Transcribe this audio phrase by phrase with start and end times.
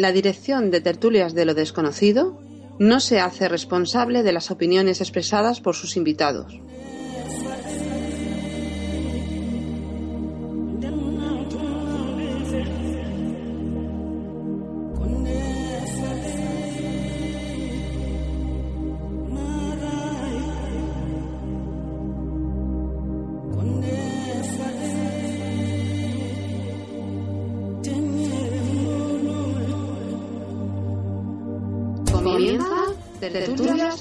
[0.00, 2.40] La dirección de tertulias de lo desconocido
[2.78, 6.58] no se hace responsable de las opiniones expresadas por sus invitados.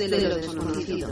[0.08, 1.10] De lo desconocido.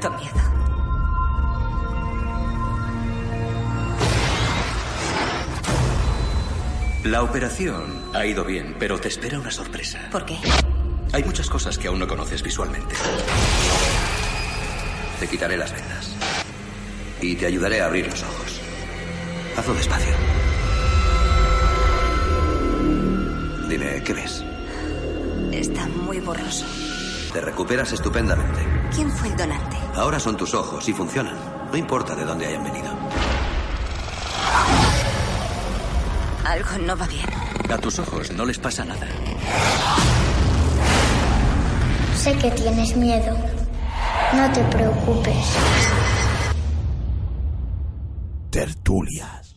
[0.00, 0.34] Tanto miedo.
[7.04, 10.08] La operación ha ido bien, pero te espera una sorpresa.
[10.10, 10.38] ¿Por qué?
[11.12, 12.94] Hay muchas cosas que aún no conoces visualmente.
[15.18, 16.14] Te quitaré las vendas.
[17.20, 18.60] Y te ayudaré a abrir los ojos.
[19.56, 20.14] Hazlo despacio.
[23.68, 24.44] Dime, ¿qué ves?
[25.52, 26.66] Está muy borroso.
[27.32, 28.60] Te recuperas estupendamente.
[28.94, 29.69] ¿Quién fue el donante?
[30.00, 31.36] Ahora son tus ojos y funcionan.
[31.70, 32.88] No importa de dónde hayan venido.
[36.42, 37.26] Algo no va bien.
[37.70, 39.06] A tus ojos no les pasa nada.
[42.16, 43.36] Sé que tienes miedo.
[44.32, 45.44] No te preocupes.
[48.48, 49.54] Tertulias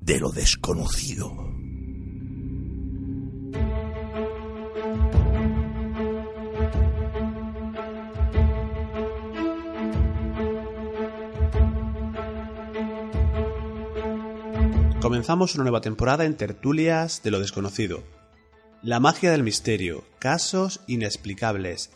[0.00, 1.43] de lo desconocido.
[15.24, 18.02] Comenzamos una nueva temporada en Tertulias de lo desconocido.
[18.82, 21.88] La magia del misterio, casos inexplicables,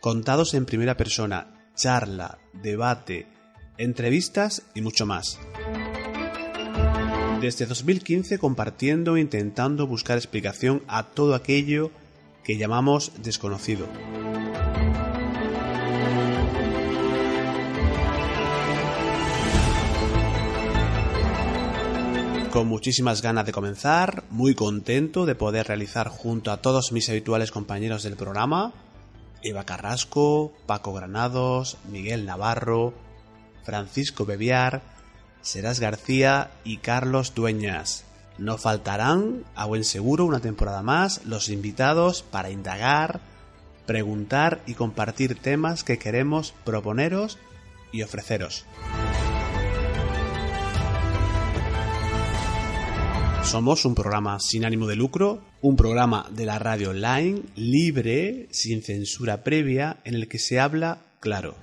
[0.00, 3.26] contados en primera persona, charla, debate,
[3.76, 5.40] entrevistas y mucho más.
[7.40, 11.90] Desde 2015 compartiendo e intentando buscar explicación a todo aquello
[12.44, 13.88] que llamamos desconocido.
[22.56, 27.50] Con muchísimas ganas de comenzar, muy contento de poder realizar junto a todos mis habituales
[27.50, 28.72] compañeros del programa,
[29.42, 32.94] Eva Carrasco, Paco Granados, Miguel Navarro,
[33.62, 34.80] Francisco Bebiar,
[35.42, 38.04] Serás García y Carlos Dueñas.
[38.38, 43.20] No faltarán, a buen seguro, una temporada más los invitados para indagar,
[43.84, 47.36] preguntar y compartir temas que queremos proponeros
[47.92, 48.64] y ofreceros.
[53.46, 58.82] Somos un programa sin ánimo de lucro, un programa de la radio online, libre, sin
[58.82, 61.54] censura previa, en el que se habla claro.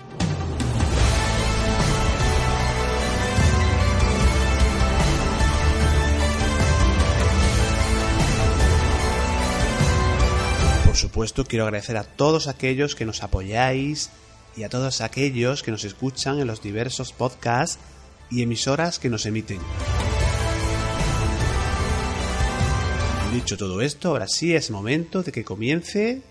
[10.85, 14.09] Por supuesto, quiero agradecer a todos aquellos que nos apoyáis
[14.55, 17.77] y a todos aquellos que nos escuchan en los diversos podcasts
[18.31, 19.59] y emisoras que nos emiten.
[23.33, 26.21] Dicho todo esto, ahora sí es momento de que comience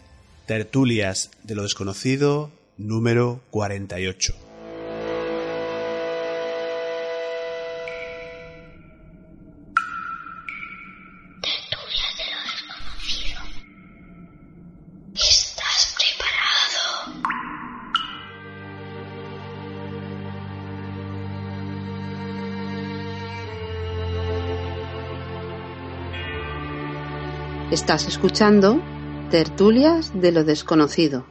[0.46, 4.51] Tertulias de lo desconocido número 48.
[27.92, 28.80] Estás escuchando
[29.30, 31.26] Tertulias de lo desconocido.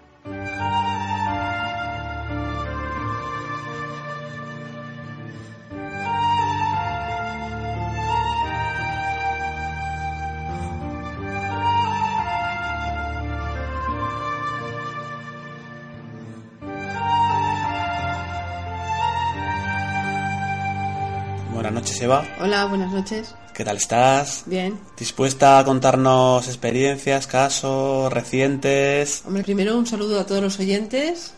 [21.51, 22.23] Buenas noches, Eva.
[22.39, 23.33] Hola, buenas noches.
[23.61, 24.41] ¿Qué tal estás?
[24.47, 24.79] Bien.
[24.97, 29.21] ¿Dispuesta a contarnos experiencias, casos recientes?
[29.23, 31.35] Hombre, primero un saludo a todos los oyentes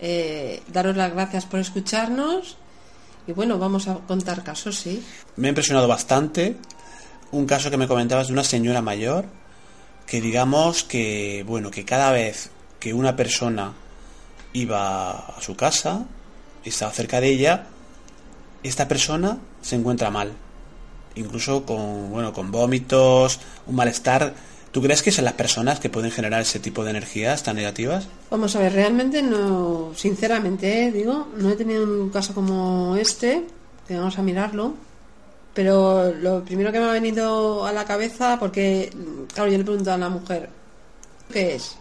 [0.00, 2.56] eh, daros las gracias por escucharnos
[3.28, 5.04] y bueno, vamos a contar casos, sí.
[5.36, 6.56] Me ha impresionado bastante
[7.30, 9.26] un caso que me comentabas de una señora mayor
[10.04, 12.50] que digamos que, bueno, que cada vez
[12.80, 13.72] que una persona
[14.52, 16.06] iba a su casa,
[16.64, 17.66] estaba cerca de ella,
[18.64, 20.32] esta persona se encuentra mal.
[21.16, 24.34] Incluso con, bueno, con vómitos, un malestar.
[24.70, 28.08] ¿Tú crees que son las personas que pueden generar ese tipo de energías tan negativas?
[28.30, 33.46] Vamos a ver, realmente no, sinceramente, eh, digo, no he tenido un caso como este,
[33.88, 34.74] que vamos a mirarlo,
[35.54, 38.92] pero lo primero que me ha venido a la cabeza, porque,
[39.32, 40.50] claro, yo le pregunto a la mujer,
[41.32, 41.78] ¿qué es?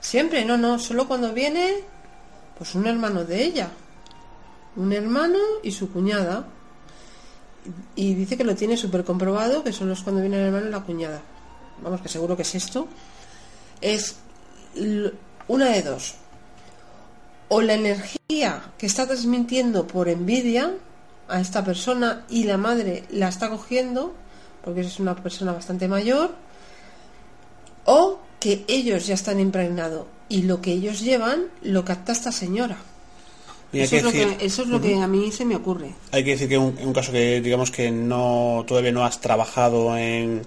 [0.00, 1.74] Siempre, no, no, solo cuando viene,
[2.56, 3.68] pues un hermano de ella.
[4.76, 6.46] Un hermano y su cuñada.
[7.94, 10.70] Y dice que lo tiene súper comprobado, que solo es cuando viene el hermano y
[10.70, 11.22] la cuñada.
[11.82, 12.88] Vamos, que seguro que es esto.
[13.80, 14.16] Es
[15.48, 16.14] una de dos.
[17.48, 20.72] O la energía que está transmitiendo por envidia,
[21.28, 24.14] a esta persona y la madre la está cogiendo,
[24.64, 26.34] porque es una persona bastante mayor,
[27.84, 32.76] o que ellos ya están impregnados y lo que ellos llevan lo capta esta señora.
[33.72, 35.90] Eso es, lo que, eso es, lo que, a mí se me ocurre.
[36.10, 39.96] Hay que decir que un, un caso que digamos que no todavía no has trabajado
[39.96, 40.42] en,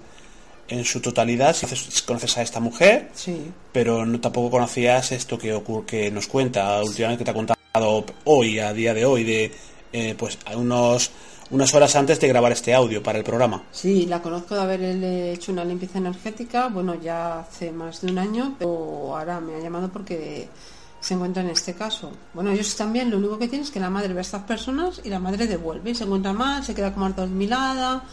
[0.67, 1.65] en su totalidad, si
[2.05, 3.51] conoces a esta mujer, sí.
[3.71, 8.05] pero no tampoco conocías esto que ocurre, que nos cuenta últimamente que te ha contado
[8.25, 9.51] hoy, a día de hoy, de
[9.93, 11.11] eh, pues unos
[11.51, 13.61] unas horas antes de grabar este audio para el programa.
[13.71, 18.17] Sí, la conozco de haber hecho una limpieza energética, bueno, ya hace más de un
[18.17, 20.47] año, pero ahora me ha llamado porque
[21.05, 22.11] se encuentra en este caso.
[22.33, 25.01] Bueno, ellos también, lo único que tienen es que la madre ve a estas personas
[25.03, 28.03] y la madre devuelve y se encuentra mal, se queda como adormilada,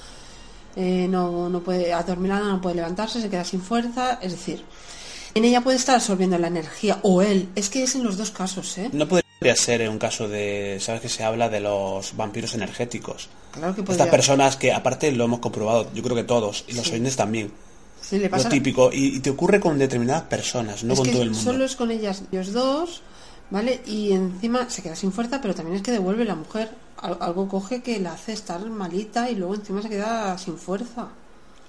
[0.76, 4.62] eh, no, no puede, adormilada, no puede levantarse, se queda sin fuerza, es decir,
[5.34, 8.30] en ella puede estar absorbiendo la energía o él, es que es en los dos
[8.30, 8.90] casos, ¿eh?
[8.92, 13.30] No podría ser un caso de, sabes que se habla de los vampiros energéticos.
[13.52, 16.84] Claro que Estas personas que aparte lo hemos comprobado, yo creo que todos, y los
[16.84, 16.92] sí.
[16.92, 17.50] oyentes también.
[18.02, 18.44] Sí, le pasa...
[18.44, 21.30] Lo típico, y, y, te ocurre con determinadas personas, no es con que todo el
[21.30, 21.42] mundo.
[21.42, 23.02] Solo es con ellas, ellos dos,
[23.50, 23.80] ¿vale?
[23.86, 26.70] Y encima se queda sin fuerza, pero también es que devuelve la mujer.
[26.96, 31.08] Algo coge que la hace estar malita y luego encima se queda sin fuerza.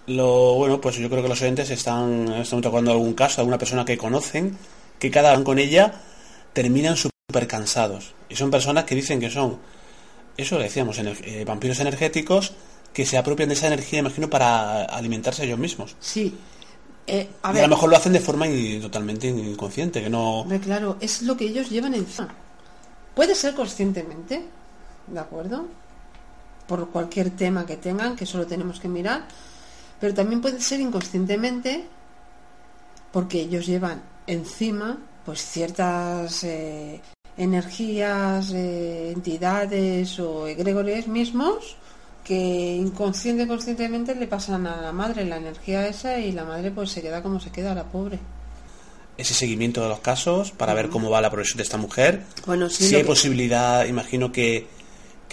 [0.08, 3.86] Lo bueno, pues yo creo que los oyentes están, están tocando algún caso, alguna persona
[3.86, 4.58] que conocen,
[5.00, 6.02] que cada vez con ella
[6.52, 8.14] terminan súper cansados.
[8.30, 9.60] Y son personas que dicen que son,
[10.36, 12.54] eso le decíamos, eh, vampiros energéticos
[12.94, 15.96] que se apropian de esa energía, imagino, para alimentarse ellos mismos.
[16.00, 16.38] Sí.
[17.08, 20.10] Eh, a, y ver, a lo mejor lo hacen de forma in, totalmente inconsciente, que
[20.10, 20.46] no...
[20.64, 22.34] Claro, es lo que ellos llevan encima.
[23.16, 24.46] Puede ser conscientemente,
[25.08, 25.66] ¿de acuerdo?
[26.68, 29.28] Por cualquier tema que tengan, que solo tenemos que mirar,
[30.00, 31.86] pero también puede ser inconscientemente
[33.12, 37.02] porque ellos llevan encima pues ciertas eh,
[37.38, 41.78] energías, eh, entidades o egregores mismos
[42.24, 46.92] que inconsciente conscientemente le pasan a la madre la energía esa y la madre pues
[46.92, 48.20] se queda como se queda la pobre
[49.18, 50.78] ese seguimiento de los casos para uh -huh.
[50.78, 53.08] ver cómo va la progresión de esta mujer bueno sí, si hay que...
[53.08, 54.68] posibilidad imagino que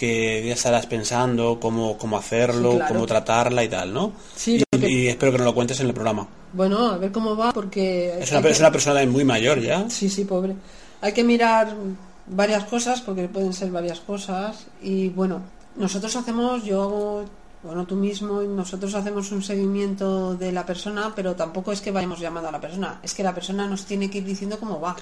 [0.01, 2.93] que ya estarás pensando cómo, cómo hacerlo, sí, claro.
[2.95, 4.13] cómo tratarla y tal, ¿no?
[4.35, 4.89] Sí, y, que...
[4.89, 6.27] y, espero que nos lo cuentes en el programa.
[6.53, 8.17] Bueno, a ver cómo va, porque...
[8.19, 8.49] Es una, que...
[8.49, 9.87] es una persona muy mayor ya.
[9.91, 10.55] Sí, sí, pobre.
[11.01, 11.75] Hay que mirar
[12.25, 15.43] varias cosas, porque pueden ser varias cosas, y bueno,
[15.75, 17.25] nosotros hacemos, yo hago,
[17.63, 22.19] bueno, tú mismo, nosotros hacemos un seguimiento de la persona, pero tampoco es que vayamos
[22.19, 24.95] llamando a la persona, es que la persona nos tiene que ir diciendo cómo va.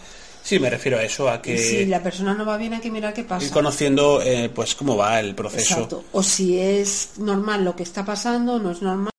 [0.43, 1.57] Sí, me refiero a eso, a que...
[1.57, 3.45] Si la persona no va bien hay que mirar qué pasa.
[3.45, 5.73] Ir conociendo, eh, pues, cómo va el proceso.
[5.73, 6.03] Exacto.
[6.11, 9.09] O si es normal lo que está pasando, no es normal,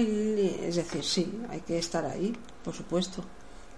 [0.00, 2.32] es decir, sí, hay que estar ahí,
[2.64, 3.24] por supuesto.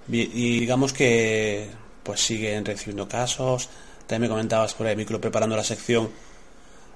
[0.08, 1.68] Y digamos que,
[2.02, 3.68] pues, siguen recibiendo casos.
[4.06, 6.08] También me comentabas por ahí, micro, preparando la sección,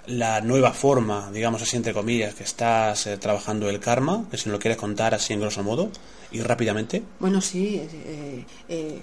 [0.07, 4.49] la nueva forma, digamos así, entre comillas, que estás eh, trabajando el karma, que si
[4.49, 5.91] no lo quieres contar así en grosso modo,
[6.33, 7.03] y rápidamente.
[7.19, 9.01] Bueno, sí, eh, eh,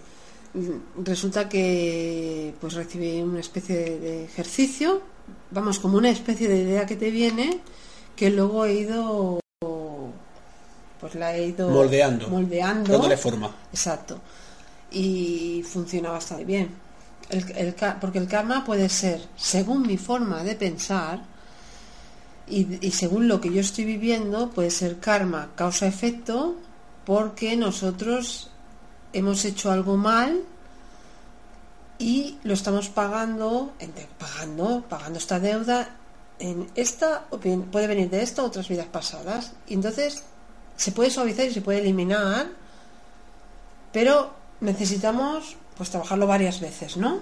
[1.04, 5.02] resulta que pues recibí una especie de, de, ejercicio,
[5.52, 7.60] vamos, como una especie de idea que te viene,
[8.16, 9.40] que luego he ido
[11.00, 13.56] pues la he ido moldeando, moldeando dándole forma.
[13.72, 14.20] Exacto.
[14.92, 16.87] Y funciona bastante bien.
[17.30, 21.20] El, porque el karma puede ser, según mi forma de pensar
[22.48, 26.56] y, según lo que yo estoy viviendo, puede ser karma causa-efecto
[27.06, 28.50] porque nosotros
[29.12, 30.42] hemos hecho algo mal
[32.00, 33.74] y lo estamos pagando,
[34.18, 35.96] pagando, pagando esta deuda
[36.40, 39.54] en esta, puede venir de esta otras vidas pasadas.
[39.68, 40.24] Entonces
[40.76, 42.48] se puede suavizar y se puede eliminar,
[43.92, 47.20] pero necesitamos pues trabajarlo varias veces, ¿no?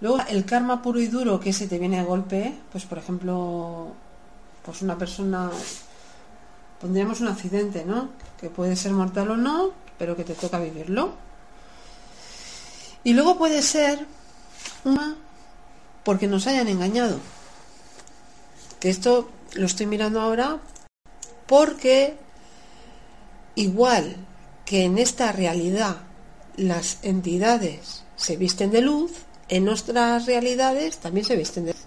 [0.00, 3.88] Luego el karma puro y duro que se te viene de golpe, pues por ejemplo,
[4.64, 5.50] pues una persona
[6.80, 8.08] pondríamos un accidente, ¿no?
[8.40, 11.12] Que puede ser mortal o no, pero que te toca vivirlo.
[13.04, 14.06] Y luego puede ser
[14.84, 15.16] una
[16.04, 17.18] porque nos hayan engañado.
[18.78, 20.58] Que esto lo estoy mirando ahora
[21.46, 22.16] porque
[23.54, 24.16] igual
[24.64, 25.96] que en esta realidad
[26.60, 29.12] las entidades se visten de luz,
[29.48, 31.82] en nuestras realidades también se visten de luz.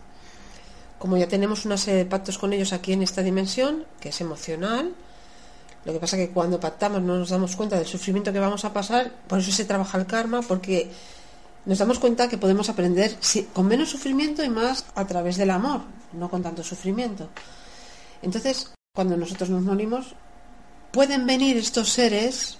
[0.97, 4.21] Como ya tenemos una serie de pactos con ellos aquí en esta dimensión, que es
[4.21, 4.93] emocional,
[5.85, 8.73] lo que pasa que cuando pactamos no nos damos cuenta del sufrimiento que vamos a
[8.73, 10.89] pasar, por eso se trabaja el karma, porque
[11.65, 13.17] nos damos cuenta que podemos aprender
[13.53, 15.81] con menos sufrimiento y más a través del amor,
[16.13, 17.29] no con tanto sufrimiento.
[18.21, 20.15] Entonces, cuando nosotros nos morimos,
[20.91, 22.59] pueden venir estos seres,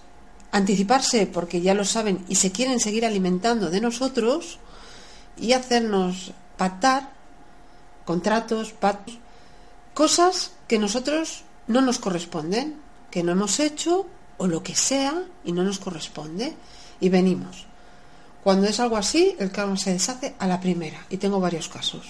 [0.54, 4.60] anticiparse porque ya lo saben y se quieren seguir alimentando de nosotros
[5.36, 7.10] y hacernos pactar
[8.06, 9.18] contratos, pactos,
[9.96, 12.76] cosas que nosotros no nos corresponden,
[13.10, 14.06] que no hemos hecho
[14.38, 16.54] o lo que sea y no nos corresponde
[17.00, 17.66] y venimos.
[18.44, 22.06] Cuando es algo así, el karma se deshace a la primera y tengo varios casos.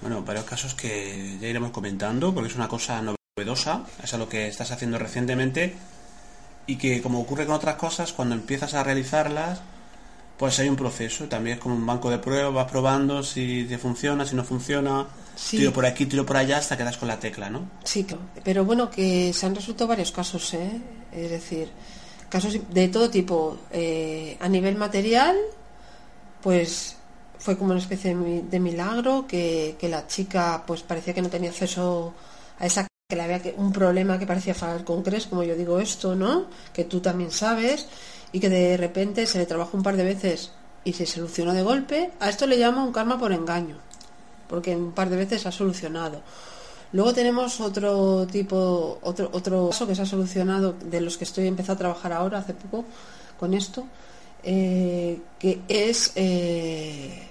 [0.00, 4.48] Bueno, varios casos que ya iremos comentando porque es una cosa novedosa, es lo que
[4.48, 5.76] estás haciendo recientemente
[6.70, 9.60] y que como ocurre con otras cosas, cuando empiezas a realizarlas,
[10.38, 13.76] pues hay un proceso, también es como un banco de pruebas, vas probando si te
[13.76, 15.06] funciona, si no funciona,
[15.50, 17.68] tiro por aquí, tiro por allá hasta quedas con la tecla, ¿no?
[17.82, 18.06] Sí,
[18.44, 20.80] pero bueno, que se han resuelto varios casos, ¿eh?
[21.12, 21.68] Es decir,
[22.28, 23.58] casos de todo tipo.
[23.72, 25.36] Eh, a nivel material,
[26.40, 26.96] pues
[27.38, 32.14] fue como una especie de milagro que, la chica pues parecía que no tenía acceso
[32.58, 35.78] a esa que le había un problema que parecía falar con Cres, como yo digo
[35.78, 36.46] esto, ¿no?
[36.72, 37.86] Que tú también sabes
[38.32, 40.52] y que de repente se le trabajó un par de veces
[40.84, 43.76] y se solucionó de golpe, a esto le llamo un karma por engaño,
[44.48, 46.22] porque un par de veces ha solucionado.
[46.92, 51.46] Luego tenemos otro tipo, otro, otro caso que se ha solucionado, de los que estoy
[51.46, 52.84] empezando a trabajar ahora, hace poco,
[53.38, 53.84] con esto,
[54.42, 57.29] eh, que es eh,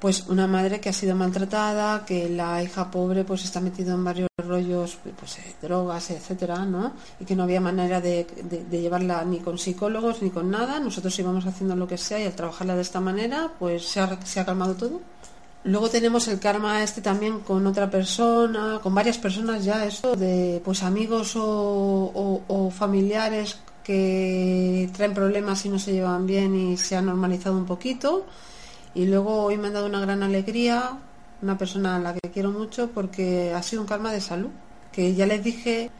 [0.00, 4.04] pues una madre que ha sido maltratada, que la hija pobre pues está metida en
[4.04, 6.92] varios rollos, pues eh, drogas, etcétera, ¿no?
[7.18, 8.26] Y que no había manera de,
[8.70, 10.78] llevarla ni con psicólogos ni con nada.
[10.80, 14.20] Nosotros íbamos haciendo lo que sea y al trabajarla de esta manera, pues se ha,
[14.24, 15.00] se ha calmado todo.
[15.64, 20.62] Luego tenemos el karma este también con otra persona, con varias personas ya, esto de
[20.64, 26.96] pues amigos o, o familiares que traen problemas y no se llevan bien y se
[26.96, 28.26] ha normalizado un poquito
[28.96, 30.98] y luego hoy me han dado una gran alegría,
[31.42, 34.48] una persona a la que quiero mucho porque ha sido un karma de salud.
[34.90, 35.90] Que ya les dije,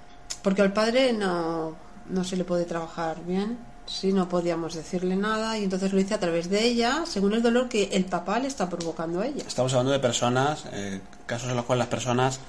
[0.43, 1.76] porque al padre no,
[2.09, 6.15] no se le puede trabajar bien, si no podíamos decirle nada y entonces lo hice
[6.15, 9.45] a través de ella, según el dolor que el papá le está provocando a ella.
[9.47, 12.41] Estamos hablando de personas, eh, casos en los cuales las personas,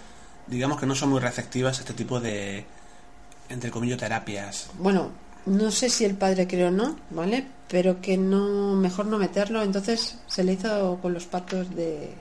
[0.48, 2.66] digamos que no son muy receptivas a este tipo de,
[3.50, 4.70] entre comillas, terapias.
[4.80, 5.12] Bueno,
[5.48, 7.46] no sé si el padre creo o no, ¿vale?
[7.68, 12.13] Pero que no, mejor no meterlo, entonces se le hizo con los pactos de,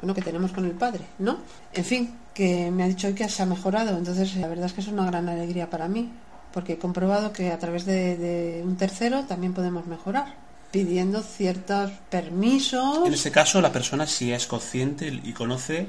[0.00, 1.38] bueno, que tenemos con el padre, ¿no?
[1.72, 4.72] En fin, que me ha dicho hoy que se ha mejorado, entonces la verdad es
[4.72, 6.10] que es una gran alegría para mí,
[6.52, 10.34] porque he comprobado que a través de, de un tercero también podemos mejorar,
[10.70, 13.06] pidiendo ciertos permisos.
[13.06, 15.86] En ese caso, la persona sí es consciente y conoce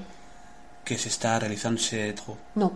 [0.83, 2.13] que se está realizando ese...
[2.53, 2.71] No,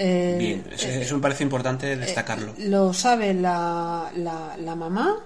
[0.00, 2.52] eh, Bien, eso, me parece importante destacarlo.
[2.56, 5.16] Eh, lo sabe la, la, mamá,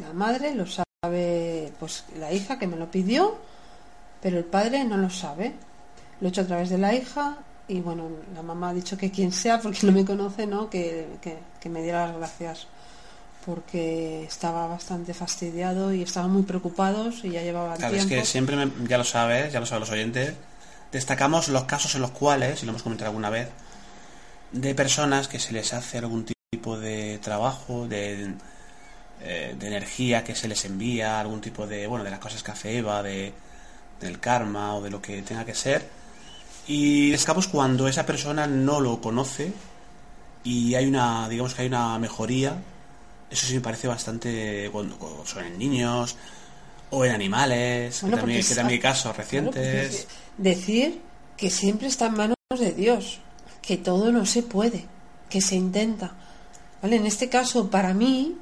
[0.00, 3.36] la madre, lo sabe pues la hija que me lo pidió,
[4.22, 5.52] pero el padre no lo sabe.
[6.20, 7.36] Lo he hecho a través de la hija
[7.68, 10.70] y bueno, la mamá ha dicho que quien sea, porque no me conoce, ¿no?
[10.70, 11.06] Que,
[11.60, 12.66] que, me diera las gracias
[13.44, 18.56] porque estaba bastante fastidiado y estaban muy preocupados y ya llevaba claro, es que siempre,
[18.88, 20.32] ya lo sabes, ya lo saben los oyentes,
[20.90, 23.48] destacamos los casos en los cuales, y lo hemos comentado alguna vez,
[24.54, 28.34] de personas que se les hace algún tipo de trabajo, de,
[29.20, 32.52] eh, de energía que se les envía, algún tipo de, bueno, de las cosas que
[32.52, 33.32] hace Eva, de,
[34.00, 35.86] del karma o de lo que tenga que ser.
[36.68, 39.52] Y escapos cuando esa persona no lo conoce
[40.44, 42.56] y hay una, digamos que hay una mejoría.
[43.30, 46.16] Eso sí me parece bastante, cuando, son en niños
[46.90, 50.06] o en animales, que, también, que también hay casos recientes.
[50.38, 51.00] decir
[51.36, 53.18] que siempre está en manos de Dios
[53.66, 54.86] que todo no se puede,
[55.28, 56.12] que se intenta.
[56.82, 56.96] ¿Vale?
[56.96, 58.36] En este caso, para mí,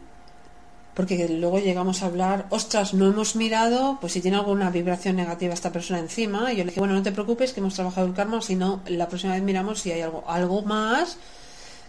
[0.94, 5.54] porque luego llegamos a hablar, ostras, no hemos mirado, pues si tiene alguna vibración negativa
[5.54, 8.14] esta persona encima, y yo le dije, bueno, no te preocupes, que hemos trabajado el
[8.14, 11.16] karma, sino la próxima vez miramos si hay algo, algo más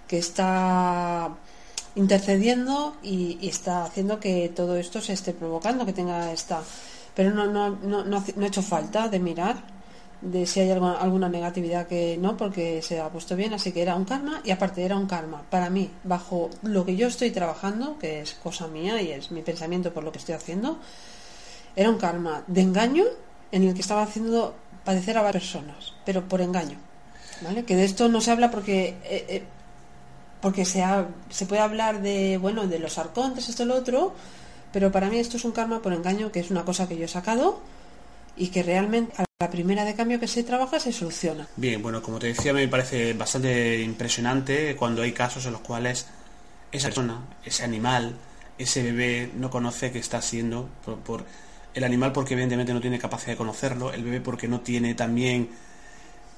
[0.08, 1.32] que está
[1.96, 6.62] intercediendo y, está haciendo que todo esto se esté provocando, que tenga esta...
[7.16, 9.73] Pero no, no, no, no, no ha hecho falta de mirar
[10.24, 13.82] de si hay alguna, alguna negatividad que no, porque se ha puesto bien, así que
[13.82, 17.32] era un karma y aparte era un karma para mí, bajo lo que yo estoy
[17.32, 20.80] trabajando, que es cosa mía y es mi pensamiento por lo que estoy haciendo,
[21.76, 23.04] era un karma de engaño
[23.52, 26.78] en el que estaba haciendo padecer a varias personas, pero por engaño.
[27.42, 27.66] ¿Vale?
[27.66, 29.44] Que de esto no se habla porque eh, eh,
[30.40, 34.14] porque se, ha- se puede hablar de bueno de los arcontes esto lo otro
[34.72, 37.06] pero para mí esto es un karma por engaño que es una cosa que yo
[37.06, 37.60] he sacado
[38.36, 41.48] y que realmente a la primera de cambio que se trabaja se soluciona.
[41.56, 46.08] Bien, bueno, como te decía, me parece bastante impresionante cuando hay casos en los cuales
[46.72, 48.16] esa persona, ese animal,
[48.58, 51.26] ese bebé no conoce que está siendo por, por-
[51.74, 55.50] el animal porque evidentemente no tiene capacidad de conocerlo, el bebé porque no tiene también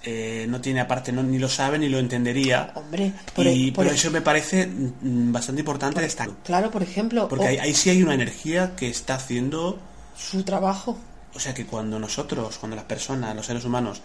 [0.04, 2.72] eh, no tiene aparte no, ni lo sabe ni lo entendería.
[2.76, 6.36] Hombre por, y e- por pero e- eso me parece mm, bastante importante destacar.
[6.44, 9.80] claro por ejemplo porque ahí sí hay una energía que está haciendo
[10.16, 10.98] su trabajo
[11.36, 14.02] o sea que cuando nosotros, cuando las personas, los seres humanos,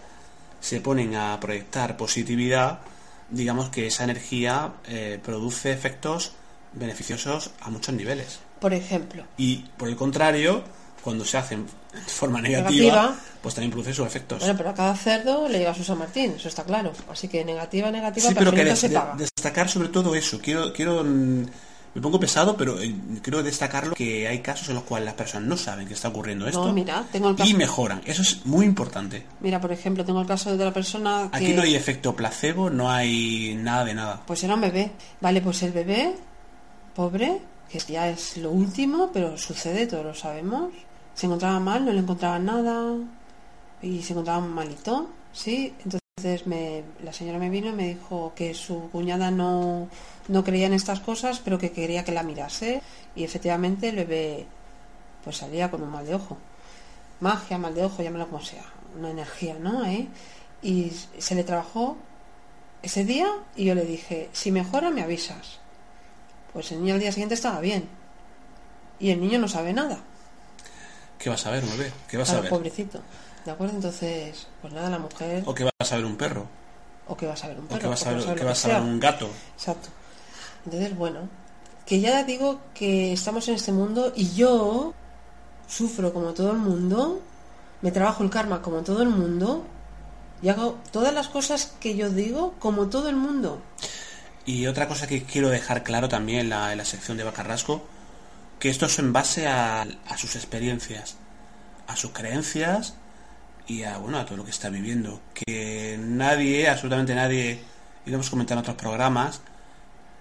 [0.59, 2.79] se ponen a proyectar positividad,
[3.29, 6.33] digamos que esa energía eh, produce efectos
[6.73, 8.39] beneficiosos a muchos niveles.
[8.59, 10.63] por ejemplo Y por el contrario,
[11.03, 13.15] cuando se hacen de forma negativa, Negativa.
[13.41, 14.39] pues también produce sus efectos.
[14.39, 17.43] bueno pero a cada cerdo le llega su San Martín eso está claro así que
[17.43, 20.39] negativa negativa sí, pero que des- se paga destacar sobre todo eso.
[20.39, 21.45] Quiero, quiero, mm,
[21.93, 25.47] me pongo pesado, pero eh, quiero destacarlo que hay casos en los cuales las personas
[25.47, 28.01] no saben que está ocurriendo esto no mira tengo el y caso mejoran.
[28.05, 29.25] Eso es muy importante.
[29.41, 32.69] mira por ejemplo tengo el caso de la persona que Aquí no hay efecto placebo,
[32.69, 34.21] no hay nada de nada.
[34.25, 34.91] Pues era un bebé.
[35.19, 36.15] Vale, pues el bebé,
[36.95, 40.71] pobre, que ya es lo último, pero sucede, todos lo sabemos.
[41.13, 42.95] Se encontraba mal, no le encontraban nada
[43.81, 45.73] y se encontraba malito, ¿sí?
[45.79, 46.00] Entonces
[46.45, 49.87] me, la señora me vino y me dijo que su cuñada no,
[50.27, 52.81] no creía en estas cosas, pero que quería que la mirase
[53.15, 54.45] y efectivamente el bebé
[55.23, 56.37] pues salía con un mal de ojo.
[57.19, 58.65] Magia, mal de ojo, llámalo como sea,
[58.97, 59.85] una energía, ¿no?
[59.85, 60.07] ¿Eh?
[60.63, 61.97] Y se le trabajó
[62.81, 65.59] ese día y yo le dije, si mejora me avisas.
[66.53, 67.87] Pues el niño al día siguiente estaba bien.
[68.99, 69.99] Y el niño no sabe nada.
[71.19, 71.91] ¿Qué vas a ver, bebé?
[72.09, 72.49] ¿Qué vas a Claro, ver?
[72.49, 73.01] pobrecito.
[73.45, 73.75] ¿De acuerdo?
[73.75, 75.43] Entonces, pues nada, la mujer...
[75.45, 76.47] ¿O qué vas a ver un perro?
[77.07, 77.89] O que va a saber un ¿O perro.
[77.89, 79.29] vas a o ver, que vas a ver un gato?
[79.55, 79.89] Exacto.
[80.65, 81.27] Entonces, bueno,
[81.85, 84.93] que ya digo que estamos en este mundo y yo
[85.67, 87.19] sufro como todo el mundo,
[87.81, 89.63] me trabajo el karma como todo el mundo
[90.41, 93.61] y hago todas las cosas que yo digo como todo el mundo.
[94.45, 97.81] Y otra cosa que quiero dejar claro también en la, en la sección de Bacarrasco,
[98.59, 101.15] que esto es en base a, a sus experiencias,
[101.87, 102.95] a sus creencias
[103.67, 105.19] y a, bueno, a todo lo que está viviendo.
[105.33, 107.59] Que nadie, absolutamente nadie,
[108.05, 109.41] y lo hemos comentado en otros programas,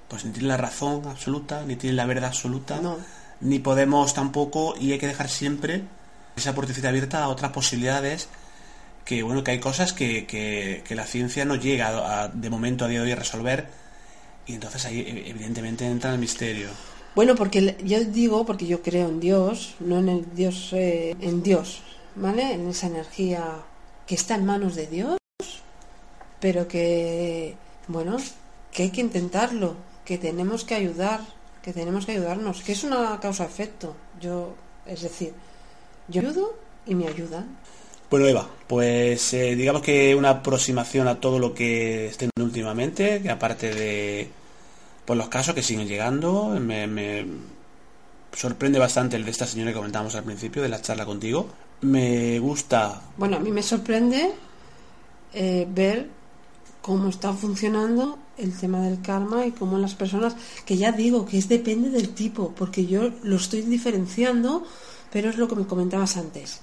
[0.08, 2.98] pues ni tiene la razón absoluta, ni tiene la verdad absoluta, No.
[3.40, 5.82] ni podemos tampoco, y hay que dejar siempre
[6.36, 8.28] esa puertecita abierta a otras posibilidades
[9.04, 12.48] que bueno que hay cosas que, que, que la ciencia no llega a- a- de
[12.50, 13.66] momento a día de hoy a resolver
[14.46, 16.68] y entonces ahí e- evidentemente entra el misterio
[17.16, 21.42] Bueno, porque yo digo, porque yo creo en Dios, no en el Dios, eh, en
[21.42, 21.82] Dios,
[22.14, 22.52] ¿vale?
[22.54, 23.44] En esa energía
[24.06, 25.18] que está en manos de Dios,
[26.40, 27.56] pero que,
[27.88, 28.16] bueno,
[28.72, 31.20] que hay que intentarlo, que tenemos que ayudar,
[31.62, 33.94] que tenemos que ayudarnos, que es una causa-efecto.
[34.20, 34.54] Yo,
[34.86, 35.34] es decir,
[36.08, 37.58] yo ayudo y me ayudan.
[38.10, 43.30] bueno Eva pues eh, digamos que una aproximación a todo lo que estén últimamente que
[43.30, 44.28] aparte de
[45.04, 47.26] por los casos que siguen llegando me, me
[48.32, 51.48] sorprende bastante el de esta señora que comentábamos al principio de la charla contigo
[51.82, 54.32] me gusta Bueno, a mí me sorprende
[55.32, 56.08] eh, ver
[56.82, 61.38] cómo está funcionando el tema del karma y cómo las personas, que ya digo que
[61.38, 64.64] es depende del tipo, porque yo lo estoy diferenciando,
[65.12, 66.60] pero es lo que me comentabas antes.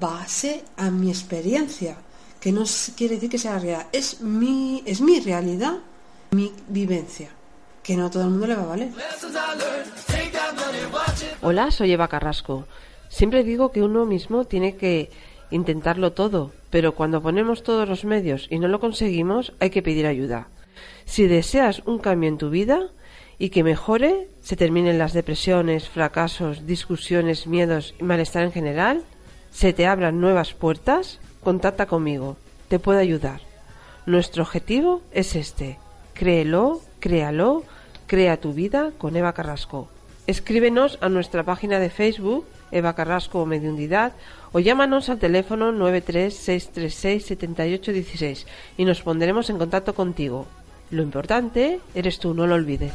[0.00, 1.96] Base a mi experiencia,
[2.40, 2.64] que no
[2.96, 5.78] quiere decir que sea real, es mi, es mi realidad,
[6.30, 7.28] mi vivencia,
[7.82, 8.92] que no a todo el mundo le va a valer.
[11.42, 12.66] Hola, soy Eva Carrasco.
[13.12, 15.10] Siempre digo que uno mismo tiene que
[15.50, 20.06] intentarlo todo, pero cuando ponemos todos los medios y no lo conseguimos, hay que pedir
[20.06, 20.48] ayuda.
[21.04, 22.88] Si deseas un cambio en tu vida
[23.38, 29.02] y que mejore, se terminen las depresiones, fracasos, discusiones, miedos y malestar en general,
[29.50, 32.38] se te abran nuevas puertas, contacta conmigo.
[32.68, 33.42] Te puedo ayudar.
[34.06, 35.78] Nuestro objetivo es este.
[36.14, 37.64] Créelo, créalo,
[38.06, 39.90] crea tu vida con Eva Carrasco.
[40.26, 44.12] Escríbenos a nuestra página de Facebook, Eva Carrasco o Mediundidad,
[44.50, 50.46] o llámanos al teléfono 936367816 y nos pondremos en contacto contigo.
[50.90, 52.92] Lo importante eres tú, no lo olvides.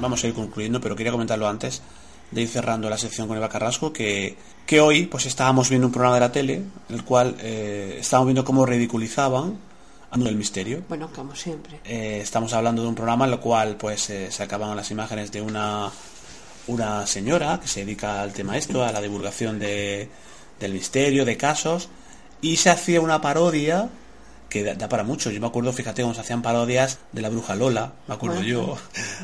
[0.00, 1.82] Vamos a ir concluyendo, pero quería comentarlo antes
[2.30, 5.92] de ir cerrando la sección con Eva Carrasco, que, que hoy pues estábamos viendo un
[5.92, 6.54] programa de la tele,
[6.88, 9.58] en el cual eh, estábamos viendo cómo ridiculizaban
[10.16, 10.82] del misterio.
[10.88, 11.80] Bueno, como siempre.
[11.84, 15.30] Eh, estamos hablando de un programa en el cual pues eh, se acaban las imágenes
[15.32, 15.90] de una
[16.66, 20.08] una señora que se dedica al tema esto, a la divulgación de,
[20.58, 21.88] del misterio, de casos,
[22.40, 23.88] y se hacía una parodia
[24.48, 25.30] que da, da para mucho.
[25.30, 28.76] Yo me acuerdo, fíjate, cómo se hacían parodias de la bruja Lola, me acuerdo yo,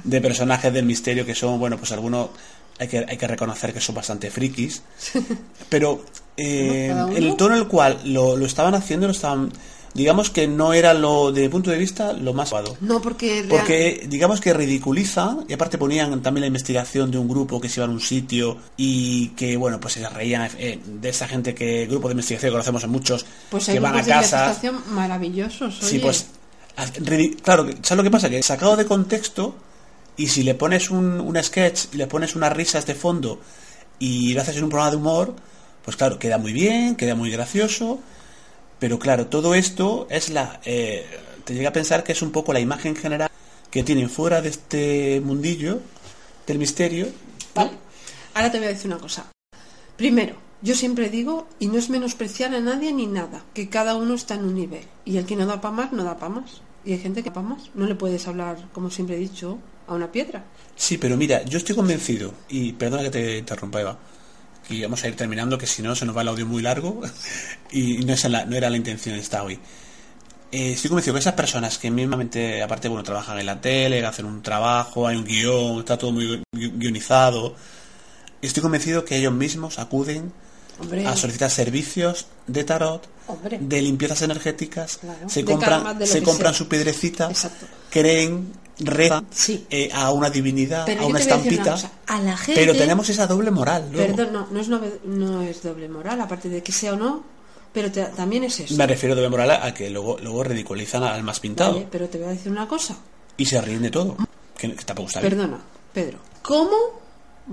[0.05, 2.31] de personajes del misterio que son, bueno, pues algunos
[2.79, 4.83] hay que, hay que reconocer que son bastante frikis,
[5.69, 6.05] pero
[6.37, 9.51] eh, el tono en el cual lo, lo estaban haciendo, lo estaban,
[9.97, 12.77] digamos que no era lo, de mi punto de vista, lo más adecuado.
[12.81, 13.43] No, porque...
[13.43, 17.69] real- Porque digamos que ridiculiza, y aparte ponían también la investigación de un grupo que
[17.69, 21.55] se iba a un sitio y que, bueno, pues se reían eh, de esa gente
[21.55, 24.45] que, grupo de investigación que conocemos en muchos, Pues hay que van a de casa.
[24.47, 26.01] investigación maravillosos, Sí, oye.
[26.01, 26.27] pues,
[26.77, 28.29] a- ridi- claro, ¿sabes lo que pasa?
[28.31, 29.55] Que sacado de contexto,
[30.17, 33.41] y si le pones un, un sketch y le pones unas risas de fondo
[33.99, 35.35] y lo haces en un programa de humor,
[35.85, 38.01] pues claro, queda muy bien, queda muy gracioso,
[38.79, 40.61] pero claro, todo esto es la...
[40.65, 41.07] eh,
[41.45, 43.31] te llega a pensar que es un poco la imagen general
[43.71, 45.81] que tienen fuera de este mundillo
[46.47, 47.07] del misterio.
[47.55, 47.71] Vale.
[48.35, 49.31] Ahora te voy a decir una cosa.
[49.97, 54.15] Primero, yo siempre digo, y no es menospreciar a nadie ni nada, que cada uno
[54.15, 54.85] está en un nivel.
[55.05, 56.61] Y el que no da para más, no da para más.
[56.85, 57.71] Y hay gente que para más.
[57.75, 60.45] No le puedes hablar, como siempre he dicho, a una piedra.
[60.75, 63.99] Sí, pero mira, yo estoy convencido, y perdona que te interrumpa, Eva,
[64.69, 67.01] y vamos a ir terminando, que si no se nos va el audio muy largo,
[67.71, 69.59] y no, es la- no era la intención esta hoy.
[70.53, 74.27] Eh, estoy convencido que esas personas que mismamente, aparte, bueno, trabajan en la tele, hacen
[74.27, 77.55] un trabajo, hay un guion, está todo muy gui- guionizado,
[78.41, 80.33] estoy convencido que ellos mismos acuden
[80.79, 83.59] Hombre, a solicitar servicios de tarot, Hombre.
[83.61, 85.29] de limpiezas energéticas, Claro.
[85.29, 86.59] se De compran, de se compran sea.
[86.59, 87.67] su piedrecita, Exacto.
[87.91, 89.67] creen, rezan Sí.
[89.71, 93.27] eh, a una divinidad, Pero a una a estampita, a la gente- pero tenemos esa
[93.27, 93.89] doble moral.
[93.93, 94.15] luego.
[94.17, 97.25] Perdón, no, no es, nobe- no es doble moral, aparte de que sea o no,
[97.73, 98.75] pero te- también es eso.
[98.77, 102.19] Me refiero doble moral a que luego, luego ridiculizan al más pintado Vale, pero te
[102.19, 102.97] voy a decir una cosa.
[103.39, 104.17] y se ríen de todo,
[104.57, 105.33] que, que tampoco está bien.
[105.33, 105.59] Perdona,
[105.93, 106.19] Pedro.
[106.43, 106.77] ¿Cómo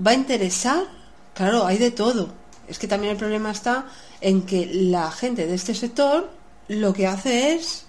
[0.06, 0.84] va a interesar?
[1.34, 2.28] Claro, hay de todo.
[2.68, 3.86] Es que también el problema está
[4.20, 6.30] en que la gente de este sector
[6.68, 7.84] lo que hace es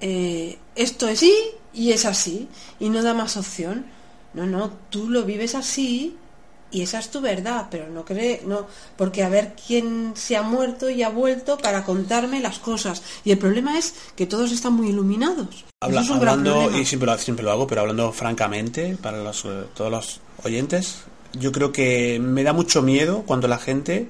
[0.00, 1.34] eh, esto es sí
[1.72, 2.48] y es así
[2.80, 3.86] y no da más opción.
[4.34, 6.16] No, no, tú lo vives así
[6.70, 10.42] y esa es tu verdad, pero no cree, no, porque a ver quién se ha
[10.42, 13.02] muerto y ha vuelto para contarme las cosas.
[13.24, 15.64] Y el problema es que todos están muy iluminados.
[15.80, 19.64] Habla- es hablando, y siempre lo, siempre lo hago, pero hablando francamente para los, eh,
[19.74, 20.98] todos los oyentes,
[21.32, 24.08] yo creo que me da mucho miedo cuando la gente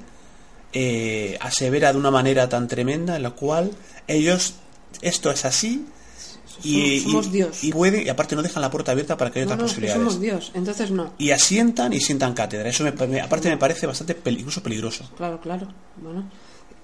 [0.73, 3.71] eh, asevera de una manera tan tremenda en la cual
[4.09, 4.55] ellos,
[5.01, 5.87] esto es así,
[6.62, 7.64] y, Somos y- Dios.
[7.64, 9.68] y puede, y aparte no dejan la puerta abierta para que haya No, otras no,
[9.68, 9.99] posibilidades.
[10.03, 11.12] somos Dios, entonces no.
[11.18, 12.68] Y asientan y sientan cátedra.
[12.68, 15.09] Eso me, me- aparte me parece bastante incluso peligroso.
[15.16, 15.68] Claro, claro.
[15.97, 16.31] Bueno,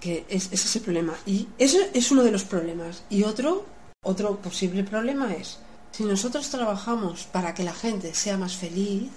[0.01, 1.15] que es, ese es el problema.
[1.27, 3.03] Y ese es uno de los problemas.
[3.11, 3.65] Y otro,
[4.03, 5.59] otro posible problema es,
[5.93, 9.11] si nosotros trabajamos para que la gente sea más feliz,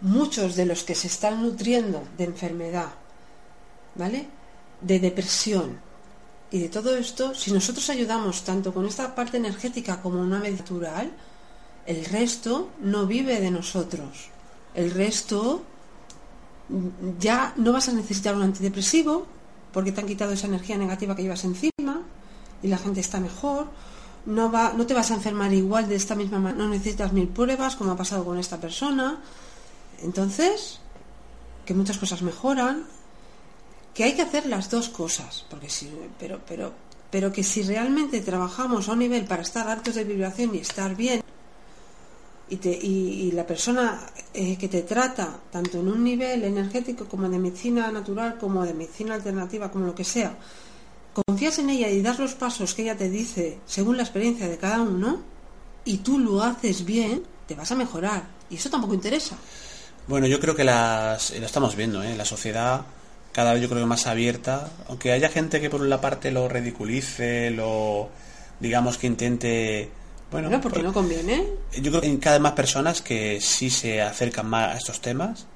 [0.00, 2.88] muchos de los que se están nutriendo de enfermedad,
[3.94, 4.28] ¿vale?
[4.80, 5.78] De depresión
[6.50, 10.62] y de todo esto, si nosotros ayudamos tanto con esta parte energética como una medicina
[10.62, 11.10] natural,
[11.86, 14.28] el resto no vive de nosotros.
[14.74, 15.62] El resto
[17.18, 19.26] ya no vas a necesitar un antidepresivo
[19.72, 22.02] porque te han quitado esa energía negativa que llevas encima
[22.62, 23.68] y la gente está mejor.
[24.26, 27.28] No, va, no te vas a enfermar igual de esta misma manera, no necesitas mil
[27.28, 29.20] pruebas como ha pasado con esta persona.
[30.02, 30.80] Entonces,
[31.64, 32.84] que muchas cosas mejoran,
[33.94, 36.72] que hay que hacer las dos cosas, porque si, pero, pero,
[37.10, 40.94] pero que si realmente trabajamos a un nivel para estar altos de vibración y estar
[40.94, 41.22] bien,
[42.48, 47.28] y, te, y, la persona eh, que te trata, tanto en un nivel energético como
[47.28, 50.36] de medicina natural, como de medicina alternativa, como lo que sea,
[51.12, 54.58] confías en ella y das los pasos que ella te dice según la experiencia de
[54.58, 55.22] cada uno,
[55.84, 58.28] y tú lo haces bien, te vas a mejorar.
[58.50, 59.36] Y eso tampoco interesa.
[60.06, 62.16] Bueno, yo creo que las, y lo estamos viendo, ¿eh?
[62.16, 62.84] la sociedad
[63.32, 66.48] cada vez yo creo que más abierta, aunque haya gente que por una parte lo
[66.48, 68.08] ridiculice, lo
[68.58, 69.88] digamos que intente,
[70.30, 71.44] bueno, Bueno, porque no conviene.
[71.80, 75.00] yo creo que hay cada vez más personas que sí se acercan más a estos
[75.00, 75.46] temas,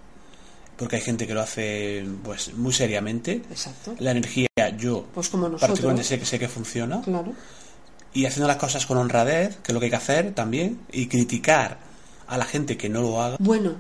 [0.77, 3.43] porque hay gente que lo hace pues muy seriamente.
[3.51, 3.95] Exacto.
[4.01, 6.07] La energía yo Pues como particularmente nosotros.
[6.07, 7.33] sé que sé que funciona Claro.
[8.13, 11.07] y haciendo las cosas con honradez, que es lo que hay que hacer también, y
[11.07, 11.79] criticar
[12.27, 13.37] a la gente que no lo haga.
[13.39, 13.75] Bueno,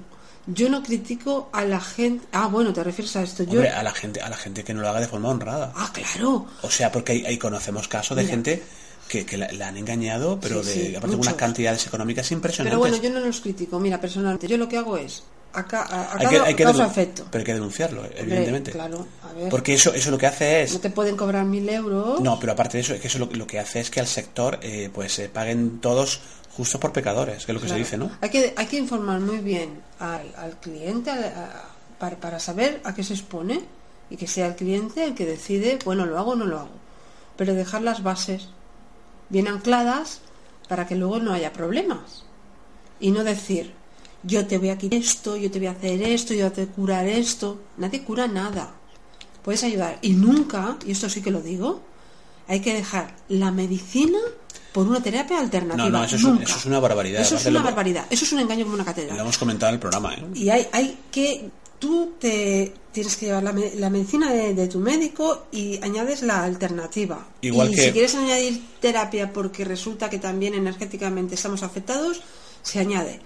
[0.46, 2.26] yo no critico a la gente.
[2.32, 3.44] Ah, bueno, te refieres a esto.
[3.44, 3.62] Yo.
[3.62, 5.72] A la gente, a la gente que no lo haga de forma honrada.
[5.76, 6.46] Ah, claro.
[6.62, 8.34] O sea, porque ahí, ahí conocemos casos de Mira.
[8.34, 8.62] gente
[9.08, 12.30] que, que la, la han engañado, pero Sí, de, sí, aparte de unas cantidades económicas
[12.32, 12.70] impresionantes.
[12.72, 13.78] Pero bueno, yo no los critico.
[13.80, 16.54] Mira, personalmente, yo lo que hago es, a, ca- a, a hay que, cada hay
[16.54, 17.26] que causa denun- afecto.
[17.30, 18.70] Pero hay que denunciarlo, Hombre, evidentemente.
[18.72, 19.48] Claro, a ver.
[19.50, 20.72] Porque eso, eso lo que hace es...
[20.74, 22.20] No te pueden cobrar mil euros.
[22.20, 24.06] No, pero aparte de eso, es que eso lo, lo que hace es que al
[24.06, 26.20] sector eh, pues se paguen todos
[26.56, 28.10] justos por pecadores, que es lo que se dice, ¿no?
[28.20, 31.64] Hay que, hay que informar muy bien al, al cliente a-
[31.98, 33.60] para, para saber a qué se expone
[34.10, 36.70] y que sea el cliente el que decide, bueno, lo hago o no lo hago.
[37.36, 38.48] Pero dejar las bases
[39.30, 40.20] bien ancladas
[40.68, 42.24] para que luego no haya problemas.
[43.00, 43.72] Y no decir,
[44.22, 46.70] yo te voy a quitar esto, yo te voy a hacer esto, yo te voy
[46.72, 47.58] a curar esto.
[47.76, 48.74] Nadie cura nada.
[49.42, 49.98] Puedes ayudar.
[50.02, 51.80] Y nunca, y esto sí que lo digo,
[52.46, 54.18] hay que dejar la medicina
[54.74, 55.88] por una terapia alternativa.
[55.88, 57.22] No, no, eso es, eso es una barbaridad.
[57.22, 58.06] Eso es una lo- barbaridad.
[58.10, 59.18] Eso es un engaño como una Lo catedral.
[59.20, 60.24] hemos comentado en el programa, ¿eh?
[60.34, 61.48] Y hay, hay que.
[61.78, 66.42] Tú te tienes que llevar la, la medicina de, de tu médico y añades la
[66.42, 67.26] alternativa.
[67.42, 72.22] Igual y que- si quieres añadir terapia porque resulta que también energéticamente estamos afectados,
[72.62, 73.20] se añade.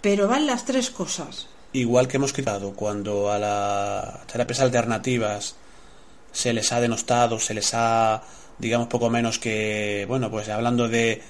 [0.00, 1.46] Pero van las tres cosas.
[1.72, 5.54] Igual que hemos quitado cuando a las terapias alternativas
[6.32, 8.22] se les ha denostado, se les ha,
[8.58, 11.20] digamos, poco menos que, bueno, pues hablando de,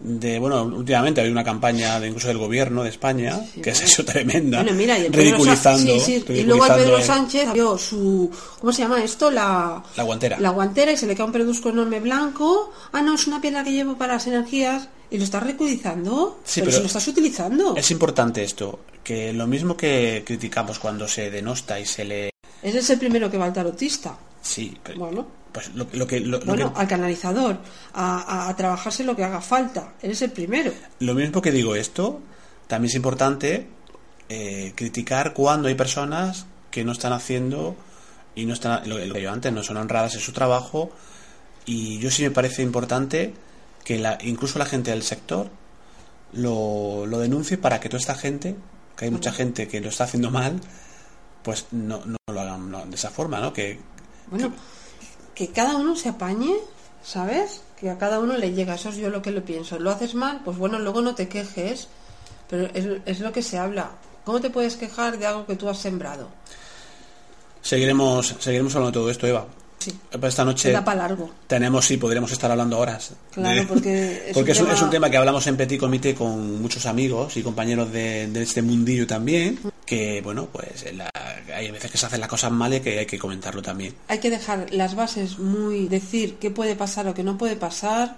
[0.00, 3.80] de bueno, últimamente hay una campaña de incluso del gobierno de España Sí, que es
[3.82, 8.30] eso tremenda, Bueno, mira, y ridiculizando, sí, Y luego el Pedro Sánchez vio su.
[8.60, 9.30] ¿Cómo se llama esto?
[9.30, 10.38] La, la guantera.
[10.40, 12.72] la guantera y se le cae un pedusco enorme blanco.
[12.92, 14.88] Ah, no, es una piedra que llevo para las energías.
[15.10, 16.40] Y lo estás ridiculizando.
[16.44, 17.76] Sí, pero, pero si lo estás utilizando.
[17.76, 22.30] Es importante esto, que lo mismo que criticamos cuando se denosta y se le...
[22.62, 24.18] Ese es el primero que va al tarotista.
[24.42, 25.43] Sí, pero, Bueno.
[25.54, 26.20] Pues lo, lo que...
[26.20, 27.58] Lo, lo Bueno, que- al canalizador.
[27.94, 29.94] A, a- a trabajarse lo que haga falta.
[30.02, 30.72] Eres el primero.
[30.98, 32.20] Lo mismo que digo esto,
[32.66, 33.66] también es importante
[34.28, 37.76] eh, criticar cuando hay personas que no están haciendo
[38.34, 40.90] y no están, lo, que yo antes, no son honradas en su trabajo
[41.66, 43.32] y yo sí me parece importante
[43.84, 45.48] que la, incluso la gente del sector
[46.32, 48.56] lo, lo denuncie para que toda esta gente,
[48.96, 50.60] que hay mucha gente que lo está haciendo mal,
[51.42, 53.52] pues no, no lo hagan de esa forma, ¿no?
[53.52, 53.78] Que,
[54.30, 54.56] Bueno, que
[55.52, 56.54] cada uno se apañe,
[57.02, 57.62] ¿sabes?
[57.78, 58.74] Que a cada uno le llega.
[58.74, 59.78] Eso es yo lo que lo pienso.
[59.78, 61.88] Lo haces mal, pues bueno, luego no te quejes.
[62.48, 63.90] Pero es, es lo que se habla.
[64.24, 66.28] ¿Cómo te puedes quejar de algo que tú has sembrado?
[67.64, 69.46] seguiremos, seguiremos hablando de todo esto, Eva.
[69.84, 69.98] Sí.
[70.22, 71.30] Esta noche da para largo.
[71.46, 73.12] tenemos, sí, podríamos estar hablando horas.
[73.32, 75.56] Claro, de- porque es porque un es, un, tema- es un tema que hablamos en
[75.56, 80.92] Petit Comité con muchos amigos y compañeros de, de este mundillo también, que, bueno, pues
[80.94, 81.10] la-
[81.54, 83.94] hay veces que se hacen las cosas mal y que hay que comentarlo también.
[84.08, 85.88] Hay que dejar las bases muy.
[85.88, 88.16] decir qué puede pasar o qué no puede pasar.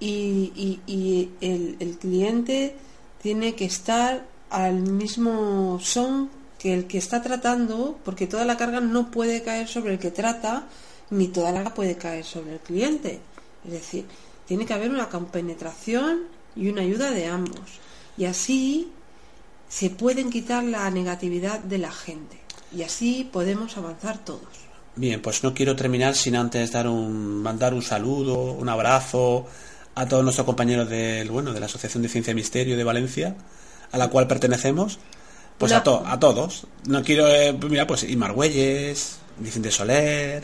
[0.00, 2.74] Y, y- y el, el cliente
[3.22, 6.28] tiene que estar al mismo son
[6.62, 10.12] que el que está tratando, porque toda la carga no puede caer sobre el que
[10.12, 10.68] trata,
[11.10, 13.18] ni toda la carga puede caer sobre el cliente.
[13.64, 14.04] Es decir,
[14.46, 16.20] tiene que haber una compenetración
[16.54, 17.80] y una ayuda de ambos.
[18.16, 18.92] Y así
[19.68, 22.38] se pueden quitar la negatividad de la gente.
[22.72, 24.46] Y así podemos avanzar todos.
[24.94, 29.46] Bien, pues no quiero terminar sin antes dar un, mandar un saludo, un abrazo
[29.96, 33.34] a todos nuestros compañeros del, bueno, de la Asociación de Ciencia y Misterio de Valencia,
[33.90, 35.00] a la cual pertenecemos.
[35.62, 36.64] Pues a, to- a todos.
[36.86, 40.42] No quiero, eh, pues mira, pues Imar Güelles, Vicente Soler,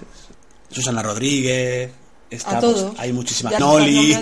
[0.71, 1.91] Susana Rodríguez,
[2.31, 2.95] está, a pues, todos.
[2.99, 3.53] hay muchísimas.
[3.53, 4.15] Ya Noli,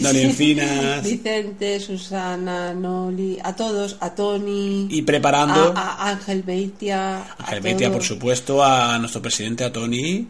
[0.00, 0.22] Noli.
[0.22, 1.02] Encinas.
[1.02, 5.72] Vicente, Susana, Noli, a todos, a Tony, Y preparando.
[5.76, 10.26] a, a Ángel Beitia, Ángel Beitia, por supuesto, a nuestro presidente, a Tony.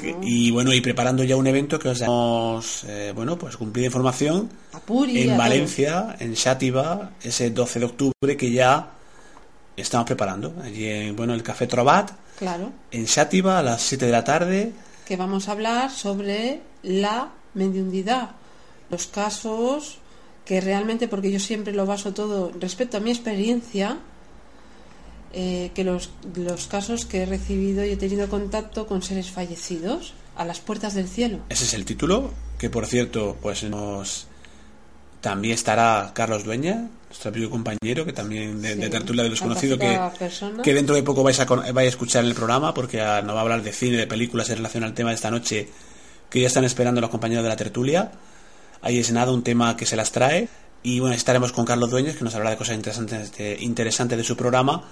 [0.00, 3.86] que- y bueno, y preparando ya un evento que os damos, eh, bueno, pues cumplida
[3.86, 8.94] información a Puri, en Valencia, en Xàtiva, ese 12 de octubre que ya
[9.82, 10.54] estamos preparando.
[10.62, 12.10] Allí en, bueno, el Café Trobat.
[12.38, 14.72] Claro, en Xàtiva, a las 7 de la tarde.
[15.06, 18.30] que vamos a hablar sobre la mediundidad,
[18.90, 19.98] los casos
[20.44, 23.98] que realmente, porque yo siempre lo baso todo respecto a mi experiencia,
[25.32, 30.14] eh, que los, los casos que he recibido y he tenido contacto con seres fallecidos
[30.36, 31.40] a las puertas del cielo.
[31.48, 34.26] Ese es el título, que por cierto, pues nos
[35.20, 39.30] también estará Carlos Dueña, nuestro amigo y compañero, que también de, Sí, de Tertulia de
[39.30, 40.62] Desconocido, que, fantástica persona.
[40.62, 43.34] que dentro de poco vais a, vais a escuchar en el programa, porque ah, nos
[43.34, 45.68] va a hablar de cine, de películas en relación al tema de esta noche,
[46.30, 48.12] que ya están esperando los compañeros de la tertulia.
[48.82, 50.48] Ahí es nada, un tema que se las trae.
[50.82, 54.24] Y bueno, estaremos con Carlos Dueñas, que nos hablará de cosas interesantes de, interesantes de
[54.24, 54.84] su programa.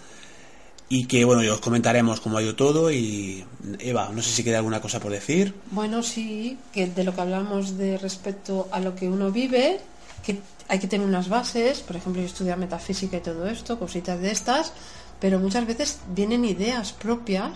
[0.88, 2.90] Y que bueno, os comentaremos cómo ha ido todo.
[2.90, 3.44] Y
[3.78, 5.54] Eva, no sé si queda alguna cosa por decir.
[5.70, 9.80] Bueno, sí, que de lo que hablamos de respecto a lo que uno vive,
[10.24, 14.20] que hay que tener unas bases, por ejemplo, yo estudio metafísica y todo esto, cositas
[14.20, 14.72] de estas,
[15.20, 17.52] pero muchas veces vienen ideas propias.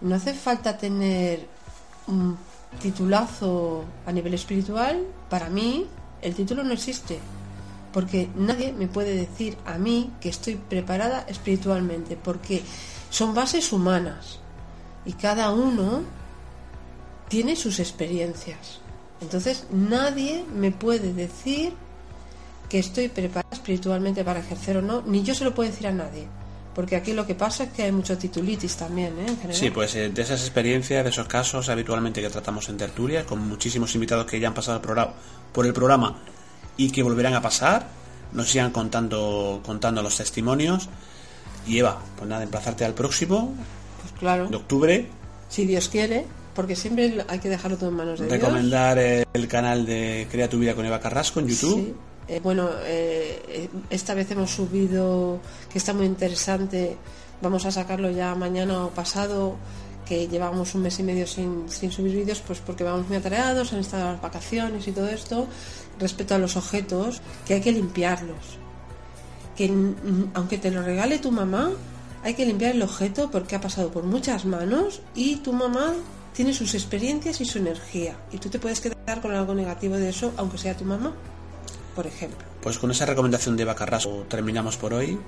[0.00, 1.46] No hace falta tener
[2.06, 2.32] mm,
[2.80, 5.86] titulazo a nivel espiritual, para mí
[6.22, 7.18] el título no existe.
[7.92, 12.62] Porque nadie me puede decir a mí que estoy preparada espiritualmente, porque
[13.10, 14.40] son bases humanas
[15.04, 16.02] y cada uno
[17.28, 18.80] tiene sus experiencias.
[19.20, 21.74] Entonces nadie me puede decir
[22.68, 25.92] que estoy preparada espiritualmente para ejercer o no, ni yo se lo puedo decir a
[25.92, 26.26] nadie.
[26.74, 29.26] Porque aquí lo que pasa es que hay mucho titulitis también, ¿eh?
[29.26, 29.54] En general.
[29.54, 33.48] Sí, pues eh, de esas experiencias, de esos casos habitualmente que tratamos en tertulia, con
[33.48, 34.80] muchísimos invitados que ya han pasado
[35.52, 36.18] por el programa
[36.76, 37.88] y que volverán a pasar,
[38.32, 40.88] nos sigan contando, contando los testimonios.
[41.66, 43.54] Y Eva, pues nada, emplazarte al próximo,
[44.00, 45.08] Pues claro, de octubre,
[45.48, 46.26] si Dios quiere,
[46.58, 48.36] porque siempre hay que dejarlo todo en manos de Dios.
[48.36, 51.84] recomendar el canal de Crea tu vida con Eva Carrasco en YouTube.
[51.84, 51.94] Sí.
[52.26, 55.38] Eh, bueno, eh, esta vez hemos subido,
[55.70, 56.96] que está muy interesante,
[57.40, 59.54] vamos a sacarlo ya mañana o pasado,
[60.04, 63.72] que llevamos un mes y medio sin, sin subir vídeos, pues porque vamos muy atareados,
[63.72, 65.46] han estado las vacaciones y todo esto,
[66.00, 68.58] respecto a los objetos, que hay que limpiarlos.
[69.56, 69.72] Que
[70.34, 71.70] aunque te lo regale tu mamá,
[72.24, 75.94] hay que limpiar el objeto porque ha pasado por muchas manos y tu mamá
[76.38, 78.14] tiene sus experiencias y su energía.
[78.30, 81.12] Y tú te puedes quedar con algo negativo de eso, aunque sea tu mamá
[81.98, 82.46] por ejemplo.
[82.62, 85.18] Pues con esa recomendación de Eva Carrasco terminamos por hoy.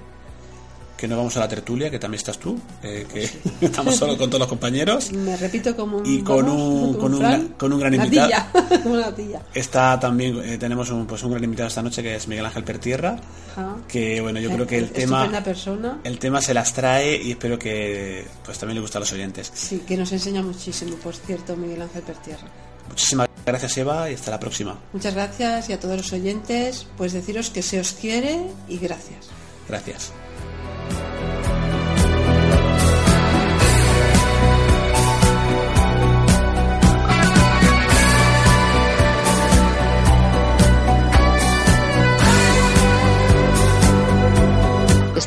[1.00, 3.24] Que nos vamos a la tertulia, que también estás tú, eh, que
[3.66, 5.10] estamos solo con todos los compañeros.
[5.12, 6.04] Me repito como un...
[6.04, 8.30] Y con vamos, un, con un, gran- con un gran invitado.
[8.84, 9.40] una tilla.
[9.54, 12.64] Está también, eh, tenemos un, pues un gran invitado esta noche que es Miguel Ángel
[12.64, 13.16] Pertierra.
[13.52, 13.76] Ajá.
[13.88, 16.00] Que bueno, yo creo que el tema, persona.
[16.04, 19.50] el tema se las trae y espero que pues también le guste a los oyentes.
[19.54, 22.46] Sí, que nos enseña muchísimo, por cierto, Miguel Ángel Pertierra.
[22.90, 24.78] Muchísimas gracias Eva y hasta la próxima.
[24.92, 29.28] Muchas gracias y a todos los oyentes, pues deciros que se os quiere y gracias.
[29.66, 30.12] Gracias.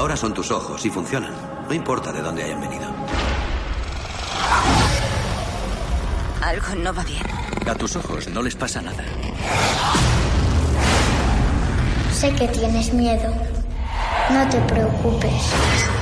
[0.00, 1.30] Ahora son tus ojos y funcionan.
[1.68, 2.86] No importa de dónde hayan venido.
[6.40, 7.22] Algo no va bien.
[7.68, 9.04] A tus ojos no les pasa nada.
[12.14, 13.30] Sé que tienes miedo.
[14.30, 15.99] No te preocupes.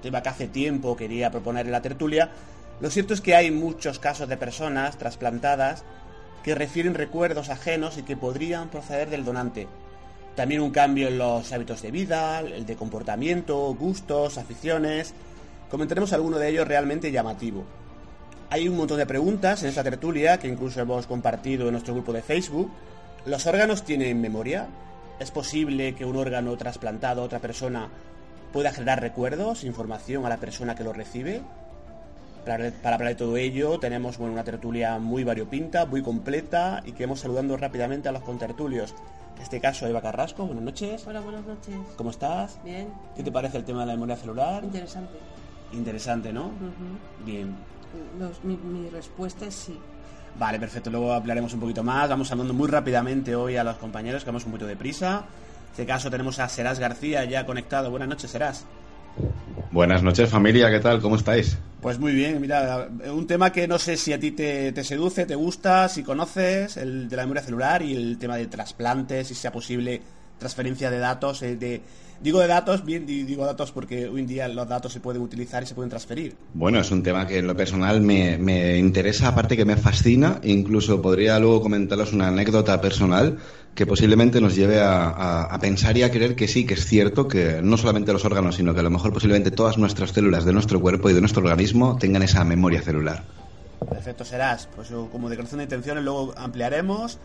[0.00, 2.30] Tema que hace tiempo quería proponer en la tertulia.
[2.80, 5.84] Lo cierto es que hay muchos casos de personas trasplantadas
[6.42, 9.68] que refieren recuerdos ajenos y que podrían proceder del donante.
[10.34, 15.12] También un cambio en los hábitos de vida, el de comportamiento, gustos, aficiones.
[15.70, 17.64] Comentaremos alguno de ellos realmente llamativo.
[18.48, 22.12] Hay un montón de preguntas en esta tertulia que incluso hemos compartido en nuestro grupo
[22.12, 22.70] de Facebook.
[23.26, 24.66] ¿Los órganos tienen memoria?
[25.20, 27.88] ¿Es posible que un órgano trasplantado a otra persona
[28.52, 31.42] pueda generar recuerdos, información a la persona que lo recibe?
[32.44, 36.92] Para, para hablar de todo ello tenemos bueno, una tertulia muy variopinta, muy completa y
[36.92, 38.94] que saludando rápidamente a los contertulios.
[39.36, 41.06] En este caso, Eva Carrasco, buenas noches.
[41.06, 41.76] Hola, buenas noches.
[41.96, 42.58] ¿Cómo estás?
[42.64, 44.64] Bien, ¿Qué te parece el tema de la memoria celular?
[44.64, 45.18] interesante.
[45.72, 46.46] Interesante, ¿no?
[46.48, 46.98] Ujú.
[47.24, 47.56] Bien.
[48.18, 49.78] Los- mi, mi respuesta es sí.
[50.38, 50.90] Vale, perfecto.
[50.90, 52.08] Luego hablaremos un poquito más.
[52.08, 55.24] Vamos hablando muy rápidamente hoy a los compañeros, que vamos un poquito de prisa.
[55.70, 57.90] En este caso tenemos a Serás García ya conectado.
[57.90, 58.66] Buenas noches, Serás.
[59.70, 61.00] Buenas noches familia, ¿qué tal?
[61.00, 61.58] ¿Cómo estáis?
[61.80, 65.26] Pues muy bien, mira, un tema que no sé si a ti te, te seduce,
[65.26, 69.34] te gusta, si conoces, el de la memoria celular y el tema de trasplantes, si
[69.36, 70.02] sea posible
[70.38, 71.80] transferencia de datos, eh, de,
[72.20, 75.62] digo de datos, bien digo datos porque hoy en día los datos se pueden utilizar
[75.62, 76.36] y se pueden transferir.
[76.54, 80.40] Bueno, es un tema que en lo personal me, me interesa, aparte que me fascina,
[80.42, 83.38] incluso podría luego comentaros una anécdota personal
[83.74, 87.28] que posiblemente nos lleve a, a, pensar y a creer que sí, que es cierto
[87.28, 90.52] que no solamente los órganos, sino que a lo mejor posiblemente todas nuestras células de
[90.52, 93.22] nuestro cuerpo y de nuestro organismo tengan esa memoria celular.
[93.88, 94.68] Perfecto, serás.
[94.74, 97.18] Pues como declaración de intenciones luego ampliaremos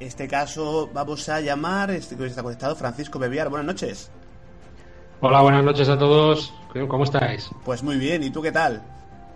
[0.00, 3.48] este caso vamos a llamar, este que está conectado, Francisco Bebiar.
[3.48, 4.10] Buenas noches.
[5.26, 6.52] Hola, buenas noches a todos.
[6.86, 7.50] ¿Cómo estáis?
[7.64, 8.82] Pues muy bien, ¿y tú qué tal?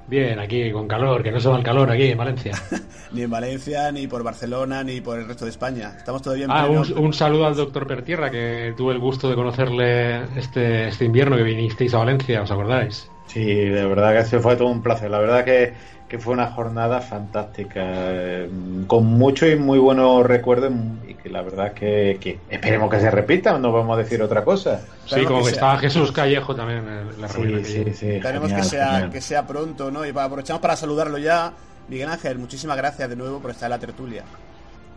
[0.07, 2.53] Bien, aquí con calor, que no se va el calor aquí en Valencia.
[3.13, 5.95] ni en Valencia, ni por Barcelona, ni por el resto de España.
[5.97, 10.25] Estamos todavía en Ah, un, saludo al doctor Pertierra, que tuve el gusto de conocerle
[10.39, 13.11] este, este invierno que vinisteis a Valencia, ¿os acordáis?
[13.25, 15.11] Sí, de verdad que se fue todo un placer.
[15.11, 15.73] La verdad que
[16.09, 18.49] que fue una jornada fantástica, eh,
[18.87, 20.73] con muchos y muy buenos recuerdos
[21.07, 24.43] y que la verdad que, que esperemos que se repita, no vamos a decir otra
[24.43, 24.81] cosa.
[25.05, 27.63] Sí, como que, estaba Jesús Callejo también en la reunión.
[27.63, 30.07] Sí, sí, sí, Esperemos que, sea, que sea pronto, ¿no?
[30.07, 31.53] Y aprovechamos para saludarlo ya.
[31.89, 34.25] Miguel Ángel, muchísimas gracias de nuevo por estar en la tertulia.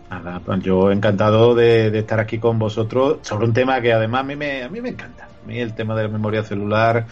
[0.10, 4.24] Nada, pues yo encantado de, estar aquí con vosotros sobre un tema que además a
[4.24, 5.26] mí me, a mí me encanta.
[5.26, 7.06] A mí el tema de la memoria celular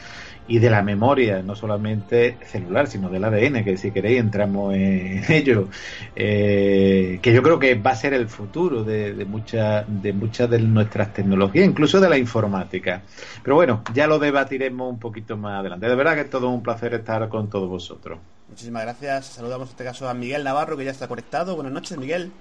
[0.50, 5.24] y de la memoria, no solamente celular, sino del ADN, que si queréis entramos en
[5.32, 5.70] ello,
[6.16, 10.50] eh, que yo creo que va a ser el futuro de, de muchas de, muchas
[10.50, 13.04] de nuestras tecnologías, incluso de la informática.
[13.44, 15.88] Pero bueno, ya lo debatiremos un poquito más adelante.
[15.88, 18.18] De verdad que es todo un placer estar con todos vosotros.
[18.50, 19.28] Muchísimas gracias.
[19.28, 21.54] Saludamos en este caso a Miguel Navarro, que ya está conectado.
[21.54, 22.32] Buenas noches, Miguel.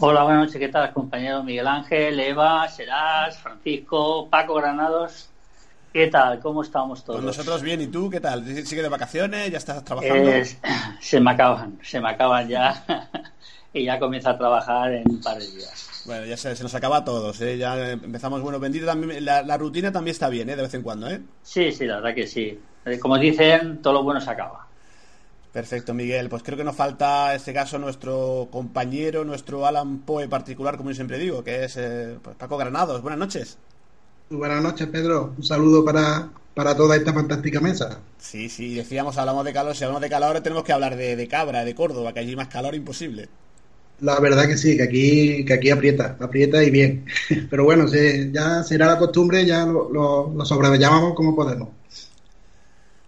[0.00, 0.58] Hola, buenas noches.
[0.58, 5.30] ¿Qué tal, compañero Miguel Ángel, Eva, Serás, Francisco, Paco Granados?
[5.92, 6.38] ¿Qué tal?
[6.40, 7.20] ¿Cómo estamos todos?
[7.20, 8.44] Pues nosotros bien, ¿y tú qué tal?
[8.44, 9.50] ¿Sigue de vacaciones?
[9.50, 10.30] ¿Ya estás trabajando?
[11.00, 12.84] se me acaban, se me acaban ya
[13.72, 16.02] y ya comienza a trabajar en un par de días.
[16.04, 17.56] Bueno, ya se, nos acaba a todos, ¿eh?
[17.56, 20.56] Ya empezamos, bueno, bendito también, la, rutina también está bien, ¿eh?
[20.56, 21.20] De vez en cuando, ¿eh?
[21.42, 22.58] Sí, sí, la verdad que sí.
[22.84, 24.66] Eh, como dicen, todo lo bueno se acaba.
[25.52, 26.28] Perfecto, Miguel.
[26.28, 30.90] Pues creo que nos falta, en este caso, nuestro compañero, nuestro Alan Poe particular, como
[30.90, 33.00] yo siempre digo, que es eh, pues Paco Granados.
[33.00, 33.58] Buenas noches.
[34.30, 35.34] Buenas noches, Pedro.
[35.36, 38.06] Un saludo para, para toda esta fantástica mesa.
[38.18, 39.74] Sí, sí, decíamos, hablamos de calor.
[39.76, 42.48] Si hablamos de calor, tenemos que hablar de, de Cabra, de Córdoba, que allí más
[42.48, 43.28] calor imposible.
[44.00, 47.04] La verdad que sí, que aquí, que aquí aprieta, aprieta y bien.
[47.50, 51.68] Pero bueno, se, ya será la costumbre, ya lo, lo, lo sobrellevamos como podemos.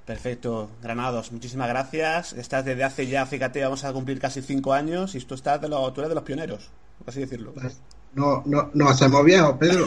[0.05, 2.33] Perfecto, Granados, muchísimas gracias.
[2.33, 5.69] Estás desde hace ya, fíjate, vamos a cumplir casi cinco años y tú estás de
[5.69, 7.53] los, tú eres de los pioneros, por así decirlo.
[7.53, 7.81] Pues,
[8.15, 9.87] no, no, nos hacemos viejos, Pedro.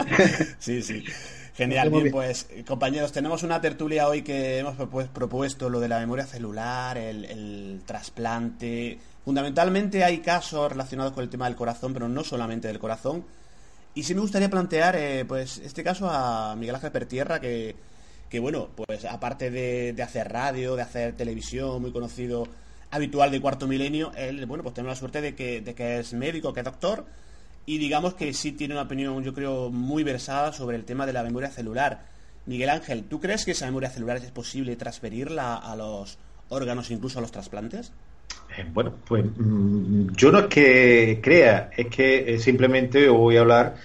[0.58, 1.04] sí, sí.
[1.58, 4.76] Genial, bien, pues compañeros, tenemos una tertulia hoy que hemos
[5.08, 8.98] propuesto lo de la memoria celular, el, trasplante.
[9.24, 13.24] Fundamentalmente hay casos relacionados con el tema del corazón, pero no solamente del corazón.
[13.92, 17.74] Y sí me gustaría plantear, eh, pues, este caso a Miguel Ángel Pertierra, que,
[18.30, 22.46] que bueno, pues aparte de, de, hacer radio, de hacer televisión, muy conocido,
[22.92, 26.12] habitual de cuarto milenio, él, bueno, pues tenemos la suerte de que, de que es
[26.12, 27.04] médico, que es doctor,
[27.68, 31.12] y digamos que sí tiene una opinión, yo creo, muy versada sobre el tema de
[31.12, 32.00] la memoria celular.
[32.46, 36.16] Miguel Ángel, ¿tú crees que esa memoria celular es posible transferirla a los
[36.48, 37.92] órganos, incluso a los trasplantes?
[38.56, 43.40] Eh, bueno, pues mm, yo no es que crea, es que eh, simplemente voy a
[43.40, 43.76] hablar,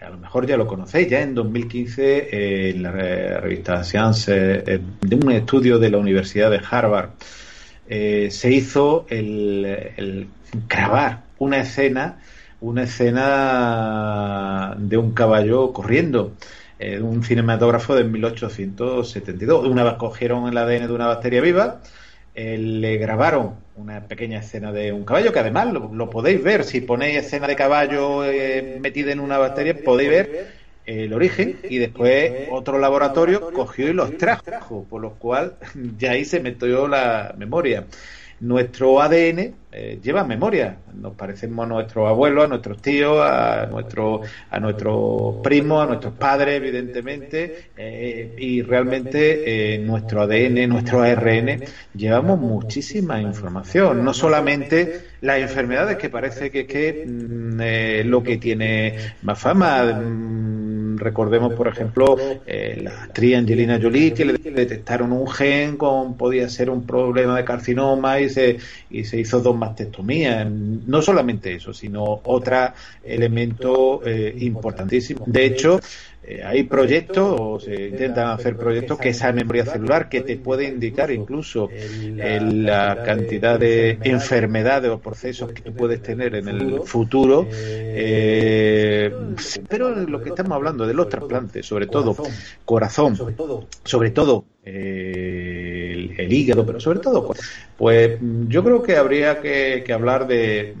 [0.00, 5.14] a lo mejor ya lo conocéis, ya en 2015 eh, en la revista Science, de
[5.14, 7.10] un estudio de la Universidad de Harvard,
[7.86, 10.26] se hizo el
[10.66, 12.16] grabar una escena
[12.60, 16.32] una escena de un caballo corriendo.
[16.78, 19.66] Eh, un cinematógrafo de 1872.
[19.66, 21.80] Una vez cogieron el ADN de una bacteria viva,
[22.34, 26.64] eh, le grabaron una pequeña escena de un caballo, que además lo, podéis ver.
[26.64, 31.78] Si ponéis escena de caballo eh, metida en una bacteria, podéis ver el origen y
[31.78, 35.54] después otro laboratorio cogió y los trajo, por lo cual
[35.98, 37.86] ya ahí se metió la memoria.
[38.40, 40.76] Nuestro ADN eh, lleva memoria.
[40.94, 46.14] Nos parecemos a nuestros abuelos, a nuestros tíos, a, nuestro, a nuestros primos, a nuestros
[46.14, 51.62] padres, evidentemente, eh, y realmente eh, nuestro ADN, nuestro ARN,
[51.94, 54.04] llevamos muchísima información.
[54.04, 60.00] No solamente las enfermedades, que parece que es que, mm, lo que tiene más fama.
[60.98, 62.16] Recordemos, por ejemplo,
[62.46, 67.44] la actriz Angelina Jolie, que le detectaron un gen con, podía ser un problema de
[67.44, 68.58] carcinoma y se,
[68.90, 70.44] y se hizo dos mastectomía.
[70.44, 72.46] No solamente eso, sino otro
[73.04, 75.24] elemento eh, importantísimo.
[75.26, 75.80] De hecho,
[76.28, 80.64] eh, hay proyectos o se intentan hacer proyectos que esa memoria celular que te puede
[80.64, 81.68] indicar incluso
[82.16, 87.46] la cantidad de enfermedades o procesos que puedes tener en el futuro.
[87.50, 89.12] Eh,
[89.68, 92.16] pero lo que estamos hablando de los trasplantes, sobre todo
[92.64, 93.16] corazón,
[93.84, 97.32] sobre todo eh, el, hígado, pero sobre todo,
[97.76, 98.18] pues
[98.48, 100.74] yo creo que habría que hablar de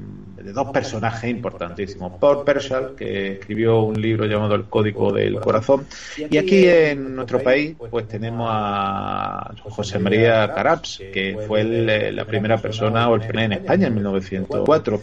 [0.46, 2.12] de dos personajes importantísimos.
[2.20, 5.86] Paul Pershall, que escribió un libro llamado El Código del Corazón,
[6.16, 12.58] y aquí en nuestro país, pues tenemos a José María Caraps, que fue la primera
[12.58, 15.02] persona o el primer en España en 1904,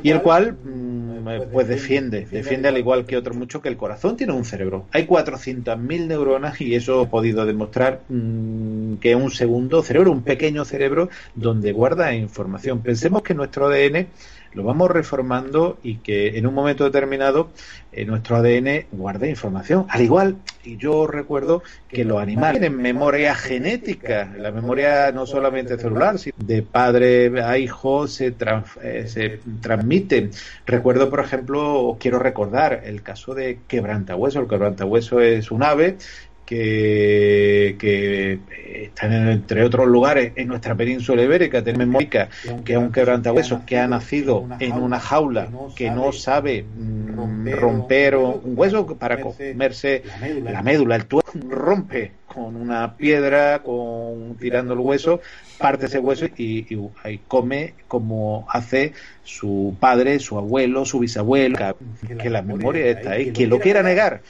[0.00, 4.16] y el cual, mm, pues defiende, defiende al igual que otros muchos que el corazón
[4.16, 4.86] tiene un cerebro.
[4.92, 10.64] Hay 400.000 neuronas y eso ha podido demostrar mm, que un segundo cerebro, un pequeño
[10.64, 12.80] cerebro, donde guarda información.
[12.80, 14.06] Pensemos que nuestro ADN
[14.54, 17.50] lo vamos reformando y que en un momento determinado
[17.92, 19.86] eh, nuestro ADN guarda información.
[19.88, 25.78] Al igual, y yo recuerdo que los animales tienen memoria genética, la memoria no solamente
[25.78, 28.34] celular, sino de padre a hijo se,
[28.82, 30.30] eh, se transmite.
[30.66, 34.40] Recuerdo, por ejemplo, quiero recordar el caso de quebrantahueso.
[34.40, 35.98] El quebrantahueso es un ave
[36.44, 38.38] que, que
[38.86, 42.28] están entre otros lugares en nuestra península ibérica, tenemos Mónica,
[42.64, 48.16] que es un quebrantahuesos que ha nacido en una jaula que no sabe mm, romper
[48.16, 50.02] un hueso para comerse
[50.42, 55.20] la médula, el tuerto rompe con una piedra, con tirando el hueso,
[55.58, 58.92] parte ese hueso y, y, come como hace
[59.22, 61.76] su padre, su abuelo, su bisabuelo,
[62.20, 63.30] que la memoria está ahí.
[63.30, 64.22] Quien lo quiera negar,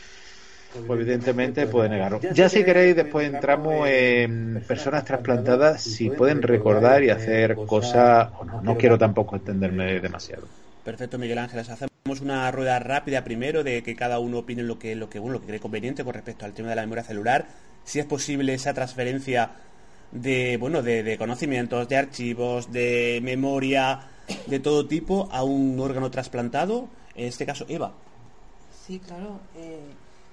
[0.89, 2.21] evidentemente puede negarlo.
[2.33, 8.45] Ya si queréis, después entramos en personas trasplantadas, si pueden recordar y hacer cosas o
[8.45, 8.63] no.
[8.63, 10.47] No quiero tampoco extenderme demasiado.
[10.85, 11.61] Perfecto, Miguel Ángel.
[11.61, 15.35] Hacemos una rueda rápida primero de que cada uno opine lo que, lo que, bueno,
[15.35, 17.47] lo que cree conveniente con respecto al tema de la memoria celular.
[17.85, 19.51] Si es posible esa transferencia
[20.13, 24.01] de, bueno, de, conocimientos, de archivos, de memoria,
[24.47, 26.89] de todo tipo a un órgano trasplantado.
[27.15, 27.93] En este caso, Eva.
[28.87, 29.41] Sí, claro.
[29.57, 29.81] Eh,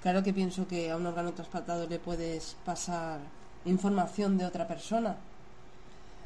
[0.02, 3.20] Claro que pienso que a un órgano trasplantado le puedes pasar
[3.64, 5.16] información de otra persona.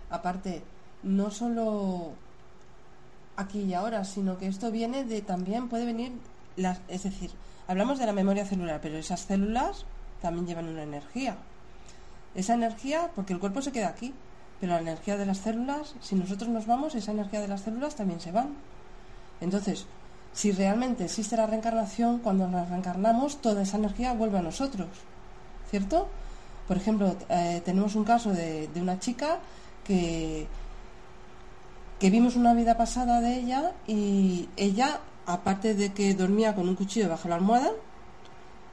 [0.09, 0.63] Aparte,
[1.03, 2.13] no solo
[3.37, 6.13] aquí y ahora, sino que esto viene de también puede venir
[6.57, 7.31] las, es decir,
[7.69, 9.85] hablamos de la memoria celular, pero esas células
[10.23, 11.37] también llevan una energía.
[12.35, 14.15] Esa energía, porque el cuerpo se queda aquí,
[14.59, 17.95] pero la energía de las células, si nosotros nos vamos, esa energía de las células
[17.95, 18.55] también se van.
[19.43, 19.87] Entonces,
[20.37, 24.87] si realmente existe la reencarnación, cuando nos reencarnamos, toda esa energía vuelve a nosotros,
[25.71, 26.09] ¿cierto?
[26.69, 29.39] Por ejemplo, eh, tenemos un caso de, una chica
[29.83, 30.47] que,
[31.99, 36.75] que vimos una vida pasada de ella y ella, aparte de que dormía con un
[36.75, 37.73] cuchillo bajo la almohada,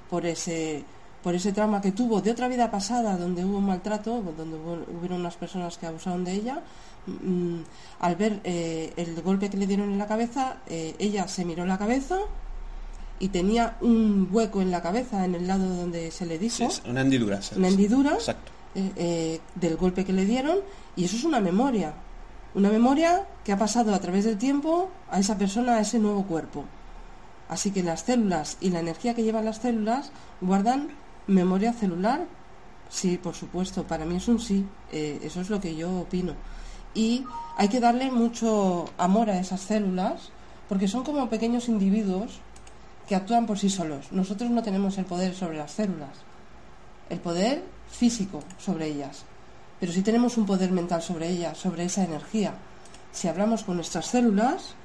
[0.10, 0.84] por ese,
[1.24, 4.84] por ese trauma que tuvo de otra vida pasada donde hubo un maltrato, donde hubo,
[5.00, 6.62] hubieron unas personas que abusaron de ella,
[7.06, 7.60] Mm,
[8.00, 11.66] al ver eh, el golpe que le dieron en la cabeza, eh, ella se miró
[11.66, 12.18] la cabeza
[13.20, 16.68] y tenía un hueco en la cabeza, en el lado donde se le dijo.
[16.90, 17.40] una hendidura.
[17.56, 18.18] Una hendidura
[18.76, 20.60] eh, del golpe que le dieron
[20.96, 21.94] y eso es una memoria.
[22.56, 26.24] Una memoria que ha pasado a través del tiempo a esa persona, a ese nuevo
[26.24, 26.66] cuerpo.
[27.50, 30.90] Así que las células y la energía que llevan las células guardan
[31.28, 32.26] memoria celular.
[32.90, 34.66] Sí, por supuesto, para mí es un sí.
[34.92, 36.36] eso es lo que yo opino
[36.94, 37.26] y
[37.58, 40.30] hay que darle mucho amor a esas células
[40.70, 42.40] porque son como pequeños individuos
[43.08, 44.12] que actúan por sí solos.
[44.12, 46.10] Nosotros no tenemos el poder sobre las células,
[47.10, 49.24] el poder físico sobre ellas,
[49.80, 52.54] pero sí tenemos un poder mental sobre ellas, sobre esa energía.
[53.12, 54.76] Si hablamos con nuestras células,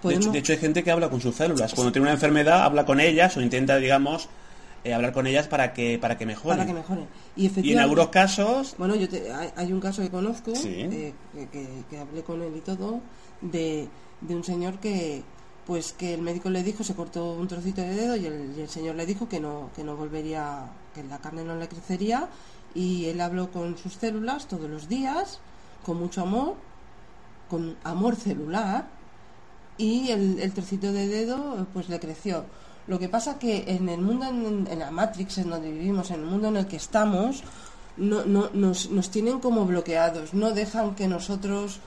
[0.00, 0.32] podemos...
[0.32, 1.74] de, hecho, hay gente que habla con sus células.
[1.74, 4.28] Cuando tiene una enfermedad, habla con ellas o intenta, digamos,
[4.86, 6.58] eh, hablar con ellas para que para que mejoren.
[6.58, 7.08] Para que mejoren.
[7.34, 8.76] Y, en algunos casos...
[8.78, 9.08] Bueno, yo
[9.56, 11.12] hay, un caso que conozco, eh,
[11.90, 13.00] que, hablé con él y todo,
[13.40, 13.88] de,
[14.28, 15.24] un señor que
[15.66, 18.94] pues que el médico le dijo, se cortó un trocito de dedo y el, señor
[18.94, 22.28] le dijo que no, que no volvería, que la carne no le crecería
[22.72, 25.40] y él habló con sus células todos los días,
[25.84, 26.54] con mucho amor,
[27.50, 28.86] con amor celular
[29.78, 32.44] y el, el trocito de dedo pues le creció
[32.86, 36.26] lo que pasa que en el mundo, en, la Matrix en donde vivimos, en el
[36.26, 37.42] mundo en el que estamos,
[37.96, 41.80] no, no, nos, nos tienen como bloqueados, no dejan que nosotros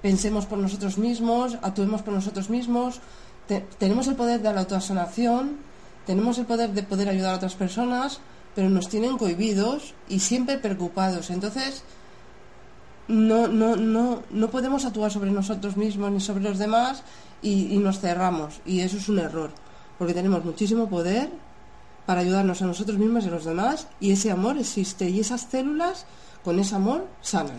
[0.00, 3.00] pensemos por nosotros mismos, actuemos por nosotros mismos.
[3.78, 5.56] tenemos el poder de la autosanación,
[6.06, 8.20] tenemos el poder de poder ayudar a otras personas,
[8.54, 11.30] pero nos tienen cohibidos y siempre preocupados.
[11.30, 11.82] Entonces,
[13.08, 17.02] no, no, no, no podemos actuar sobre nosotros mismos ni sobre los demás
[17.42, 18.60] y nos cerramos.
[18.64, 19.50] Y eso es un error
[19.98, 21.28] porque tenemos muchísimo poder,
[22.06, 25.42] para ayudarnos a nosotros mismos y a los demás, y ese amor existe, y esas
[25.42, 26.06] células
[26.42, 27.58] con ese amor sanan.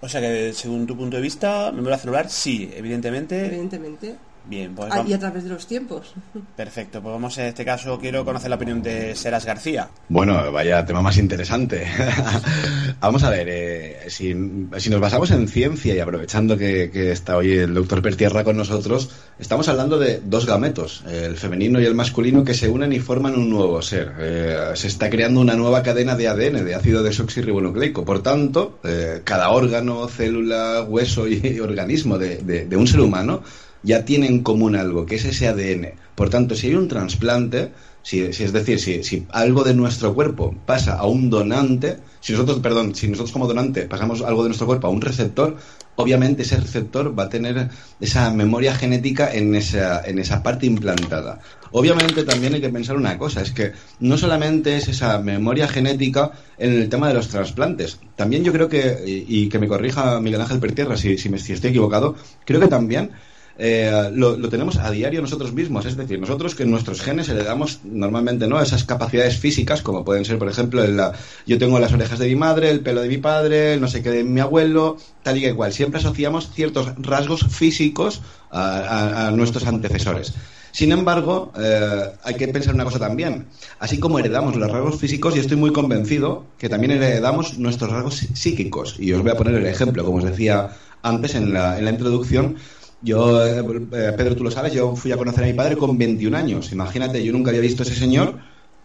[0.00, 3.46] O sea que, según tu punto de vista, memoria celular, sí, evidentemente.
[3.46, 4.16] Evidentemente.
[4.48, 6.14] Bien, pues Ah, y a través de los tiempos.
[6.56, 9.88] Perfecto, pues vamos en este caso, quiero conocer la opinión de Seras García.
[10.08, 11.84] Bueno, vaya tema más interesante.
[13.00, 14.34] Vamos a ver, eh, si,
[14.78, 18.56] si nos basamos en ciencia y aprovechando que, que está hoy el doctor Pertierra con
[18.56, 22.98] nosotros, estamos hablando de dos gametos, el femenino y el masculino, que se unen y
[23.00, 24.12] forman un nuevo ser.
[24.18, 28.04] Eh, se está creando una nueva cadena de ADN, de ácido desoxirribonucleico.
[28.04, 33.42] Por tanto, eh, cada órgano, célula, hueso y organismo de, de- de un ser humano
[33.86, 35.92] ya tiene en común algo, que es ese ADN.
[36.16, 37.70] Por tanto, si hay un trasplante,
[38.02, 42.58] si, si es decir, si, algo de nuestro cuerpo pasa a un donante, si nosotros,
[42.58, 45.56] perdón, si nosotros como donante pasamos algo de nuestro cuerpo a un receptor,
[45.94, 47.68] obviamente ese receptor va a tener
[48.00, 51.38] esa memoria genética en esa, en esa parte implantada.
[51.70, 56.32] Obviamente también hay que pensar una cosa, es que no solamente es esa memoria genética
[56.58, 60.20] en el tema de los trasplantes, también yo creo que, y, y que me corrija
[60.20, 63.12] Miguel Ángel Pertierra si, si, me, si estoy equivocado, creo que también
[63.58, 65.86] eh, lo, tenemos a diario nosotros mismos.
[65.86, 70.24] Es decir, nosotros que en nuestros genes heredamos normalmente no esas capacidades físicas, como pueden
[70.24, 71.12] ser, por ejemplo, la-
[71.46, 74.02] yo tengo las orejas de mi madre, el pelo de mi padre, el no sé
[74.02, 75.72] qué de mi abuelo, tal y que igual.
[75.72, 80.34] Siempre asociamos ciertos rasgos físicos a, nuestros antecesores.
[80.72, 83.46] Sin embargo, eh, hay que pensar una cosa también.
[83.78, 88.22] Así como heredamos los rasgos físicos, yo estoy muy convencido que también heredamos nuestros rasgos
[88.22, 88.96] psí- psíquicos.
[88.98, 90.70] Y os voy a poner el ejemplo, como os decía
[91.02, 92.56] antes en la, en la introducción.
[93.02, 93.58] Yo, eh,
[93.92, 96.72] eh, Pedro, tú lo sabes, yo fui a conocer a mi padre con 21 años.
[96.72, 98.38] Imagínate, yo nunca había visto a ese señor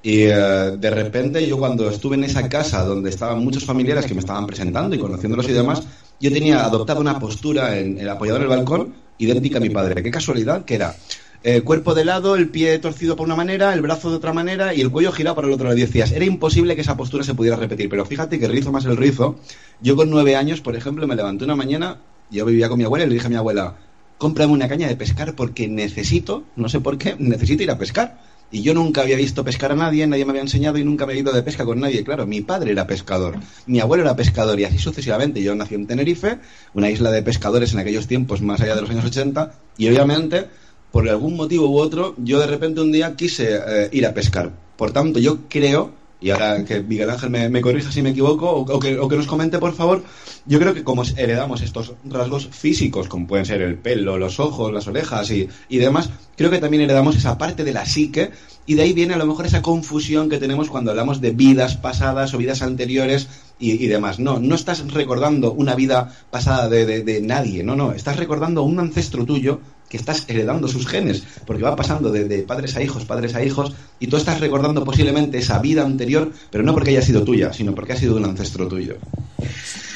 [0.04, 4.14] y eh, de repente yo cuando estuve en esa casa donde estaban muchos familiares que
[4.14, 5.84] me estaban presentando y conociéndolos y demás,
[6.20, 10.02] yo tenía adoptado una postura en el apoyado en el balcón idéntica a mi padre.
[10.04, 10.96] Qué casualidad que era.
[11.44, 14.76] El cuerpo de lado, el pie torcido por una manera, el brazo de otra manera
[14.76, 15.76] y el cuello girado por el otro lado.
[15.76, 17.90] Decías, era imposible que esa postura se pudiera repetir.
[17.90, 19.40] Pero fíjate que rizo más el rizo.
[19.82, 21.98] Yo con nueve años, por ejemplo, me levanté una mañana,
[22.30, 23.76] yo vivía con mi abuela y le dije a mi abuela,
[24.22, 28.20] cómprame una caña de pescar porque necesito, no sé por qué, necesito ir a pescar.
[28.52, 31.14] Y yo nunca había visto pescar a nadie, nadie me había enseñado y nunca me
[31.14, 32.04] había ido de pesca con nadie.
[32.04, 35.42] Claro, mi padre era pescador, mi abuelo era pescador y así sucesivamente.
[35.42, 36.38] Yo nací en Tenerife,
[36.76, 40.46] una isla de pescadores en aquellos tiempos más allá de los años 80, y obviamente,
[40.92, 44.52] por algún motivo u otro, yo de repente un día quise eh, ir a pescar.
[44.78, 48.62] Por tanto, yo creo, y ahora que Miguel Ángel me, corrija si me equivoco, o,
[48.62, 50.06] o que, o que nos comente por favor,
[50.46, 54.72] yo creo que como heredamos estos rasgos físicos, como pueden ser el pelo, los ojos,
[54.72, 58.32] las orejas y, y demás, creo que también heredamos esa parte de la psique
[58.66, 61.76] y de ahí viene a lo mejor esa confusión que tenemos cuando hablamos de vidas
[61.76, 64.20] pasadas o vidas anteriores y, y demás.
[64.20, 68.64] No, no estás recordando una vida pasada de, de- de nadie, no, no, estás recordando
[68.64, 69.62] un ancestro tuyo
[69.92, 73.44] que estás heredando sus genes, porque va pasando de, de padres a hijos, padres a
[73.44, 77.52] hijos, y tú estás recordando posiblemente esa vida anterior, pero no porque haya sido tuya,
[77.54, 78.96] sino porque ha sido de un ancestro tuyo.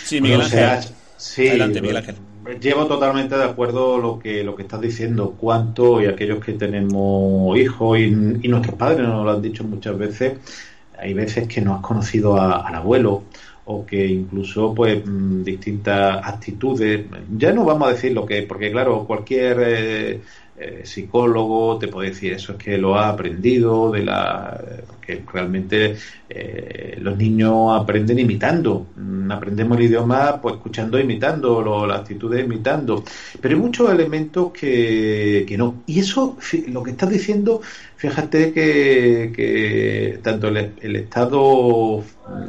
[0.06, 0.60] Sí, Miguel O Ángel.
[0.60, 0.82] sea,
[1.18, 2.16] sí, Adelante, Miguel Ángel.
[2.62, 5.34] Llevo totalmente de acuerdo lo que lo que estás diciendo.
[5.40, 9.98] Cuánto y aquellos que tenemos hijos y, y nuestros padres nos lo han dicho muchas
[9.98, 10.34] veces.
[11.00, 13.24] Hay veces que no has conocido a- al abuelo
[13.66, 17.08] o que incluso pues mm, distintas actitudes.
[17.30, 20.22] Ya no vamos a decir lo que, porque claro, cualquier eh,
[20.56, 24.58] eh, psicólogo te puede decir eso es que lo ha aprendido de la
[24.88, 25.98] porque realmente
[26.30, 32.46] eh, los niños aprenden imitando Mm, aprendemos el idioma pues escuchando imitando lo- las actitudes
[32.46, 33.04] imitando
[33.42, 36.38] pero hay muchos elementos que, que no y eso
[36.68, 37.62] lo que estás diciendo
[37.96, 42.04] fíjate que, que tanto el, el estado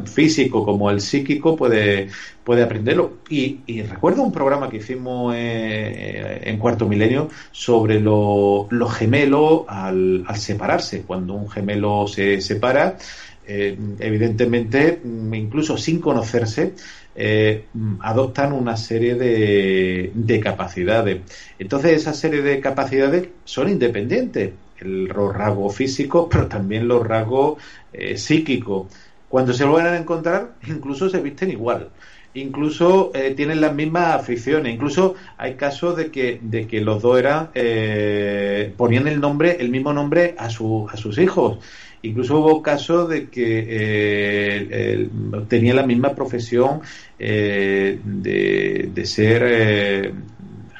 [0.06, 2.08] físico como el psíquico puede
[2.42, 8.68] puede aprenderlo y, y recuerdo un programa que hicimos eh, en cuarto milenio sobre lo-
[8.70, 12.96] los gemelos al, separarse cuando un gemelo se separa
[13.42, 16.74] eh, evidentemente, mm, incluso sin conocerse,
[17.14, 17.70] eh,
[18.00, 21.30] adoptan una serie de, de capacidades.
[21.58, 24.60] Entonces, esa serie de capacidades son independientes.
[24.76, 27.62] El, los rasgos físicos, pero también los rasgos
[27.92, 28.92] eh, psíquicos.
[29.28, 31.90] Cuando se vuelven a encontrar, incluso se visten igual.
[32.34, 34.74] Incluso eh, tienen las mismas aficiones.
[34.74, 39.70] Incluso hay casos de que, de que los dos eran, eh, ponían el nombre, el
[39.70, 41.58] mismo nombre a, su, a sus hijos.
[42.02, 45.10] Incluso hubo casos de que eh,
[45.48, 46.80] tenía la misma profesión
[47.18, 50.14] eh, de, de ser eh,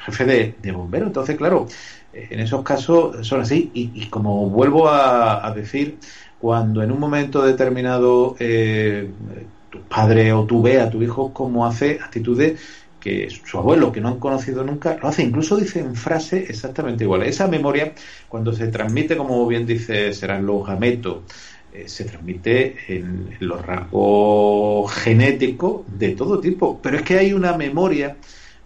[0.05, 1.07] jefe de, de bombero.
[1.07, 1.67] Entonces, claro,
[2.13, 3.71] en esos casos son así.
[3.73, 5.97] Y, y como vuelvo a, a decir,
[6.39, 9.09] cuando en un momento determinado eh,
[9.69, 12.59] tu padre o tú ves a tu hijo cómo hace actitudes
[12.99, 15.23] que su abuelo, que no han conocido nunca, lo hace.
[15.23, 17.29] Incluso dicen frases exactamente iguales.
[17.29, 17.93] Esa memoria,
[18.27, 21.19] cuando se transmite, como bien dice, serán los gametos,
[21.73, 26.79] eh, se transmite en, los rasgos genéticos de todo tipo.
[26.81, 28.17] Pero es que hay una memoria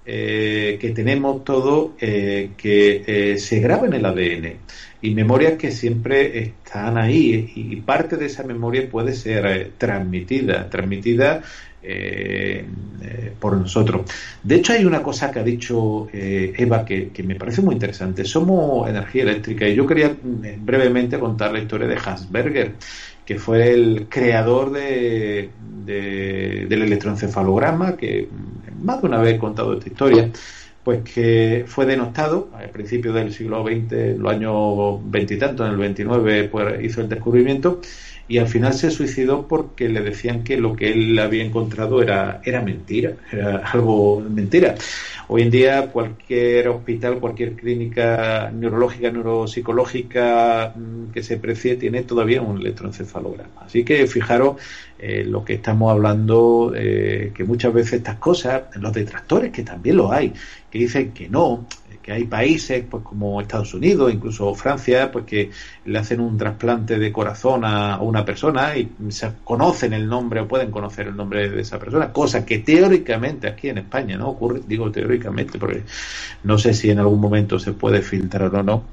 [0.06, 4.60] eh, que tenemos todos que se graba en el ADN
[5.02, 11.42] y memorias que siempre están ahí y parte de esa memoria puede ser transmitida, transmitida
[11.84, 12.64] eh,
[13.02, 14.02] eh, por nosotros.
[14.44, 18.24] De hecho, hay una cosa que ha dicho eh, Eva que, me parece muy interesante.
[18.24, 22.76] Somos energía eléctrica y yo quería mm, brevemente contar la historia de Hans Berger,
[23.26, 25.50] que fue el creador de,
[25.84, 30.30] del electroencefalograma, que mm, más de una vez he contado esta historia
[30.84, 36.50] pues que fue denostado al principio del siglo XX, los años veintitantos, en el 29,
[36.50, 37.82] pues hizo el descubrimiento
[38.32, 42.40] y al final se suicidó porque le decían que lo que él había encontrado era,
[42.46, 44.76] era mentira, era algo mentira.
[45.28, 52.42] Hoy en día cualquier hospital, cualquier clínica neurológica, neuropsicológica mm, que se precie tiene todavía
[52.42, 53.64] un electroencefalograma.
[53.66, 54.56] Así que fijaros
[54.98, 59.98] eh, lo que estamos hablando, eh, que muchas veces estas cosas, los detractores, que también
[59.98, 60.32] lo hay,
[60.70, 61.66] que dicen que no,
[62.02, 65.52] que hay países pues como Estados Unidos, incluso Francia, pues que
[65.86, 70.48] le hacen un trasplante de corazón a, una persona y se conocen el nombre o
[70.48, 74.62] pueden conocer el nombre de esa persona, cosa que teóricamente aquí en España no ocurre,
[74.68, 75.84] digo teóricamente, porque
[76.44, 78.86] no sé si en algún momento se puede filtrar o no,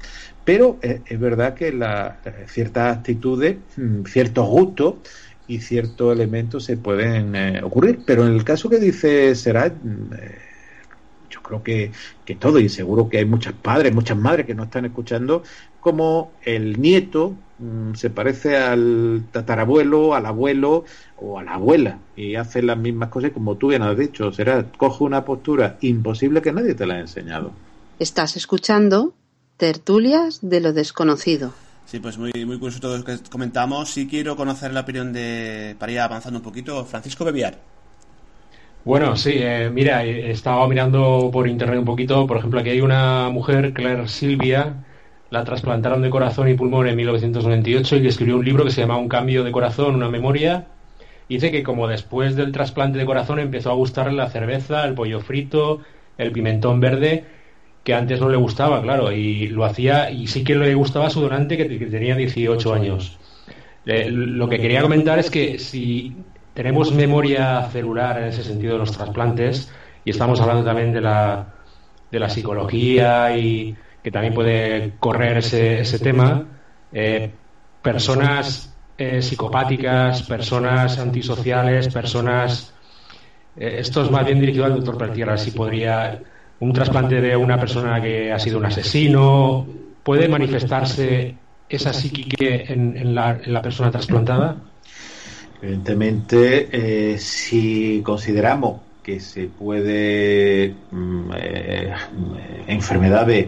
[0.45, 4.95] pero es, verdad que la, ciertas actitudes, mm, ciertos gustos
[5.47, 9.71] y ciertos elementos se pueden eh, ocurrir, pero en el caso que dice Será
[11.49, 11.91] creo que,
[12.23, 15.43] que todo, y seguro que hay muchas padres, muchas madres que no están escuchando,
[15.79, 20.85] como el nieto mm, se parece al tatarabuelo, al abuelo
[21.17, 24.31] o a la abuela y hace las mismas cosas como tú bien has dicho.
[24.31, 27.51] Será, coge una postura imposible que nadie te la ha enseñado.
[27.97, 29.13] Estás escuchando
[29.57, 31.53] Tertulias de lo desconocido.
[31.85, 33.89] Sí, pues muy, muy curioso todo lo que comentamos.
[33.89, 37.59] Sí quiero conocer la opinión de, para ir avanzando un poquito, Francisco Bebiar.
[38.85, 42.25] Bueno, sí, eh, mira, he estado mirando por internet un poquito.
[42.25, 44.85] Por ejemplo, aquí hay una mujer, Claire Silvia,
[45.29, 48.97] la trasplantaron de corazón y pulmón en 1998 y escribió un libro que se llama
[48.97, 50.67] Un cambio de corazón, una memoria.
[51.27, 54.95] Y dice que como después del trasplante de corazón empezó a gustarle la cerveza, el
[54.95, 55.81] pollo frito,
[56.17, 57.25] el pimentón verde,
[57.83, 61.09] que antes no le gustaba, claro, y lo hacía, y sí que le gustaba a
[61.09, 63.19] su donante que, tenía 18 años.
[63.85, 66.15] Eh, lo que quería comentar es que si
[66.59, 69.71] tenemos memoria celular en ese sentido de los trasplantes
[70.03, 71.53] y estamos hablando también de la,
[72.11, 76.43] de la psicología y que también puede correr ese, ese tema.
[76.91, 77.31] Eh,
[77.81, 82.73] personas eh, psicopáticas, personas antisociales, personas...
[83.55, 86.21] Eh, esto es más bien dirigido al doctor Pertierra, si podría...
[86.59, 89.65] Un trasplante de una persona que ha sido un asesino,
[90.03, 91.37] ¿puede manifestarse
[91.69, 94.57] esa psique en, en, la, en la persona trasplantada?
[95.61, 101.93] Evidentemente, eh, si consideramos que se puede mm, eh,
[102.67, 103.47] enfermedades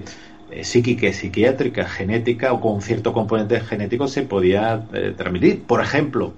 [0.52, 4.86] eh, psíquicas, psiquiátricas, genéticas o con cierto componente genético se podía
[5.16, 5.64] transmitir.
[5.64, 6.34] Por ejemplo,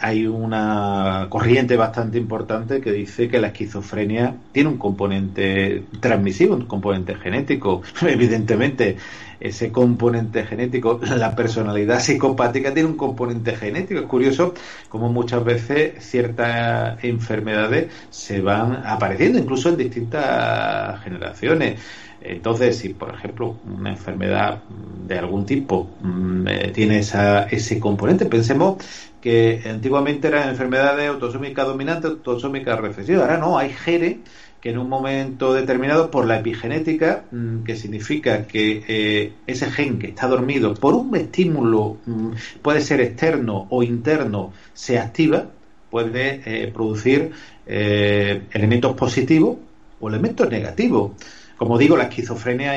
[0.00, 6.66] hay una corriente bastante importante que dice que la esquizofrenia tiene un componente transmisivo, un
[6.66, 7.82] componente genético.
[8.02, 8.96] Evidentemente,
[9.40, 11.00] ese componente genético.
[11.16, 14.00] La personalidad psicopática tiene un componente genético.
[14.00, 14.54] Es curioso
[14.88, 21.80] cómo muchas veces ciertas enfermedades se van apareciendo, incluso en distintas generaciones.
[22.28, 24.62] Entonces, si por ejemplo una enfermedad
[25.06, 28.76] de algún tipo mm, eh, tiene esa, ese componente, pensemos
[29.20, 33.22] que antiguamente eran enfermedades autosómicas dominantes, autosómicas recesivas.
[33.22, 34.18] Ahora no, hay genes
[34.60, 39.98] que en un momento determinado, por la epigenética, mm, que significa que eh, ese gen
[39.98, 42.30] que está dormido por un estímulo, mm,
[42.62, 45.46] puede ser externo o interno, se activa,
[45.90, 47.32] puede eh, producir
[47.68, 49.56] elementos positivos
[50.00, 51.12] o elementos negativos.
[51.56, 52.76] Como digo, la esquizofrenia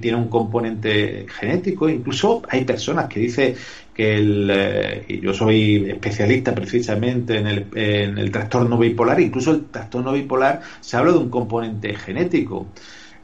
[0.00, 3.54] tiene un componente genético, incluso hay personas que dicen
[3.98, 10.62] que el, eh, yo soy especialista precisamente en el, trastorno bipolar, incluso el trastorno bipolar
[10.80, 12.68] se habla de un componente genético.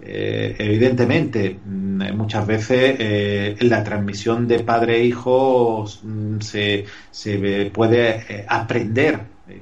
[0.02, 8.44] Eh, evidentemente, mm, muchas veces eh, la transmisión de padre e hijo mm, se puede
[8.48, 9.20] aprender,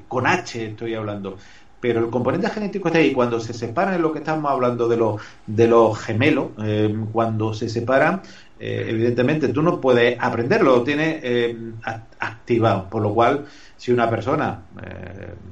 [0.09, 1.37] con H estoy hablando,
[1.83, 3.13] pero el componente genético está ahí.
[3.13, 7.69] Cuando se separan, lo que estamos hablando de los, de los gemelos, eh, cuando se
[7.69, 8.23] separan,
[8.61, 11.57] eh, evidentemente tú no puedes aprenderlo, lo tienes eh,
[12.21, 12.89] activado.
[12.89, 14.63] Por lo cual, si una persona,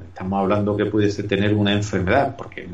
[0.07, 2.69] estamos hablando que pudiese tener una enfermedad, porque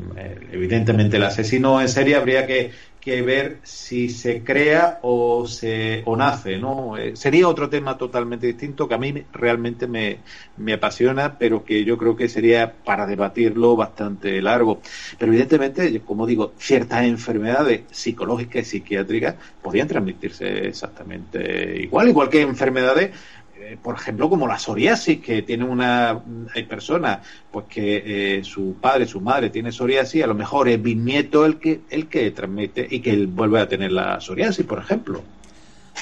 [0.51, 2.69] evidentemente el asesino en serie habría que,
[3.07, 6.97] que ver si se crea o se o nace, ¿no?
[6.97, 10.17] Eh, sería otro tema totalmente distinto que a mí realmente me,
[10.57, 14.81] me, apasiona, pero que yo creo que sería para debatirlo bastante largo.
[15.17, 22.41] Pero evidentemente, como digo, ciertas enfermedades psicológicas y psiquiátricas podrían transmitirse exactamente igual, igual que
[22.41, 23.11] enfermedades
[23.59, 26.21] eh, por ejemplo, como la psoriasis, que tiene una.
[26.53, 27.19] Hay personas
[27.51, 31.57] pues que eh, su padre, su madre tiene psoriasis, a lo mejor es bisnieto el
[31.57, 35.23] que, el que transmite y que él vuelve a tener la psoriasis, por ejemplo.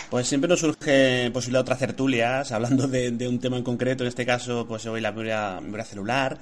[0.10, 4.26] Pues siempre nos surge posible otras tertulias, hablando de, un tema en concreto, en este
[4.26, 6.38] caso, pues hoy la memoria, memoria celular.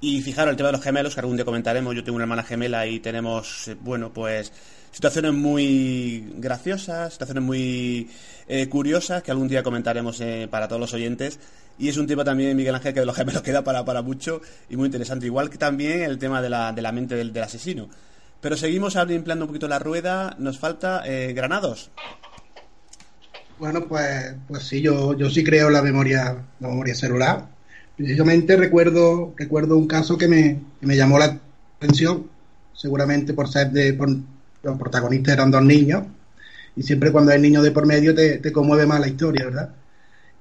[0.00, 2.44] Y fijaros, el tema de los gemelos, que algún día comentaremos, yo tengo una hermana
[2.44, 4.52] gemela y tenemos, eh, bueno, pues
[4.92, 8.08] situaciones muy graciosas, situaciones muy
[8.48, 11.38] eh, curiosas que algún día comentaremos eh, para todos los oyentes.
[11.78, 14.40] Y es un tema también, Miguel Ángel, que de los gemelos queda para, para mucho
[14.68, 15.26] y muy interesante.
[15.26, 17.88] Igual que también el tema de la, de la mente del, asesino.
[18.40, 20.34] Pero seguimos empleando un poquito la rueda.
[20.38, 21.90] Nos falta eh, Granados.
[23.58, 27.46] Bueno, pues, pues sí, yo, yo sí creo la memoria, la memoria celular.
[27.96, 31.38] Precisamente recuerdo, recuerdo un caso que me, que me llamó la
[31.80, 32.28] atención,
[32.72, 33.98] seguramente por ser de,
[34.62, 36.04] los protagonistas eran dos niños,
[36.78, 39.74] y siempre cuando hay niños de por medio te, conmueve más la historia, ¿verdad?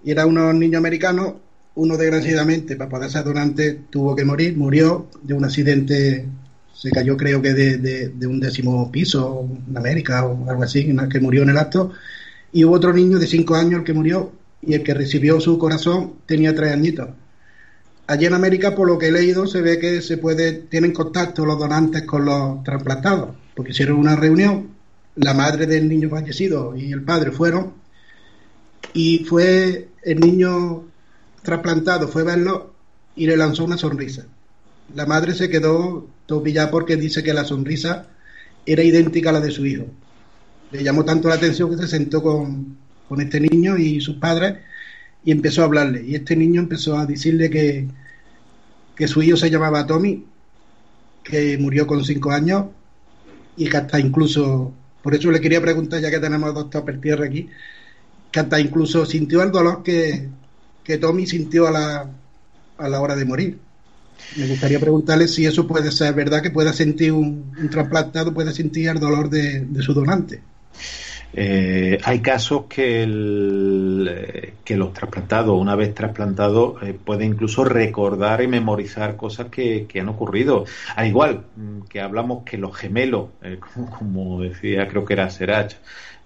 [0.03, 1.33] Y era unos niños americanos,
[1.73, 6.27] uno desgraciadamente, para poder ser donante, tuvo que morir, murió de un accidente,
[6.73, 11.41] se cayó creo que de, un décimo piso en América o algo así, que murió
[11.41, 11.91] en el acto,
[12.51, 14.31] y hubo otro niño de cinco años el que murió,
[14.61, 17.09] y el que recibió su corazón tenía tres añitos.
[18.05, 21.47] Allí en América, por lo que he leído, se ve que se puede, tienen contacto
[21.47, 24.76] los donantes con los trasplantados porque hicieron una reunión,
[25.17, 27.73] la madre del niño fallecido y el padre fueron,
[28.93, 30.85] y fue el niño
[31.43, 32.73] trasplantado, fue a verlo
[33.15, 34.25] y le lanzó una sonrisa.
[34.95, 38.07] La madre se quedó topillada porque dice que la sonrisa
[38.65, 39.85] era idéntica a la de su hijo.
[40.71, 44.57] Le llamó tanto la atención que se sentó con, con este niño y sus padres
[45.23, 46.03] y empezó a hablarle.
[46.05, 47.87] Y este niño empezó a decirle que,
[48.95, 50.25] que su hijo se llamaba Tommy,
[51.23, 52.65] que murió con cinco años
[53.55, 54.73] y que hasta incluso,
[55.07, 57.47] por eso le quería preguntar, ya que tenemos dos doctor tierra aquí,
[58.29, 60.27] que hasta incluso sintió el dolor que,
[60.83, 62.09] que Tommy sintió a la,
[62.77, 63.57] a la hora de morir.
[64.35, 68.51] Me gustaría preguntarle si eso puede ser verdad, que pueda sentir un, un trasplantado, puede
[68.53, 70.41] sentir el dolor de su donante.
[71.33, 78.41] Eh, hay casos que, el, que los trasplantados, una vez trasplantados, eh, pueden incluso recordar
[78.41, 80.65] y memorizar cosas que, han ocurrido.
[80.95, 83.59] Al igual mm, que hablamos que los gemelos, eh,
[83.97, 85.75] como, decía, creo que era Serach,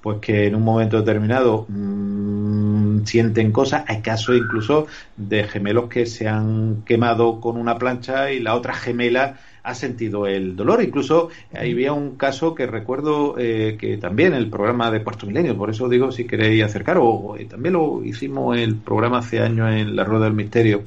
[0.02, 3.84] pues que en un momento determinado mm, sienten cosas.
[3.88, 4.88] Hay casos incluso
[5.18, 10.28] de gemelos que se han quemado con una plancha y la otra gemela ha sentido
[10.28, 10.84] el dolor.
[10.84, 15.70] Incluso había un caso que recuerdo eh, que también el programa de Puerto Milenio, por
[15.70, 20.04] eso digo si queréis acercar, o, también lo hicimos el programa hace años en La
[20.04, 20.84] Rueda del Misterio,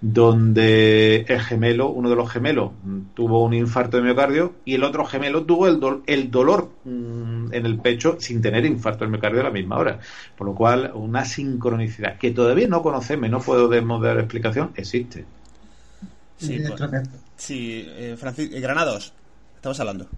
[0.00, 2.72] donde el gemelo, uno de los gemelos,
[3.14, 7.66] tuvo un infarto de miocardio y el otro gemelo tuvo el, el dolor mm, en
[7.66, 10.00] el pecho sin tener infarto de miocardio a la misma hora.
[10.36, 15.24] Por lo cual, una sincronicidad que todavía no conocemos y no podemos dar explicación, existe.
[16.36, 17.08] Sí, pues,
[17.42, 19.12] sí eh, Francisco, eh, Granados,
[19.56, 20.08] estamos hablando.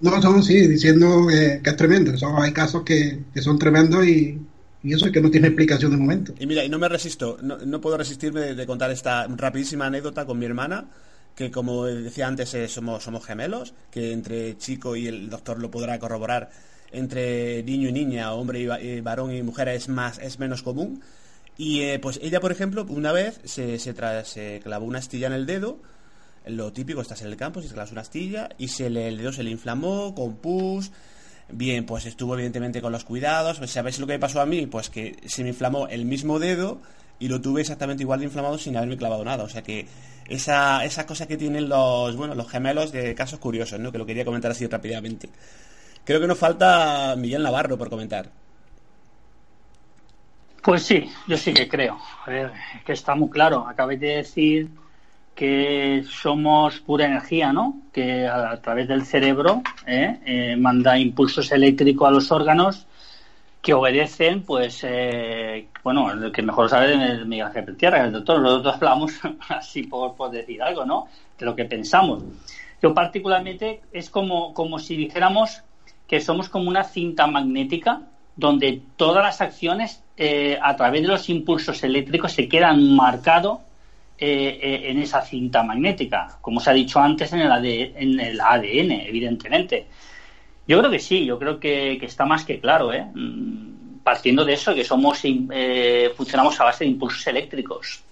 [0.00, 2.16] No, son sí, diciendo que, es tremendo.
[2.18, 4.38] Son, hay casos que, son tremendos y,
[4.84, 6.34] eso es que no tiene explicación de momento.
[6.38, 10.38] Y mira, y no me resisto, no, puedo resistirme de, contar esta rapidísima anécdota con
[10.38, 10.84] mi hermana,
[11.34, 15.70] que como decía antes eh, somos, somos gemelos, que entre chico y el doctor lo
[15.70, 16.50] podrá corroborar,
[16.92, 21.00] entre niño y niña, hombre y, varón y mujer es más, es menos común.
[21.56, 23.94] Y eh, pues ella, por ejemplo, una vez se, se,
[24.24, 25.78] se, clavó una astilla en el dedo,
[26.46, 29.32] lo típico, estás en el campo, se clavas una astilla y se le, el dedo
[29.32, 30.90] se le inflamó con pus.
[31.50, 33.58] Bien, pues estuvo evidentemente con los cuidados.
[33.58, 34.66] Pues, ¿Sabéis lo que me pasó a mí?
[34.66, 36.80] Pues que se me inflamó el mismo dedo
[37.18, 39.44] y lo tuve exactamente igual de inflamado sin haberme clavado nada.
[39.44, 39.86] O sea que
[40.28, 43.92] esa, cosa que tienen los, bueno, los gemelos de casos curiosos, ¿no?
[43.92, 45.28] Que lo quería comentar así rápidamente.
[46.04, 48.30] Creo que nos falta Miguel Navarro por comentar.
[50.62, 51.98] Pues sí, yo sí que creo.
[52.24, 52.52] A ver,
[52.86, 53.66] que está muy claro.
[53.68, 54.70] Acabé de decir
[55.34, 57.82] que somos pura energía, ¿no?
[57.92, 60.18] Que a, través del cerebro ¿eh?
[60.24, 62.86] Eh, manda impulsos eléctricos a los órganos
[63.60, 68.40] que obedecen, pues, eh, bueno, el que mejor sabe es Miguel Ángel Tierra, el doctor.
[68.40, 69.12] Nosotros hablamos
[69.48, 71.08] así por, por decir algo, ¿no?
[71.38, 72.22] De lo que pensamos.
[72.82, 75.62] Yo particularmente es como, como si dijéramos
[76.06, 78.02] que somos como una cinta magnética
[78.36, 83.60] donde todas las acciones eh, a través de los impulsos eléctricos se quedan marcados
[84.26, 89.86] eh, eh, en esa cinta magnética, como se ha dicho antes en el, ADN, evidentemente.
[90.66, 93.04] Yo creo que sí, yo creo que, que está más que claro, ¿eh?
[93.14, 98.02] Mm, partiendo de eso, que somos eh, funcionamos a base de impulsos eléctricos.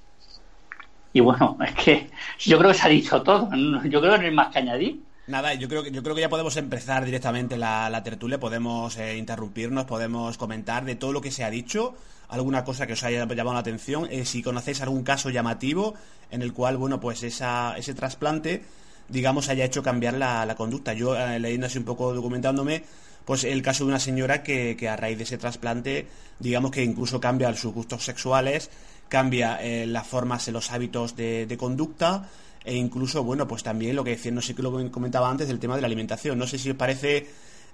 [1.14, 2.10] Y bueno, es que
[2.40, 3.48] yo creo que se ha dicho todo.
[3.84, 5.00] Yo creo que no hay más que añadir.
[5.28, 8.98] Nada, yo creo que yo creo que ya podemos empezar directamente la, la tertulia, podemos
[8.98, 11.94] eh, interrumpirnos, podemos comentar de todo lo que se ha dicho,
[12.32, 15.94] alguna cosa que os haya llamado la atención, eh, si conocéis algún caso llamativo
[16.30, 18.64] en el cual, bueno, pues esa, ese trasplante,
[19.08, 20.94] digamos, haya hecho cambiar la, la conducta.
[20.94, 22.82] Yo eh, leyendo así un poco, documentándome,
[23.24, 26.08] pues el caso de una señora que, que a raíz de ese trasplante,
[26.38, 28.70] digamos que incluso cambia sus gustos sexuales,
[29.08, 32.28] cambia eh, las formas, los hábitos de, de conducta,
[32.64, 35.58] e incluso, bueno, pues también lo que decía, no sé qué lo comentaba antes, del
[35.58, 36.38] tema de la alimentación.
[36.38, 37.28] No sé si os parece,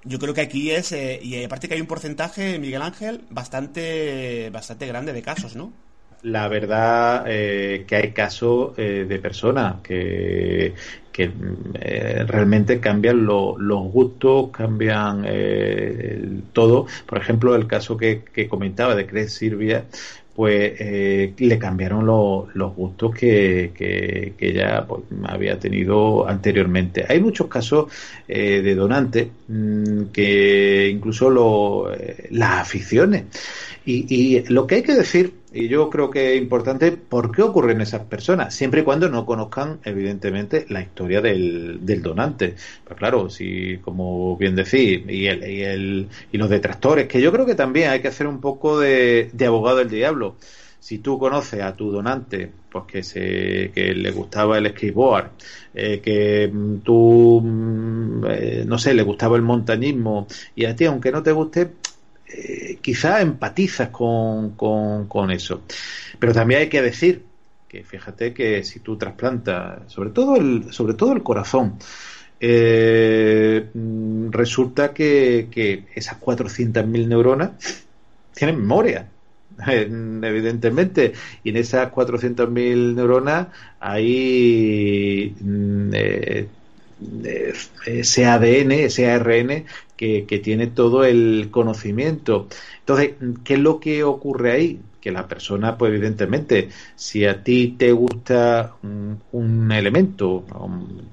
[0.05, 4.51] yo creo que aquí es, eh, y aparte que hay un porcentaje, Miguel Ángel, bastante,
[4.51, 5.73] bastante grande de casos, ¿no?
[6.23, 10.75] La verdad eh, que hay casos eh, de personas que,
[11.13, 11.27] que
[12.27, 15.25] realmente cambian lo- los gustos, cambian
[16.53, 16.87] todo.
[17.07, 19.87] Por ejemplo, el caso que, que comentaba de Cres Silvia,
[20.39, 27.05] pues eh, le cambiaron lo- los gustos que, que, que ya pues, había tenido anteriormente.
[27.09, 27.93] Hay muchos casos
[28.29, 33.25] eh, de donantes mm, que incluso lo, eh, las aficiones.
[33.85, 37.43] Y, y lo que hay que decir, y yo creo que es importante, ¿por qué
[37.43, 38.55] ocurren esas personas?
[38.55, 42.55] Siempre y cuando no conozcan, evidentemente, la historia del, del donante.
[42.85, 47.33] Pues claro, si, como bien decís, y, el, y, el, y los detractores, que yo
[47.33, 50.37] creo que también hay que hacer un poco de, de abogado del diablo.
[50.81, 55.31] Si tú conoces a tu donante, pues que, se, que le gustaba el skateboard,
[55.75, 60.85] eh, que mm, tú, mm, eh, no sé, le gustaba el montañismo, y a ti,
[60.85, 61.73] aunque no te guste,
[62.31, 65.63] eh, quizá empatizas con, con, eso.
[66.19, 67.25] Pero también hay que decir
[67.67, 71.79] que fíjate que si tú trasplantas, sobre todo el, sobre todo el corazón,
[72.41, 77.51] eh, mm, resulta que, que esas 400.000 neuronas
[78.35, 79.09] tienen memoria.
[79.67, 79.89] eh,
[80.23, 83.49] Evidentemente, y en esas 400.000 neuronas
[83.81, 85.35] hay
[87.87, 89.65] ese ADN, ese ARN
[89.97, 92.49] que, que tiene todo el conocimiento.
[92.81, 94.81] Entonces, ¿qué es lo que ocurre ahí?
[95.01, 100.45] Que la persona, pues evidentemente, si a ti te gusta un, elemento,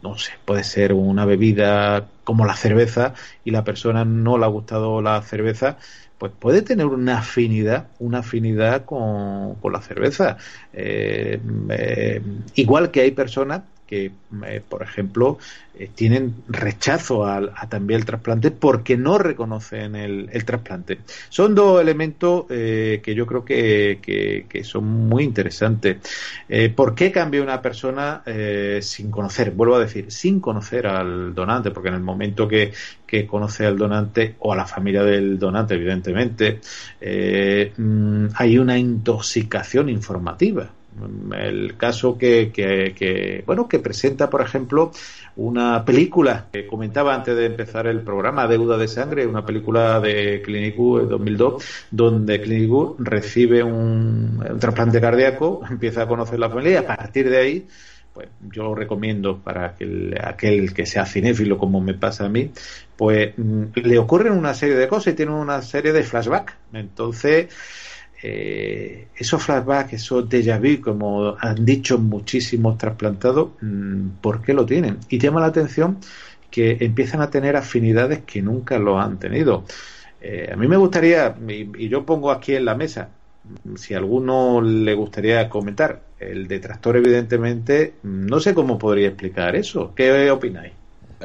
[0.02, 3.14] no sé, puede ser una bebida como la cerveza
[3.44, 5.78] y la persona no le ha gustado la cerveza,
[6.18, 10.38] pues puede tener una afinidad, una afinidad con, con la cerveza.
[10.74, 12.22] Eh, eh,
[12.56, 14.12] igual que hay personas que,
[14.46, 15.38] eh, por ejemplo,
[15.74, 21.00] eh, tienen rechazo al- a, también el trasplante porque no reconocen el, el trasplante.
[21.30, 25.98] Son dos elementos eh, que yo creo que, que- que son muy interesantes.
[26.48, 28.24] Eh, ¿Por qué cambia una persona
[28.82, 29.52] sin conocer?
[29.52, 32.74] Vuelvo a decir, sin conocer al donante, porque en el momento que,
[33.06, 36.62] que conoce al donante o a la familia del donante, evidentemente,
[37.78, 40.75] mm, hay una intoxicación informativa.
[41.38, 44.92] El caso que, que, que, bueno, que presenta, por ejemplo,
[45.36, 50.42] una película que comentaba antes de empezar el programa, Deuda de Sangre, una película de
[50.42, 56.76] Clinic de 2002, donde Clinic recibe un, trasplante cardíaco, empieza a conocer la familia y
[56.78, 57.68] a partir de ahí
[58.14, 62.30] pues yo lo recomiendo para que el- aquel que sea cinéfilo como me pasa a
[62.30, 62.50] mí,
[62.96, 66.54] pues mm, le ocurren una serie de cosas y tiene una serie de flashbacks.
[66.72, 67.48] Entonces,
[68.24, 74.66] eh, esos flashbacks, esos déjà vu, como han dicho muchísimos trasplantados, mm, ¿por qué lo
[74.66, 74.98] tienen?
[75.10, 75.98] Y llama la atención
[76.50, 79.66] que empiezan a tener afinidades que nunca lo han tenido.
[80.22, 83.10] Eh, a mí me gustaría, y, yo pongo aquí en la mesa,
[83.76, 89.94] si a alguno le gustaría comentar, el detractor evidentemente, no sé cómo podría explicar eso.
[89.96, 90.74] ¿Qué opináis?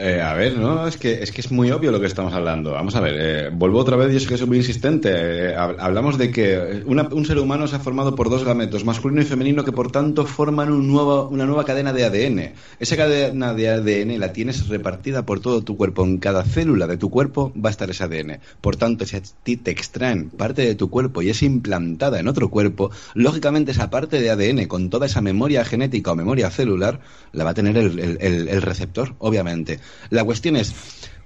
[0.02, 2.70] Eh, a ver, no, es que, es que es muy obvio lo que estamos hablando.
[2.72, 5.10] Vamos a ver, eh, vuelvo otra vez, yo sé que soy muy insistente.
[5.12, 8.86] Eh, hab- hablamos de que una- un ser humano se ha formado por dos gametos,
[8.86, 12.54] masculino y femenino, que por tanto forman un nuevo, una nueva cadena de ADN.
[12.78, 16.02] Esa cadena de ADN la tienes repartida por todo tu cuerpo.
[16.04, 18.40] En cada célula de tu cuerpo va a estar ese ADN.
[18.62, 22.28] Por tanto, si a ti te extraen parte de tu cuerpo y es implantada en
[22.28, 27.00] otro cuerpo, lógicamente esa parte de ADN con toda esa memoria genética o memoria celular
[27.32, 29.78] la va a tener el, el- el- el receptor, obviamente.
[30.10, 30.74] La cuestión es,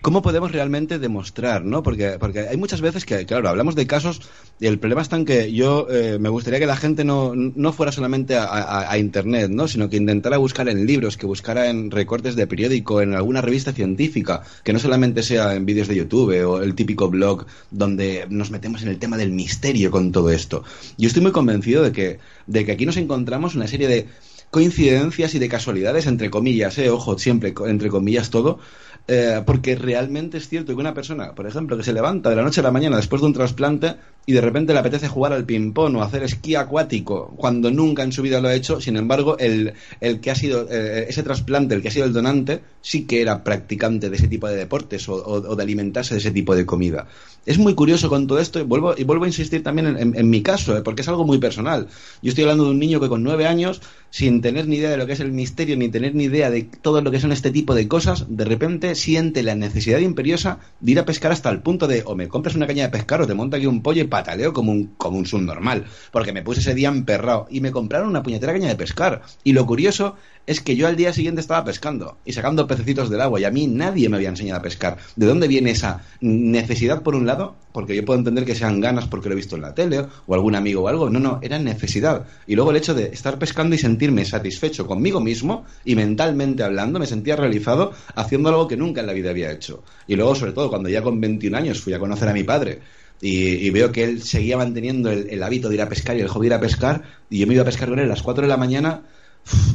[0.02, 1.82] ¿cómo podemos realmente demostrar, no?
[1.82, 4.20] Porque, porque hay muchas veces que, claro, hablamos de casos
[4.60, 7.72] y el problema está en que yo eh, me gustaría que la gente no, no
[7.72, 8.44] fuera solamente a,
[8.90, 9.66] a- Internet, ¿no?
[9.66, 13.72] Sino que intentara buscar en libros, que buscara en recortes de periódico, en alguna revista
[13.72, 18.50] científica, que no solamente sea en vídeos de YouTube o el típico blog donde nos
[18.50, 20.62] metemos en el tema del misterio con todo esto.
[20.98, 24.06] Yo estoy muy convencido de que, de que aquí nos encontramos una serie de
[24.54, 28.60] coincidencias y de casualidades, entre comillas, eh, ojo, siempre entre comillas todo,
[29.08, 32.44] eh, porque realmente es cierto que una persona, por ejemplo, que se levanta de la
[32.44, 33.96] noche a la mañana después de un trasplante
[34.26, 38.12] y de repente le apetece jugar al ping-pong o hacer esquí acuático cuando nunca en
[38.12, 41.74] su vida lo ha hecho, sin embargo, el, el que ha sido eh, ese trasplante,
[41.74, 45.08] el que ha sido el donante, sí que era practicante de ese tipo de deportes
[45.08, 47.06] o, de alimentarse de ese tipo de comida.
[47.46, 50.42] Es muy curioso con todo esto y vuelvo, y vuelvo a insistir también en, mi
[50.42, 51.88] caso, eh, porque es algo muy personal.
[52.22, 54.96] Yo estoy hablando de un niño que con nueve años, sin tener ni idea de
[54.96, 57.50] lo que es el misterio, ni tener ni idea de todo lo que son este
[57.50, 61.60] tipo de cosas, de repente siente la necesidad imperiosa de ir a pescar hasta el
[61.60, 64.02] punto de o me compras una caña de pescar o te monto aquí un pollo
[64.02, 65.86] y pataleo como un, como un subnormal.
[66.12, 69.22] Porque me puse ese día emperrado y me compraron una puñetera caña de pescar.
[69.42, 70.14] Y lo curioso
[70.46, 73.50] es que yo al día siguiente estaba pescando y sacando pececitos del agua y a
[73.50, 74.98] mí nadie me había enseñado a pescar.
[75.16, 77.56] ¿De dónde viene esa necesidad por un lado?
[77.72, 80.34] Porque yo puedo entender que sean ganas porque lo he visto en la tele o
[80.34, 81.10] algún amigo o algo.
[81.10, 82.26] No, no, era necesidad.
[82.46, 87.00] Y luego el hecho de estar pescando y sentirme satisfecho conmigo mismo y mentalmente hablando,
[87.00, 89.82] me sentía realizado haciendo algo que nunca en la vida había hecho.
[90.06, 92.80] Y luego, sobre todo, cuando ya con 21 años fui a conocer a mi padre
[93.24, 96.28] y, y veo que él seguía manteniendo el, hábito de ir a pescar y el
[96.28, 98.22] hobby de ir a pescar y yo me iba a pescar con él a las
[98.22, 99.00] 4 de la mañana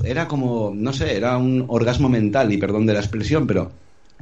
[0.03, 3.71] era como, no sé, era un orgasmo mental y perdón de la expresión, pero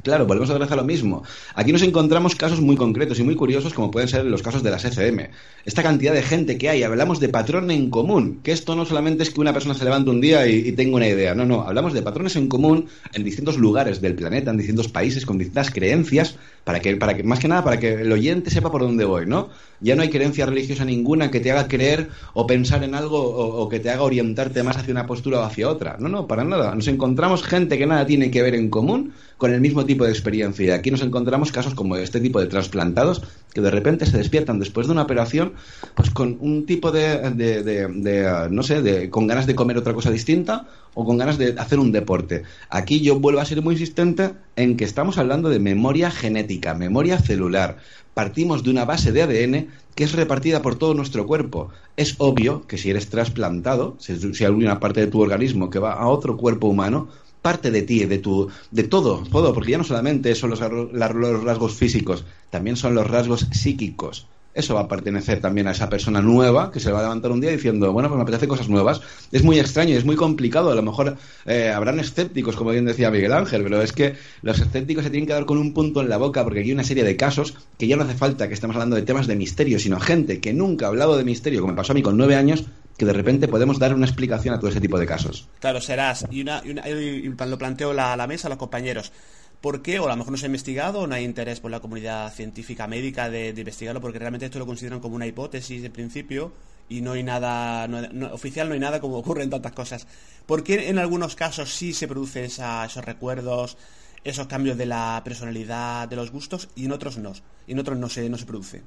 [0.02, 1.24] Claro, volvemos otra vez a lo mismo.
[1.56, 4.70] Aquí nos encontramos casos muy concretos y muy curiosos, como pueden ser los casos de
[4.70, 5.30] las ECM.
[5.64, 9.24] Esta cantidad de gente que hay, hablamos de patrón en común, que esto no solamente
[9.24, 11.62] es que una persona se levante un día y, y tenga una idea, no, no,
[11.62, 15.72] hablamos de patrones en común en distintos lugares del planeta, en distintos países, con distintas
[15.72, 19.04] creencias, para que, para que, más que nada, para que el oyente sepa por dónde
[19.04, 19.50] voy, ¿no?
[19.80, 23.68] Ya no hay creencia religiosa ninguna que te haga creer o pensar en algo o,
[23.68, 25.96] que te haga orientarte más hacia una postura o hacia otra.
[25.98, 26.74] No, no, para nada.
[26.74, 30.10] Nos encontramos gente que nada tiene que ver en común con el mismo tipo de
[30.10, 30.66] experiencia.
[30.66, 33.22] Y aquí nos encontramos casos como este tipo de trasplantados
[33.52, 35.54] que de repente se despiertan después de una operación
[35.94, 39.94] pues con un tipo de, de, de- no sé, de, con ganas de comer otra
[39.94, 42.42] cosa distinta o con ganas de hacer un deporte.
[42.70, 47.18] Aquí yo vuelvo a ser muy insistente en que estamos hablando de memoria genética, memoria
[47.18, 47.78] celular.
[48.14, 51.70] Partimos de una base de ADN que es repartida por todo nuestro cuerpo.
[51.96, 55.92] Es obvio que si eres trasplantado, si, hay alguna parte de tu organismo que va
[55.92, 57.08] a otro cuerpo humano,
[57.48, 61.44] parte de ti, de tu, de todo, todo, porque ya no solamente son los, los
[61.44, 64.26] rasgos físicos, también son los rasgos psíquicos.
[64.52, 67.40] Eso va a pertenecer también a esa persona nueva que se va a levantar un
[67.40, 69.00] día diciendo, bueno, pues me apetece cosas nuevas.
[69.32, 70.70] Es muy extraño, es muy complicado.
[70.70, 74.60] A lo mejor eh, habrán escépticos, como bien decía Miguel Ángel, pero es que los
[74.60, 76.84] escépticos se tienen que dar con un punto en la boca porque aquí hay una
[76.84, 79.78] serie de casos que ya no hace falta que estemos hablando de temas de misterio,
[79.78, 82.34] sino gente que nunca ha hablado de misterio, como me pasó a mí con nueve
[82.34, 82.64] años,
[82.98, 85.48] que de repente podemos dar una explicación a todo ese tipo de casos.
[85.60, 86.26] Claro, serás.
[86.30, 89.12] Y, una, y, lo planteo la- a la mesa a los compañeros.
[89.60, 89.98] ¿Por qué?
[90.00, 92.86] O a lo mejor no se ha investigado, no hay interés por la comunidad científica
[92.86, 96.52] médica de, investigarlo, porque realmente esto lo consideran como una hipótesis de principio
[96.88, 97.88] y no hay nada
[98.32, 100.06] oficial, no hay nada como ocurre en tantas cosas.
[100.46, 103.76] ¿Por qué en algunos casos sí se producen esa- esos recuerdos,
[104.24, 107.32] esos cambios de la personalidad, de los gustos, y en otros no?
[107.66, 108.82] Y en otros no se, no se produce.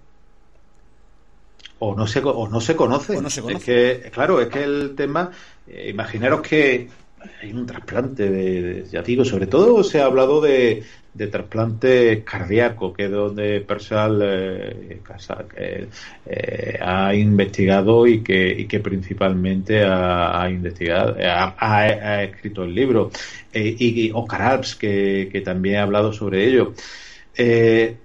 [1.83, 3.17] O no se o no se conoce.
[3.17, 3.57] O no se conoce.
[3.97, 5.31] Es que, claro, es que el tema,
[5.67, 6.87] eh, imaginaros que
[7.41, 12.23] hay un trasplante de, de- ya digo, sobre todo se ha hablado de, de trasplante
[12.23, 15.87] cardíaco, que es donde Persal eh, Casa- eh,
[16.25, 22.63] eh, ha investigado y que, y que principalmente ha, ha investigado, ha, ha- ha escrito
[22.63, 23.11] el libro.
[23.53, 26.73] Eh, y, y Oscar Alps, que, que también ha hablado sobre ello.
[27.35, 27.95] Eh,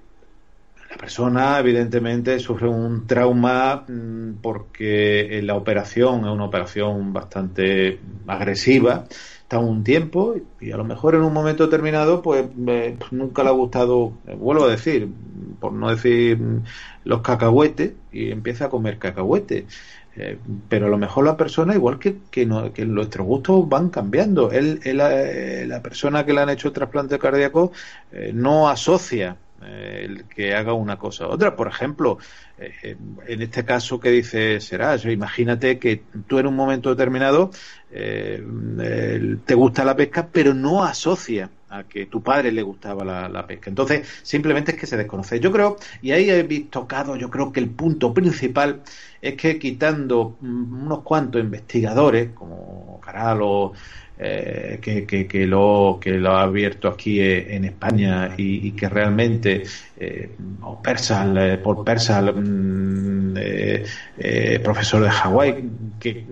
[0.97, 9.07] la persona, evidentemente, sufre un trauma mm, porque la operación es una operación bastante agresiva.
[9.43, 13.49] Está un tiempo y a lo mejor en un momento determinado, pues eh, nunca le
[13.51, 15.09] ha gustado, eh, vuelvo a decir,
[15.61, 16.65] por no decir mm,
[17.05, 19.67] los cacahuetes, y empieza a comer cacahuetes.
[20.19, 23.91] Eh, pero a lo mejor la persona, igual que, que, no- que nuestros gustos van
[23.91, 24.51] cambiando.
[24.51, 27.73] Él, él, eh, la persona que le han hecho el trasplante cardíaco
[28.11, 31.57] eh, no asocia eh, el que haga una cosa u otra.
[31.57, 32.19] Por ejemplo,
[32.59, 32.97] eh,
[33.27, 37.51] en este caso que dice Serás, imagínate que tú en un momento determinado
[37.91, 38.45] eh,
[39.45, 43.71] te gusta la pesca, pero no asocia a que tu padre le gustaba la, pesca.
[43.71, 45.41] Entonces, simplemente es que se desconoce.
[45.41, 48.83] Yo creo, y ahí he tocado, yo creo que el punto principal
[49.21, 53.41] es que quitando mm, unos cuantos investigadores, como Caral
[54.19, 58.89] eh, que, que, que lo que lo ha abierto aquí eh, en España y, que
[58.89, 59.63] realmente
[59.99, 60.31] eh,
[61.39, 63.35] eh, por Persal mm,
[64.63, 65.71] profesor de Hawái
[66.01, 66.25] que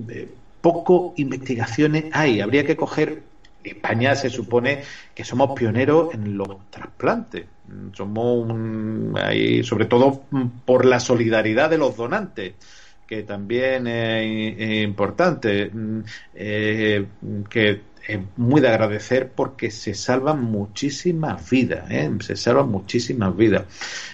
[0.60, 2.40] poco investigaciones hay.
[2.40, 3.22] Habría que coger
[3.62, 4.82] España se supone
[5.14, 7.46] que somos pioneros en los trasplantes.
[7.92, 12.54] Somos un- ahí, sobre todo mm, por la solidaridad de los donantes
[13.06, 16.00] que también es, importante, mm,
[16.34, 17.06] eh,
[17.48, 22.10] que es muy de agradecer porque se salvan muchísimas vidas, ¿eh?
[22.20, 23.64] se salvan muchísimas vidas.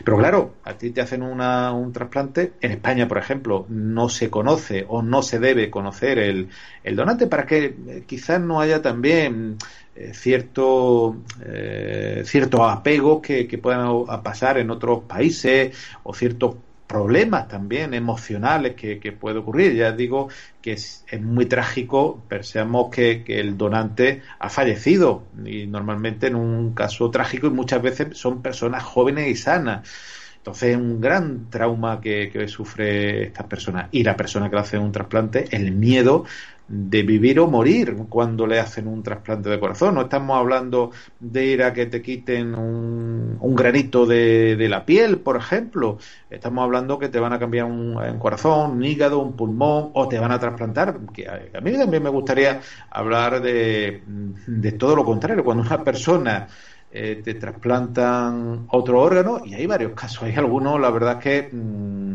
[0.05, 4.31] Pero claro, a ti te hacen una, un trasplante, en España, por ejemplo, no se
[4.31, 6.49] conoce o no se debe conocer el,
[6.85, 9.57] el donante para que eh, quizás no haya también
[10.13, 16.55] cierto eh, cierto apego que, que puedan pasar en otros países o ciertos
[16.91, 19.77] problemas también emocionales que, puede ocurrir.
[19.77, 20.29] Ya digo
[20.61, 26.75] que es, muy trágico, pensemos que, que, el donante ha fallecido y normalmente en un
[26.75, 29.89] caso trágico y muchas veces son personas jóvenes y sanas.
[30.39, 33.87] Entonces es un gran trauma que, que sufre estas personas.
[33.93, 36.25] Y la persona que hace un trasplante, el miedo
[36.73, 39.97] de vivir o morir cuando le hacen un trasplante de corazón.
[39.97, 44.87] No estamos hablando de ir a que te quiten un, un granito de, de, la
[44.87, 45.99] piel, por ejemplo.
[46.31, 50.21] Estamos hablando que te van a cambiar un, corazón, un hígado, un pulmón o te
[50.21, 50.97] van a trasplantar.
[51.13, 54.03] Que a, mí también me gustaría hablar de,
[54.47, 55.43] de todo lo contrario.
[55.43, 56.47] Cuando una persona
[56.93, 62.15] eh, te trasplantan otro órgano, y hay varios casos, hay algunos, la verdad que mm,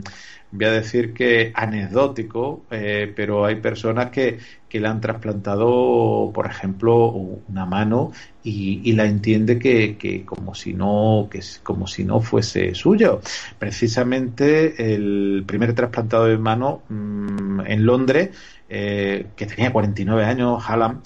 [0.52, 6.46] voy a decir que anecdótico, eh, pero hay personas que, que, le han trasplantado, por
[6.46, 8.12] ejemplo, una mano
[8.44, 13.22] y, la entiende que, que, como si no que como si no fuese suyo.
[13.58, 18.30] Precisamente el primer trasplantado de mano mm, en Londres,
[18.70, 21.02] eh, que tenía 49 años, Hallam,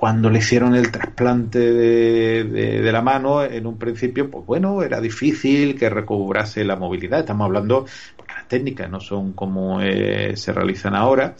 [0.00, 5.78] cuando le hicieron el trasplante de, la mano, en un principio, pues bueno, era difícil
[5.78, 7.20] que recobrase la movilidad.
[7.20, 7.84] Estamos hablando,
[8.16, 11.34] porque las técnicas no son como eh, se realizan ahora.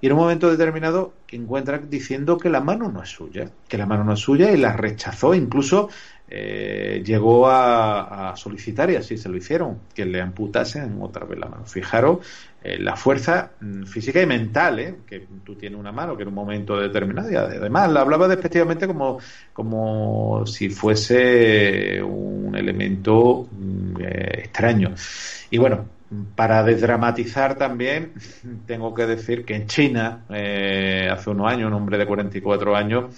[0.00, 3.86] Y en un momento determinado encuentra diciendo que la mano no es suya, que la
[3.86, 5.88] mano no es suya y la rechazó, incluso
[6.28, 11.46] eh, llegó a, solicitar, y así se lo hicieron, que le amputasen otra vez la
[11.46, 11.64] mano.
[11.66, 12.18] Fijaros
[12.62, 14.94] eh, la fuerza mm, física y mental, ¿eh?
[15.06, 18.86] que tú tienes una mano que en un momento determinado, y además la hablaba despectivamente
[18.86, 19.18] como,
[19.52, 24.94] como si fuese un elemento mm, eh, extraño.
[25.50, 25.86] Y bueno,
[26.34, 28.12] para desdramatizar también,
[28.66, 33.14] tengo que decir que en China, hace unos años, un hombre de 44 años,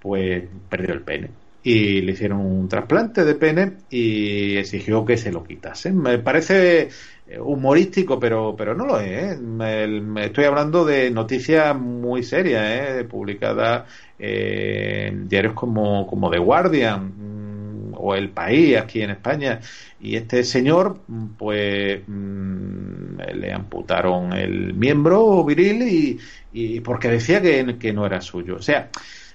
[0.00, 1.30] pues perdió el pene
[1.62, 5.96] y le hicieron un trasplante de pene y exigió que se lo quitasen.
[5.96, 6.88] Me parece
[7.26, 9.36] eh, humorístico, pero, pero no lo es.
[9.36, 9.40] ¿eh?
[9.40, 13.04] Me, estoy hablando de noticias muy serias, ¿eh?
[13.04, 13.84] publicadas
[14.18, 19.60] en diarios como, como The Guardian mm, o El País aquí en España.
[20.00, 20.98] Y este señor,
[21.38, 26.18] pues, mm, le amputaron el miembro viril y,
[26.52, 28.56] y porque decía que, que no era suyo.
[28.56, 28.90] O sea,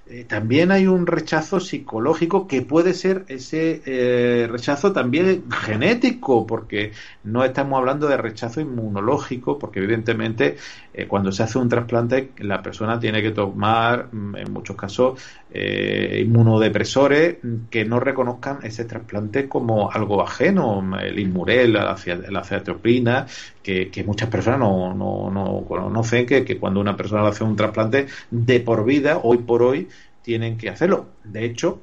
[0.10, 6.94] eh, también hay un rechazo psicológico que puede ser ese eh, rechazo también genético, porque
[7.24, 10.58] no estamos hablando de rechazo inmunológico, porque evidentemente
[10.98, 15.22] eh, cuando se hace un trasplante la persona tiene que tomar, mm, en muchos casos,
[15.50, 17.38] inmunodepresores
[17.70, 21.96] que no reconozcan ese trasplante como algo ajeno, el inmurel, la,
[22.30, 23.26] la
[23.64, 27.44] que, que, muchas personas no, no, no conocen, que, que cuando una persona le hace
[27.44, 29.88] un trasplante de por vida, hoy por hoy,
[30.22, 31.08] tienen que hacerlo.
[31.24, 31.80] De hecho,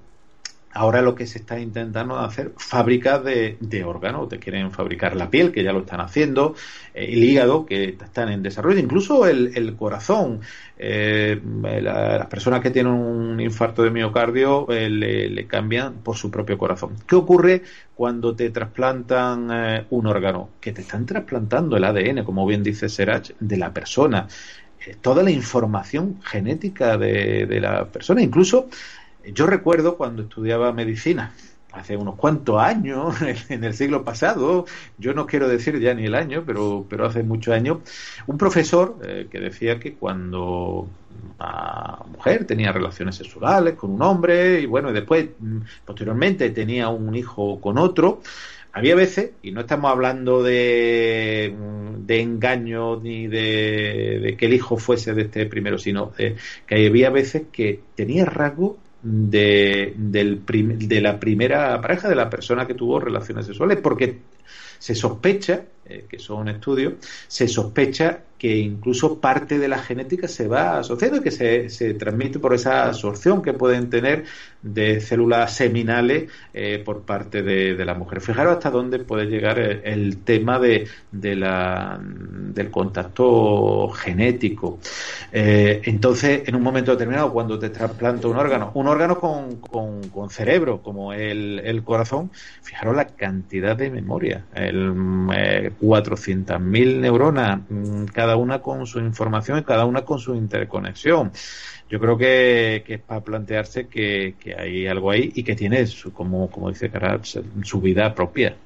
[0.75, 5.53] ahora lo que se está intentando hacer fábricas de, órganos, te quieren fabricar la piel,
[5.53, 6.55] que ya lo están haciendo,
[6.93, 10.41] eh, el hígado, que están en desarrollo, incluso el, corazón.
[10.77, 11.41] Eh,
[11.81, 16.97] las personas que tienen un infarto de miocardio eh, le, cambian por su propio corazón.
[17.07, 17.63] ¿Qué ocurre
[17.95, 20.51] cuando te trasplantan un órgano?
[20.61, 24.27] Que te están trasplantando el ADN, como bien dice Serach, de la persona
[25.01, 28.23] toda la información genética de, la persona.
[28.23, 28.69] Incluso
[29.33, 31.33] yo recuerdo cuando estudiaba medicina,
[31.75, 33.17] hace unos cuantos años,
[33.49, 34.67] en el siglo pasado,
[34.99, 37.79] yo no quiero decir ya ni el año, pero, pero hace muchos años,
[38.27, 40.89] un profesor eh, que decía que cuando
[41.39, 46.89] una mujer tenía relaciones sexuales con un hombre y bueno, y después, mm, posteriormente, tenía
[46.89, 48.23] un hijo con otro,
[48.73, 51.55] había veces, y no estamos hablando de,
[51.99, 56.35] de engaño ni de, que el hijo fuese de este primero, sino que
[56.71, 62.75] había veces que tenía rasgo de, del de la primera pareja, de la persona que
[62.75, 64.19] tuvo relaciones sexuales, porque
[64.79, 66.95] se sospecha, eh, que son estudios,
[67.29, 71.95] se sospecha que incluso parte de la genética se va asociando y que se, se
[71.95, 74.25] transmite por esa absorción que pueden tener
[74.61, 78.21] de células seminales eh, por parte de, la mujer.
[78.21, 84.79] Fijaros hasta dónde puede llegar el, tema de, de, la, del contacto genético.
[85.33, 90.31] Eh, entonces, en un momento determinado, cuando te trasplanta un órgano, un órgano con, con,
[90.31, 92.31] cerebro, como el, el, corazón,
[92.63, 94.45] fijaros la cantidad de memoria.
[94.55, 101.33] eh, 400.000 neuronas, mm, cada una con su información y cada una con su interconexión.
[101.91, 105.87] Yo creo que, que es para plantearse que, que, hay algo ahí y que tiene,
[105.87, 107.25] su, como, como dice Carat,
[107.63, 108.57] su vida propia.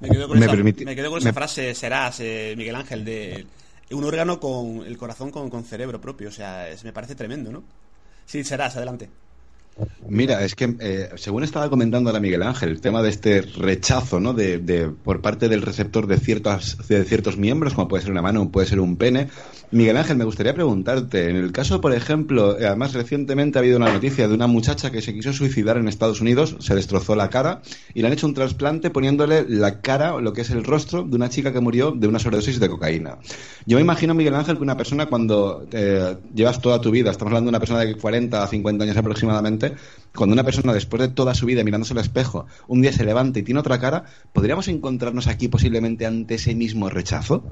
[0.00, 1.32] Me quedo con, me esa, permite, me quedo con esa me...
[1.32, 3.46] frase, serás, eh, Miguel Ángel, de
[3.90, 6.28] un órgano con el corazón con, con cerebro propio.
[6.28, 7.64] O sea, es, me parece tremendo, ¿no?
[8.26, 9.08] Sí, serás, adelante.
[10.08, 14.20] Mira, es que eh, según estaba comentando la Miguel Ángel, el tema de este rechazo,
[14.20, 14.32] ¿no?
[14.32, 18.22] De, de, por parte del receptor de ciertos, de ciertos miembros, como puede ser una
[18.22, 19.28] mano, puede ser un pene.
[19.70, 23.76] Miguel Ángel, me gustaría preguntarte, en el caso, por ejemplo, eh, además recientemente ha habido
[23.76, 27.28] una noticia de una muchacha que se quiso suicidar en Estados Unidos, se destrozó la
[27.28, 27.60] cara
[27.92, 31.14] y le han hecho un trasplante poniéndole la cara, lo que es el rostro, de
[31.14, 33.18] una chica que murió de una sobredosis de cocaína.
[33.66, 37.32] Yo me imagino, Miguel Ángel, que una persona cuando eh, llevas toda tu vida, estamos
[37.32, 39.67] hablando de una persona de 40 a 50 años aproximadamente,
[40.14, 43.38] cuando una persona después de toda su vida mirándose al espejo un día se levanta
[43.38, 47.44] y tiene otra cara, ¿podríamos encontrarnos aquí posiblemente ante ese mismo rechazo?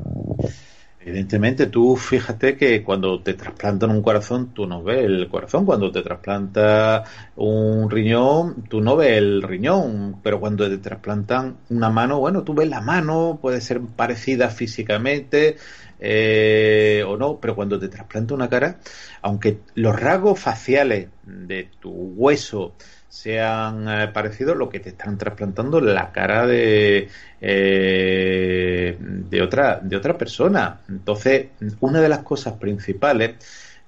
[1.07, 5.65] Evidentemente, tú fíjate que cuando te trasplantan un corazón, tú no ves el corazón.
[5.65, 7.05] Cuando te trasplanta
[7.37, 10.21] un riñón, tú no ves el riñón.
[10.21, 15.59] Pero cuando te trasplantan una mano, bueno, tú ves la mano, puede ser parecida físicamente
[16.01, 17.39] eh, o no.
[17.41, 18.81] Pero cuando te trasplanta una cara,
[19.23, 22.75] aunque los rasgos faciales de tu hueso
[23.09, 27.09] sean eh, parecidos, lo que te están trasplantando la cara de,
[27.41, 30.81] eh, de, otra, de otra persona.
[30.89, 31.49] Entonces,
[31.81, 33.35] una de las cosas principales,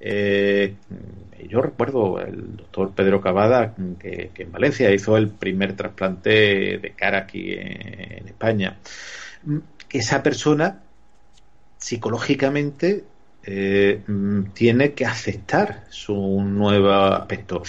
[0.01, 0.75] eh,
[1.49, 7.19] yo recuerdo el doctor Pedro Cavada, que, en Valencia hizo el primer trasplante de cara
[7.19, 8.77] aquí en, en España,
[9.91, 10.81] esa persona
[11.79, 13.05] psicológicamente
[13.51, 14.03] eh,
[14.53, 17.63] tiene que aceptar su nuevo aspecto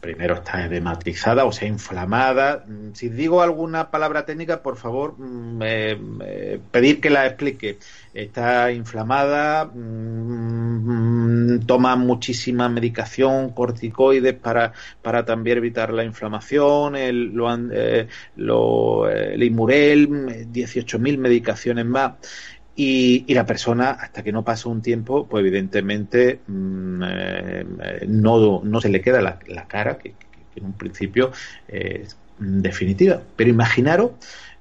[0.00, 2.64] primero está edematizada, o sea, inflamada.
[2.94, 5.14] Si digo alguna palabra técnica, por favor,
[5.60, 7.78] eh, pedir que la explique.
[8.14, 14.72] Está inflamada, mmm, toma muchísima medicación, corticoides para,
[15.02, 20.08] para también evitar la inflamación, el, lo, eh, lo, el Imurel,
[20.52, 22.12] 18.000 medicaciones más.
[22.80, 27.64] Y, y, la persona, hasta que no pasa un tiempo, pues evidentemente mmm, eh,
[28.06, 30.14] no, no se le queda la, la cara, que,
[30.54, 31.32] en un principio
[31.66, 33.20] es definitiva.
[33.34, 34.12] Pero imaginaros,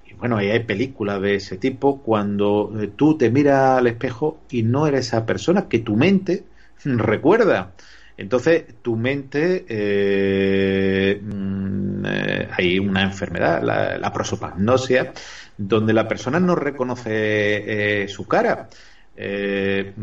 [0.03, 4.39] y bueno, ahí hay películas de ese tipo, cuando eh, tú te miras al espejo
[4.49, 6.45] y no eres esa persona que tu mente
[6.83, 7.75] recuerda.
[8.17, 11.21] Entonces, tu mente, eh,
[12.03, 15.13] eh, hay una enfermedad, la, la prosopagnosia,
[15.57, 18.69] donde la persona no reconoce eh, su cara.
[19.19, 19.93] Eh,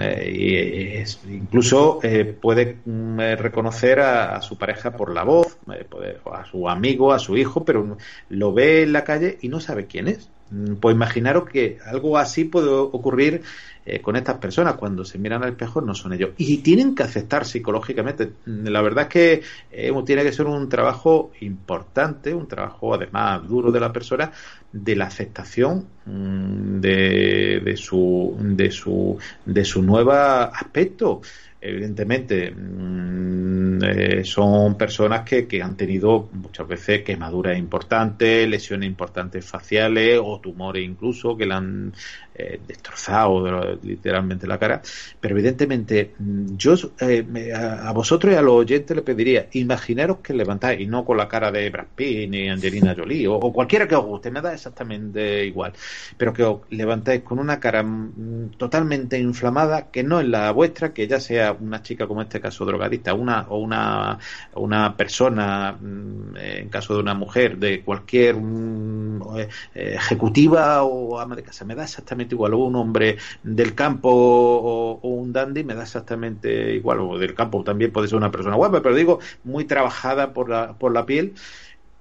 [0.00, 5.58] eh, es, incluso eh, puede mm, reconocer a, a, su pareja por la voz,
[5.90, 7.98] puede, a su amigo, a su hijo, pero
[8.30, 10.30] lo ve en la calle y no sabe quién es.
[10.50, 13.42] Mm, pues imaginaros que algo así puede ocurrir
[13.90, 16.30] eh, con estas personas cuando se miran al espejo no son ellos.
[16.36, 18.32] Y tienen que aceptar psicológicamente.
[18.44, 23.72] La verdad es que eh, tiene que ser un trabajo importante un trabajo además duro
[23.72, 24.30] de la persona
[24.72, 31.20] de la aceptación mmm, de, de, su de su de su nuevo aspecto
[31.60, 39.44] evidentemente mmm, eh, son personas que, que, han tenido muchas veces quemaduras importantes, lesiones importantes
[39.44, 41.92] faciales o tumores incluso que le han
[42.34, 44.80] eh, destrozado literalmente la cara.
[45.20, 46.14] Pero evidentemente
[46.56, 50.86] yo eh, me, a, vosotros y a los oyentes le pediría, imaginaros que levantáis, y
[50.86, 54.04] no con la cara de Brad Pitt ni Angelina Jolie o, o cualquiera que os
[54.04, 55.72] guste, me da exactamente igual,
[56.16, 60.92] pero que os levantáis con una cara mm, totalmente inflamada, que no es la vuestra,
[60.92, 64.18] que ya sea una chica como este caso drogadista, una o una,
[64.54, 71.36] una persona, mm, en caso de una mujer, de cualquier mm, eh, ejecutiva o ama
[71.36, 75.64] de casa, me da exactamente igual, o un hombre del campo o, o, un dandy,
[75.64, 79.20] me da exactamente igual, o del campo también puede ser una persona guapa, pero digo,
[79.44, 81.34] muy trabajada por la, por la piel,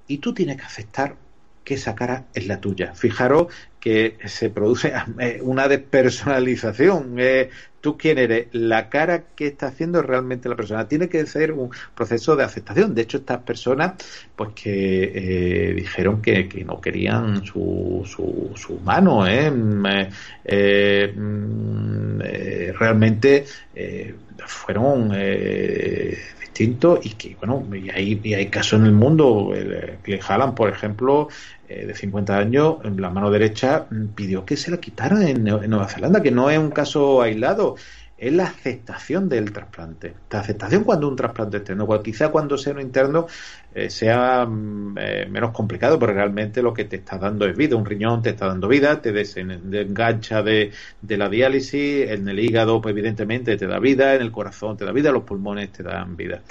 [0.07, 1.15] y tú tienes que aceptar
[1.67, 2.93] que esa cara es la tuya.
[2.95, 3.47] Fijaros
[3.87, 7.15] que se produce eh, una despersonalización.
[7.19, 7.49] Eh,
[7.79, 10.89] tú quién eres, la cara que está haciendo realmente la persona.
[10.89, 12.93] Tiene que ser un proceso de aceptación.
[12.93, 13.93] De hecho, estas personas,
[14.35, 15.03] pues que
[15.69, 19.49] eh, dijeron que, que, no querían su, su, su mano, ¿eh?
[19.49, 19.85] mm,
[20.43, 21.13] eh
[22.77, 23.45] realmente
[24.45, 25.13] fueron
[26.57, 29.53] distintos y que, bueno, y hay, y hay casos en el mundo.
[30.03, 31.27] que Jalan, por ejemplo,
[31.67, 33.85] de 50 años, la mano derecha
[34.15, 37.75] pidió que se la quitara en, en, Nueva Zelanda, que no es un caso aislado.
[38.17, 40.13] Es la aceptación del trasplante.
[40.31, 43.27] La aceptación cuando un trasplante externo, quizá cuando sea un interno
[43.75, 47.75] eh, sea mm, eh, menos complicado, pero realmente lo que te está dando es vida.
[47.75, 52.81] Un riñón te está dando vida, te desengancha de, de la diálisis, en el hígado,
[52.81, 56.17] pues evidentemente te da vida, en el corazón te da vida, los pulmones te dan
[56.17, 56.41] vida.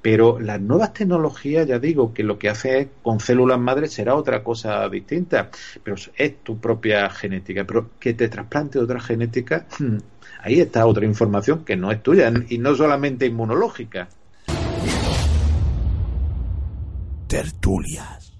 [0.00, 4.14] Pero las nuevas tecnologías, ya digo, que lo que hace es con células madres será
[4.14, 5.50] otra cosa distinta,
[5.84, 7.64] pero es tu propia genética.
[7.66, 9.66] Pero que te trasplante otra genética,
[10.42, 14.08] ahí está otra información que no es tuya y no solamente inmunológica.
[17.26, 18.32] Tertulias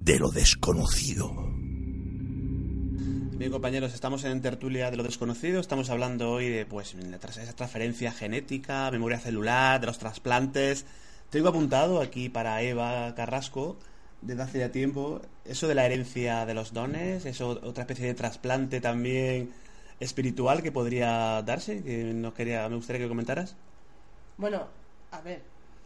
[0.00, 1.32] de lo desconocido.
[3.38, 5.60] Bien, compañeros, estamos en tertulia de lo desconocido.
[5.60, 10.86] Estamos hablando hoy de pues esa transferencia genética, memoria celular, de los trasplantes.
[11.30, 13.76] Tengo apuntado aquí para Eva Carrasco
[14.22, 18.14] desde hace ya tiempo eso de la herencia de los dones, eso otra especie de
[18.14, 19.50] trasplante también
[20.00, 23.56] espiritual que podría darse, que no quería, me gustaría que comentaras.
[24.36, 24.66] Bueno,
[25.10, 25.42] a ver,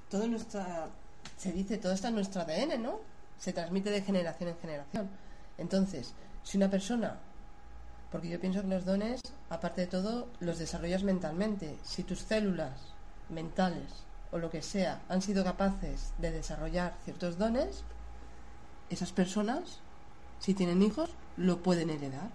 [0.08, 0.88] todo nuestra
[1.36, 3.00] se dice todo está en nuestro ADN, ¿no?
[3.38, 5.08] Se transmite de generación en generación.
[5.58, 7.18] Entonces, si una persona
[8.10, 9.20] porque yo pienso que los dones,
[9.50, 11.78] aparte de todo, los desarrollas mentalmente.
[11.82, 12.72] Si tus células
[13.28, 17.84] mentales o lo que sea han sido capaces de desarrollar ciertos dones,
[18.90, 19.78] esas personas,
[20.40, 22.30] si tienen hijos, lo pueden heredar.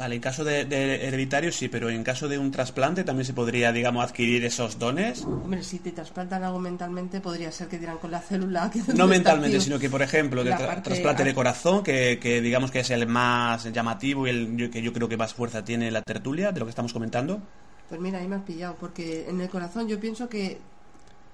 [0.00, 3.70] Vale, en caso de, hereditario sí, pero en caso de un trasplante también se podría,
[3.70, 5.26] digamos, adquirir esos dones.
[5.26, 8.70] Hombre, si te trasplantan algo mentalmente, podría ser que dieran con la célula.
[8.70, 10.52] Que no mentalmente, sino que, por ejemplo, de
[10.82, 15.06] trasplante de corazón, que, digamos que es el más llamativo y el que yo creo
[15.06, 17.42] que más fuerza tiene la tertulia de lo que estamos comentando.
[17.90, 20.60] Pues mira, ahí me has pillado, porque en el corazón yo pienso que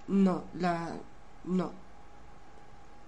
[0.09, 0.91] no, la
[1.45, 1.71] no,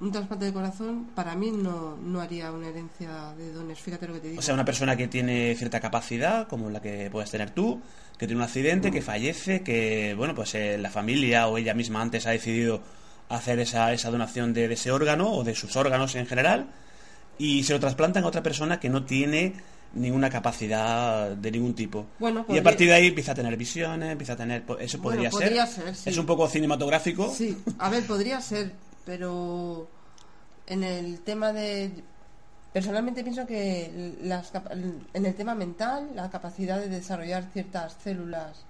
[0.01, 4.15] un trasplante de corazón para mí no, no haría una herencia de dones, fíjate lo
[4.15, 4.39] que te digo.
[4.39, 7.81] O sea, una persona que tiene cierta capacidad, como la que puedes tener tú,
[8.17, 12.01] que tiene un accidente, que fallece, que, bueno, pues eh, la familia o ella misma
[12.01, 12.81] antes ha decidido
[13.29, 16.69] hacer esa, esa donación de, ese órgano o de sus órganos en general,
[17.37, 19.55] y se lo trasplantan a otra persona que no tiene
[19.95, 22.07] ninguna capacidad de ningún tipo.
[22.19, 24.65] Bueno, y a partir de ahí empieza a tener visiones, empieza a tener...
[24.81, 25.55] Eso podría, ser.
[26.05, 27.33] Es un poco cinematográfico.
[27.35, 28.73] Sí, a ver, podría ser
[29.09, 29.89] pero
[30.67, 32.05] en el tema de
[32.75, 34.53] personalmente pienso que las,
[35.15, 38.67] en el tema mental la capacidad de desarrollar ciertas células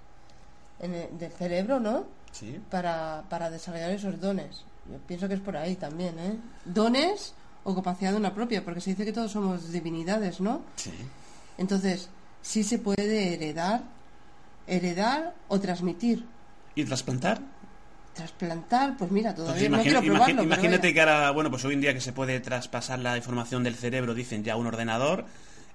[0.79, 2.57] en del cerebro no sí.
[2.71, 6.37] para, para desarrollar esos dones yo pienso que es por ahí también ¿eh?
[6.63, 7.33] dones
[7.65, 10.93] o capacidad de una propia porque se dice que todos somos divinidades no sí.
[11.57, 12.07] entonces
[12.41, 13.83] sí se puede heredar
[14.67, 16.25] heredar o transmitir
[16.75, 17.41] y trasplantar
[18.19, 21.93] Trasplantar, pues mira, todavía no quiero probarlo, Imagínate que ahora, bueno, pues hoy en día
[21.93, 25.25] que se puede traspasar la información del cerebro, dicen ya un ordenador.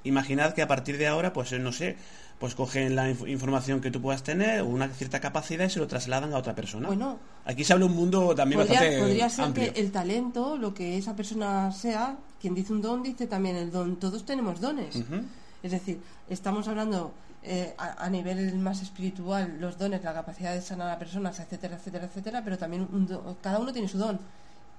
[0.05, 1.97] Imaginad que a partir de ahora, pues no sé,
[2.39, 6.35] pues cogen la información que tú puedas tener, una cierta capacidad y se lo trasladan
[6.35, 6.89] a otra persona.
[6.89, 10.75] Bueno, aquí se habla un mundo también podría, bastante Podría ser que el talento, lo
[10.75, 13.97] que esa persona sea, quien dice un don, dice también el don.
[13.97, 15.03] Todos tenemos dones.
[15.63, 15.99] Es decir,
[16.29, 17.15] estamos hablando
[17.47, 22.07] eh, a, nivel más espiritual los dones, la capacidad de sanar a personas, etcétera, etcétera,
[22.07, 22.89] etcétera, pero también
[23.43, 24.19] cada uno tiene su don.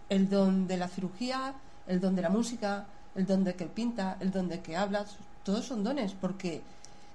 [0.10, 1.54] El don de la cirugía,
[1.86, 5.06] el don de la música, el don de que pinta, el don de que habla,
[5.44, 6.64] todos son dones, porque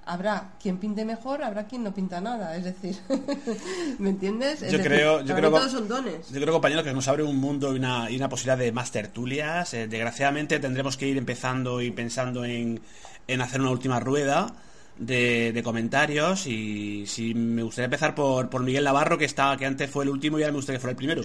[0.06, 2.96] habrá quien pinte mejor, habrá quien no pinta nada, es decir,
[3.98, 4.60] ¿me entiendes?
[4.70, 6.30] yo creo, yo creo, todos son dones.
[6.30, 8.92] Yo creo, compañero, que nos abre un mundo y una, y una posibilidad de más
[8.92, 9.74] tertulias.
[9.74, 12.80] Eh, desgraciadamente tendremos que ir empezando y pensando en,
[13.26, 14.54] en hacer una última rueda
[15.00, 19.90] de, comentarios y si me gustaría empezar por, por Miguel Navarro, que, estaba, que antes
[19.90, 21.22] fue el último y ahora me gustaría que fuera el primero.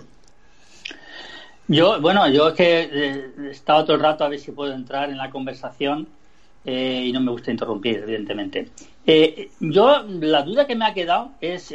[1.68, 4.74] Yo, bueno, yo es que eh, he estado todo el rato a ver si puedo
[4.74, 6.08] entrar en la conversación
[6.64, 8.70] eh, y no me gusta interrumpir, evidentemente.
[9.06, 11.74] Eh, yo, la duda que me ha quedado es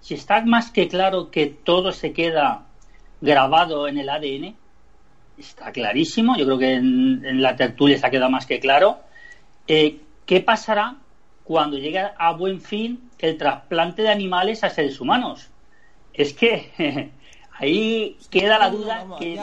[0.00, 2.66] si está más que claro que todo se queda
[3.20, 4.56] grabado en el ADN.
[5.38, 8.98] Está clarísimo, yo creo que en, en la tertulia se ha quedado más que claro.
[9.66, 10.96] ¿Qué pasará
[11.44, 15.48] cuando llega a buen fin el trasplante de animales a seres humanos.
[16.12, 17.10] Es que
[17.58, 19.40] ahí queda la duda que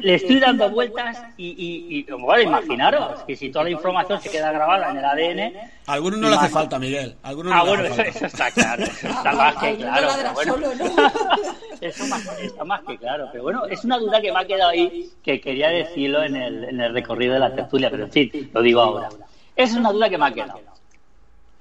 [0.00, 4.90] le estoy, dando vueltas y, bueno, imaginaros que si toda la información se queda grabada
[4.90, 5.52] en el ADN...
[5.86, 7.16] Algunos no le hace falta, Miguel.
[7.22, 8.84] algunos ah, bueno, eso, está claro.
[8.84, 10.08] Eso está más que claro.
[11.80, 12.04] eso
[12.40, 13.28] está más que claro.
[13.32, 16.64] Pero bueno, es una duda que me ha quedado ahí que quería decirlo en el,
[16.64, 19.08] en el recorrido de la tertulia, pero en fin, lo digo ahora.
[19.54, 20.71] Esa es una duda que me ha quedado.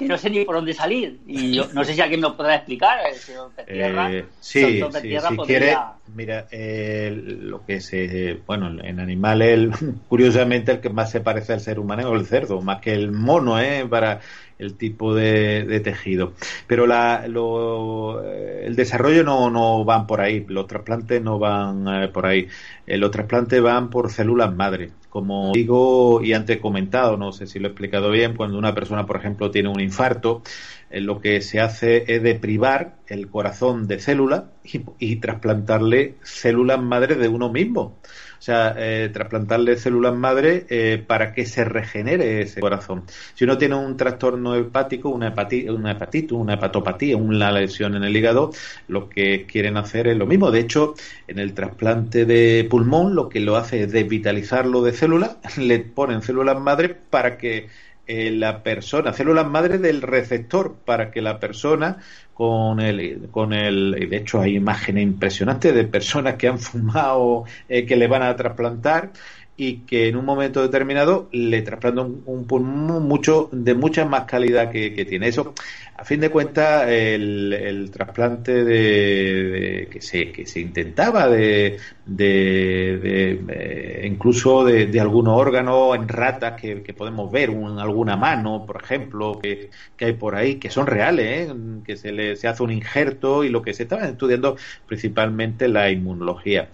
[0.02, 1.20] Que no sé ni por dónde salir.
[1.28, 3.00] Y yo no sé si alguien me podrá explicar.
[3.08, 5.78] El señor Petierra, Eh, sí, Petierra si podría- quiere,
[6.16, 9.72] mira, eh, lo que se, bueno, en animales, el-
[10.08, 13.12] curiosamente el que más se parece al ser humano es el cerdo, más que el
[13.12, 13.86] mono, ¿eh?
[13.90, 14.20] Para
[14.62, 16.34] el tipo de, tejido.
[16.68, 21.88] Pero la, lo, eh, el desarrollo no, no van por ahí, los trasplantes no van
[21.88, 22.48] eh, por ahí.
[22.86, 24.92] Los trasplantes van por células madre.
[25.10, 29.06] Como digo y antes comentado, no sé si lo he explicado bien, cuando una persona,
[29.06, 30.42] por ejemplo, tiene un infarto,
[30.90, 36.82] eh, lo que se hace es deprivar el corazón de células y, y trasplantarle células
[36.82, 37.98] madre de uno mismo.
[38.42, 43.06] O sea, eh, trasplantarle células madre eh, para que se regenere ese corazón.
[43.36, 48.04] Si uno tiene un trastorno hepático, una, hepati- una hepatitis, una hepatopatía, una lesión en
[48.04, 48.52] el hígado,
[48.88, 50.50] lo que quieren hacer es lo mismo.
[50.50, 50.96] De hecho,
[51.28, 56.24] en el trasplante de pulmón, lo que lo hace es desvitalizarlo de células, le ponen
[56.24, 57.70] células madre para que
[58.12, 61.98] eh, la persona, células madre del receptor, para que la persona
[62.34, 67.46] con el, con el, y de hecho hay imágenes impresionantes de personas que han fumado,
[67.70, 69.12] eh, que le van a trasplantar
[69.56, 74.72] y que en un momento determinado le trasplantan un, pulmón mucho, de mucha más calidad
[74.72, 75.28] que, que tiene.
[75.28, 75.54] Eso,
[75.96, 84.08] a fin de cuentas, el, trasplante de, que se, que se intentaba de, de, eh,
[84.08, 89.40] incluso de, algunos órganos en ratas que, que podemos ver, un- alguna mano, por ejemplo,
[89.42, 91.54] que, que hay por ahí, que son reales, ¿eh?
[91.86, 94.56] que se le se hace un injerto y lo que se estaba estudiando
[94.88, 96.72] principalmente la inmunología.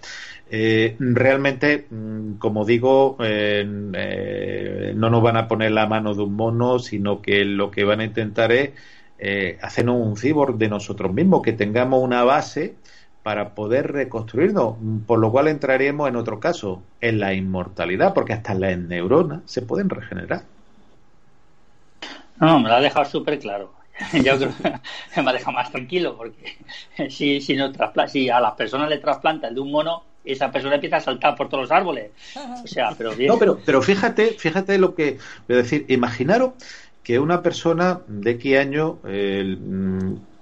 [0.50, 3.64] Eh, realmente, mm, como digo, eh,
[4.94, 8.00] no nos van a poner la mano de un mono, sino que lo que van
[8.00, 8.70] a intentar es
[9.18, 12.76] eh, hacernos un cibor de nosotros mismos, que tengamos una base
[13.22, 14.76] para poder reconstruirnos,
[15.06, 19.62] por lo cual entraremos en otro caso, en la inmortalidad, porque hasta las neuronas se
[19.62, 20.42] pueden regenerar.
[22.40, 23.72] No, me lo ha dejado súper claro.
[24.12, 26.56] Yo creo que me ha dejado más tranquilo porque
[27.10, 27.72] si, si, no
[28.06, 31.48] si a las personas le trasplantan de un mono, esa persona empieza a saltar por
[31.48, 32.10] todos los árboles.
[32.62, 33.28] O sea, pero bien.
[33.28, 35.18] No, pero, pero fíjate, fíjate lo que
[35.48, 35.84] voy a decir.
[35.88, 36.52] Imaginaros
[37.02, 39.56] que una persona de X años, eh,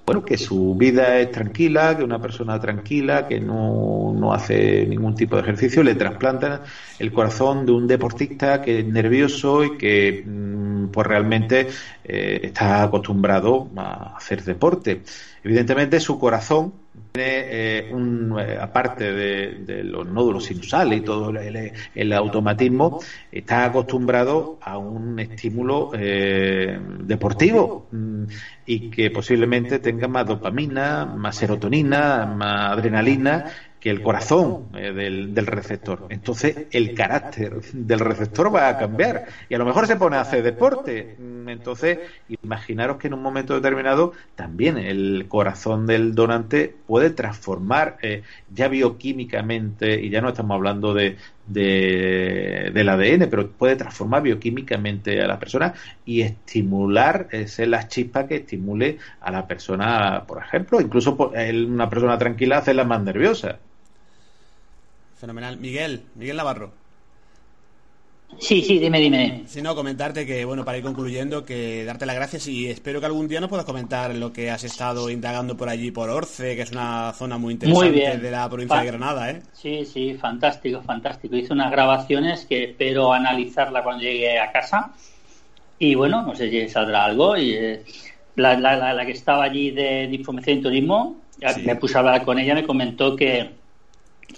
[0.04, 5.14] bueno, que su vida es tranquila, que una persona tranquila, que no, no hace ningún
[5.14, 6.62] tipo de ejercicio, le trasplantan
[6.98, 11.68] el corazón de un deportista que es nervioso y que mm, pues realmente
[12.04, 15.02] eh, está acostumbrado a hacer deporte.
[15.44, 16.72] Evidentemente su corazón
[17.14, 23.00] eh, un, eh, aparte de, los nódulos sinusales y todo el, el automatismo,
[23.32, 28.24] está acostumbrado a un estímulo eh, deportivo mm,
[28.66, 33.46] y que posiblemente tenga más dopamina, más serotonina, más adrenalina
[33.78, 36.06] que el corazón eh, del, del receptor.
[36.08, 40.20] Entonces, el carácter del receptor va a cambiar y a lo mejor se pone a
[40.22, 41.14] hacer deporte.
[41.18, 41.98] Mm, Entonces,
[42.42, 48.68] imaginaros que en un momento determinado también el corazón del donante puede transformar eh, ya
[48.68, 55.26] bioquímicamente, y ya no estamos hablando de, de- del ADN, pero puede transformar bioquímicamente a
[55.26, 55.74] la persona
[56.04, 61.88] y estimular, eh, ser las chispas que estimule a la persona, por ejemplo, incluso una
[61.90, 63.60] persona tranquila hacerla más nerviosa.
[65.16, 65.56] Fenomenal.
[65.58, 66.72] Miguel, Miguel Navarro.
[68.38, 69.44] Sí, sí, dime, dime.
[69.46, 73.06] Si no, comentarte que, bueno, para ir concluyendo, que darte las gracias y espero que
[73.06, 76.62] algún día nos puedas comentar lo que has estado indagando por allí, por Orce, que
[76.62, 78.20] es una zona muy interesante Muy bien.
[78.20, 79.42] de la provincia de Granada, ¿eh?
[79.52, 81.36] Sí, sí, fantástico, fantástico.
[81.36, 84.92] Hice unas grabaciones que espero analizarla cuando llegue a casa.
[85.78, 87.36] Y bueno, no sé si saldrá algo.
[87.38, 87.84] Y eh,
[88.34, 91.16] la, la- la- la que estaba allí de, de información y turismo,
[91.54, 91.62] Sí.
[91.64, 93.50] me puse a hablar con ella, me comentó que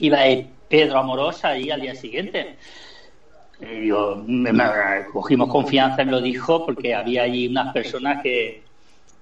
[0.00, 2.56] iba a ir Pedro Amorosa ahí al día siguiente.
[3.60, 4.64] Y yo, me- me-
[5.12, 8.64] cogimos confianza, me lo dijo, porque había allí unas personas que,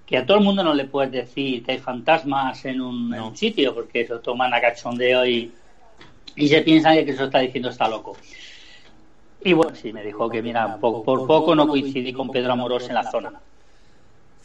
[0.04, 3.22] que a todo el mundo no le puedes decir que hay fantasmas en un, en
[3.22, 5.52] un sitio, porque eso toman a cachondeo y,
[6.36, 8.16] y se piensan que eso está diciendo está loco.
[9.42, 12.88] Y bueno, sí, me dijo que mira, po- por poco no coincidí con Pedro Amorós
[12.88, 13.40] en la zona.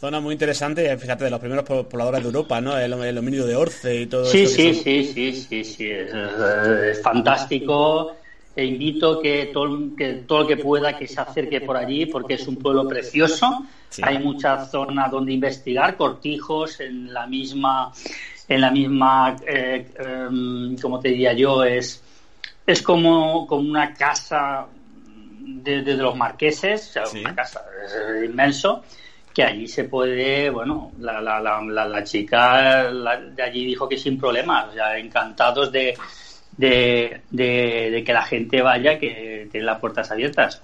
[0.02, 2.76] Zona muy interesante, fíjate, de los primeros po- pobladores de Europa, ¿no?
[2.76, 4.56] El, el dominio de Orce y todo Sí, eso.
[4.56, 8.16] sí, son- sí, sí, sí, sí, es, fantástico.
[8.56, 12.34] Te invito que todo, que todo el que pueda que se acerque por allí porque
[12.34, 13.64] es un pueblo precioso.
[13.92, 14.02] Sí.
[14.04, 17.92] Hay muchas zonas donde investigar, cortijos en la misma,
[18.48, 22.02] en la misma, eh, em, como te diría yo, es,
[22.66, 24.66] es como, como una casa
[25.42, 27.20] de, de- de los marqueses, o sea, Sí.
[27.20, 28.84] una casa es inmenso
[29.34, 34.18] que allí se puede, bueno, la, la, la, la, chica de allí dijo que sin
[34.18, 35.98] problemas, o sea, encantados de,
[36.58, 40.62] de, de, de que la gente vaya, que tiene las puertas abiertas.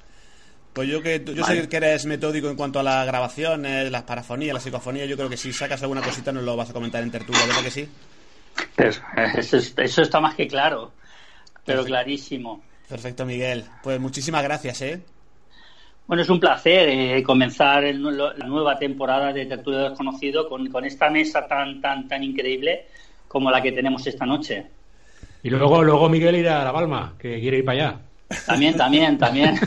[0.74, 4.54] Pues yo que yo sé que eres metódico en cuanto a la grabación, las parafonías,
[4.54, 7.10] la psicofonía, yo creo que si sacas alguna cosita nos lo vas a comentar en
[7.10, 7.90] tertulia, ¿verdad que sí?
[8.78, 9.02] Eso,
[9.78, 10.92] eso está más que claro,
[11.66, 12.62] pero clarísimo.
[12.88, 13.66] Perfecto, Miguel.
[13.82, 15.02] Pues muchísimas gracias, ¿eh?
[16.08, 21.10] Bueno, es un placer eh, comenzar la nueva temporada de Tertulia Desconocido con, con esta
[21.10, 22.86] mesa tan, tan, tan increíble
[23.28, 24.66] como la que tenemos esta noche.
[25.44, 28.00] Y luego, luego Miguel irá a La Palma, que quiere ir para allá.
[28.46, 29.52] También, también, también.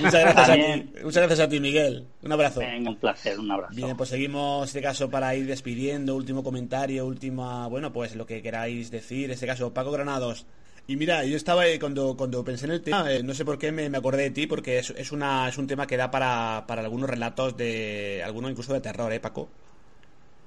[0.00, 2.06] muchas, gracias A ti, muchas gracias a ti, Miguel.
[2.22, 2.60] Un abrazo.
[2.60, 3.74] Venga, un placer, un abrazo.
[3.74, 6.14] Bien, pues seguimos este caso para ir despidiendo.
[6.14, 9.30] Último comentario, última, bueno, pues lo que queráis decir.
[9.30, 10.46] Este caso, Paco Granados.
[10.86, 13.58] Y mira, yo estaba eh, cuando, cuando pensé en el tema, eh, no sé por
[13.58, 16.64] qué me, acordé de ti, porque es, es, una, es un tema que da para,
[16.66, 19.48] para algunos relatos de, algunos incluso de terror, ¿eh, Paco?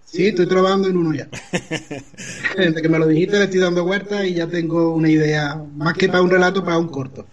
[0.05, 1.27] Sí, estoy trabajando en uno ya.
[2.57, 5.95] Desde que me lo dijiste le estoy dando vueltas y ya tengo una idea, más
[5.95, 7.25] que para un relato, para un corto.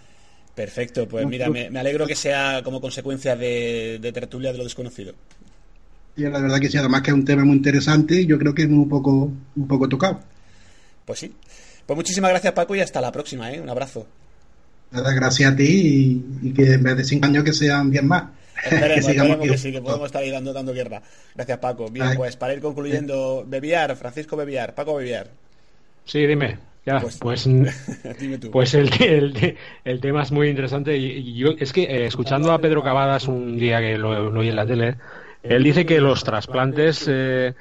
[0.55, 5.13] Perfecto, pues mira, me, alegro que sea como consecuencia de, de, tertulia de lo desconocido.
[6.17, 8.55] Y la verdad que sí, además que es un tema muy interesante y yo creo
[8.55, 10.21] que es un poco, un poco tocado.
[11.05, 11.33] Pues sí,
[11.85, 13.61] pues muchísimas gracias, Paco, y hasta la próxima, ¿eh?
[13.61, 14.07] Un abrazo.
[14.91, 18.25] Nada, gracias a ti y, que en vez de cinco años que sean 10 más.
[18.63, 21.01] Esperemos, que, sí, que podemos estar ahí dando, dando guerra.
[21.35, 21.89] Gracias, Paco.
[21.89, 25.29] Bien, pues para ir concluyendo, Bebiar, Francisco Bebiar, Paco Bebiar.
[26.05, 26.57] Sí, dime.
[26.85, 27.49] Ya, pues, pues,
[28.51, 30.95] pues el, el, el, tema es muy interesante.
[30.95, 34.49] Y, yo es que eh, escuchando a Pedro Cavadas un día que lo, lo oí
[34.49, 34.95] en la tele,
[35.41, 37.55] él dice que los trasplantes eh,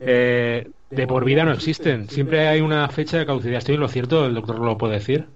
[0.00, 2.08] eh, de por vida no existen.
[2.08, 3.58] Siempre hay una fecha de caducidad.
[3.58, 4.26] ¿Estoy en lo cierto?
[4.26, 5.26] ¿El doctor lo puede decir?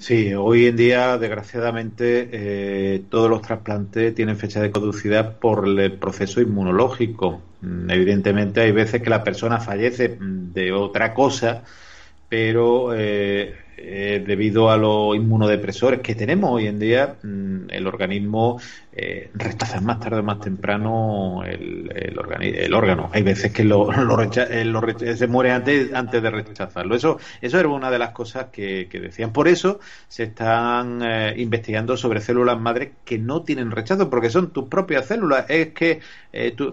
[0.00, 5.92] Sí, hoy en día, desgraciadamente, eh, todos los trasplantes tienen fecha de caducidad por el
[5.98, 7.42] proceso inmunológico.
[7.60, 11.64] Mm, evidentemente, hay veces que la persona fallece de otra cosa,
[12.28, 18.60] pero eh, eh, debido a los inmunodepresores que tenemos hoy en día, mm, el organismo
[18.92, 22.16] eh, rechaza más tarde o más temprano el,
[22.72, 23.10] órgano.
[23.12, 23.90] Hay veces que lo,
[25.00, 26.94] eh, se muere antes, antes de rechazarlo.
[26.94, 29.32] Eso, eso era una de las cosas que, decían.
[29.32, 31.02] Por eso se están
[31.36, 35.46] investigando sobre células madres que no tienen rechazo, porque son tus propias células.
[35.48, 36.00] Es que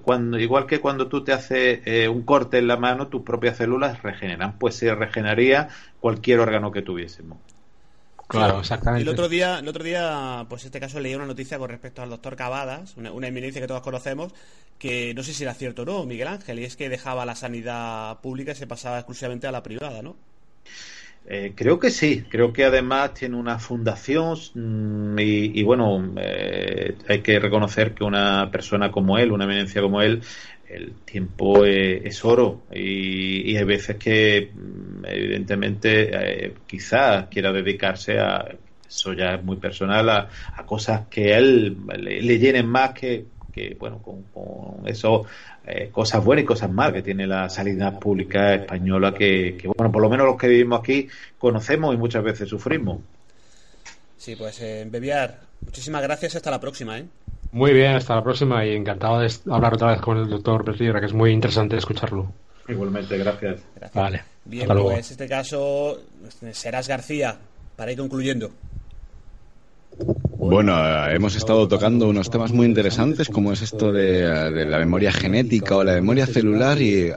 [0.03, 4.03] cuando, igual que cuando tú te haces un corte en la mano, tus propias células
[4.03, 4.59] regeneran.
[4.59, 5.69] Pues se regeneraría
[5.99, 7.37] cualquier órgano que tuviésemos.
[8.29, 9.01] Claro, exactamente.
[9.01, 11.67] Y el otro día, el otro día, pues en este caso leí una noticia con
[11.67, 14.35] respecto al doctor Cavadas, una, eminencia que todos conocemos,
[14.77, 17.35] que no sé si era cierto o no, Miguel Ángel, y es que dejaba la
[17.35, 20.15] sanidad pública y se pasaba exclusivamente a la privada, ¿no?
[21.25, 27.21] Eh, creo que sí, creo que además tiene una fundación mm, y, bueno, eh, hay
[27.21, 30.21] que reconocer que una persona como él, una eminencia como él,
[30.69, 36.09] el tiempo es, oro y, hay veces que mm, evidentemente
[36.45, 38.45] eh, quizás quiera dedicarse a
[38.87, 40.29] eso ya es muy personal a,
[40.65, 43.25] cosas que él le, llenen más que,
[43.79, 45.25] bueno con, eso
[45.65, 50.01] eh, cosas buenas y cosas malas que tiene la sanidad pública española que, bueno por
[50.01, 52.99] lo menos los que vivimos aquí conocemos y muchas veces sufrimos
[54.17, 57.05] sí pues eh, Bebiar muchísimas gracias hasta la próxima ¿eh?
[57.51, 60.99] Muy bien, hasta la próxima y encantado de hablar otra vez con el doctor Bertillera,
[60.99, 62.31] que es muy interesante escucharlo.
[62.67, 63.61] Igualmente, gracias.
[63.93, 64.23] Vale.
[64.45, 65.99] Bien, pues este caso,
[66.51, 67.37] Serás García,
[67.75, 68.51] para ir concluyendo.
[70.41, 70.73] Bueno,
[71.09, 75.83] hemos estado tocando unos temas muy interesantes como es esto de, la memoria genética o
[75.83, 77.13] la memoria celular y eh,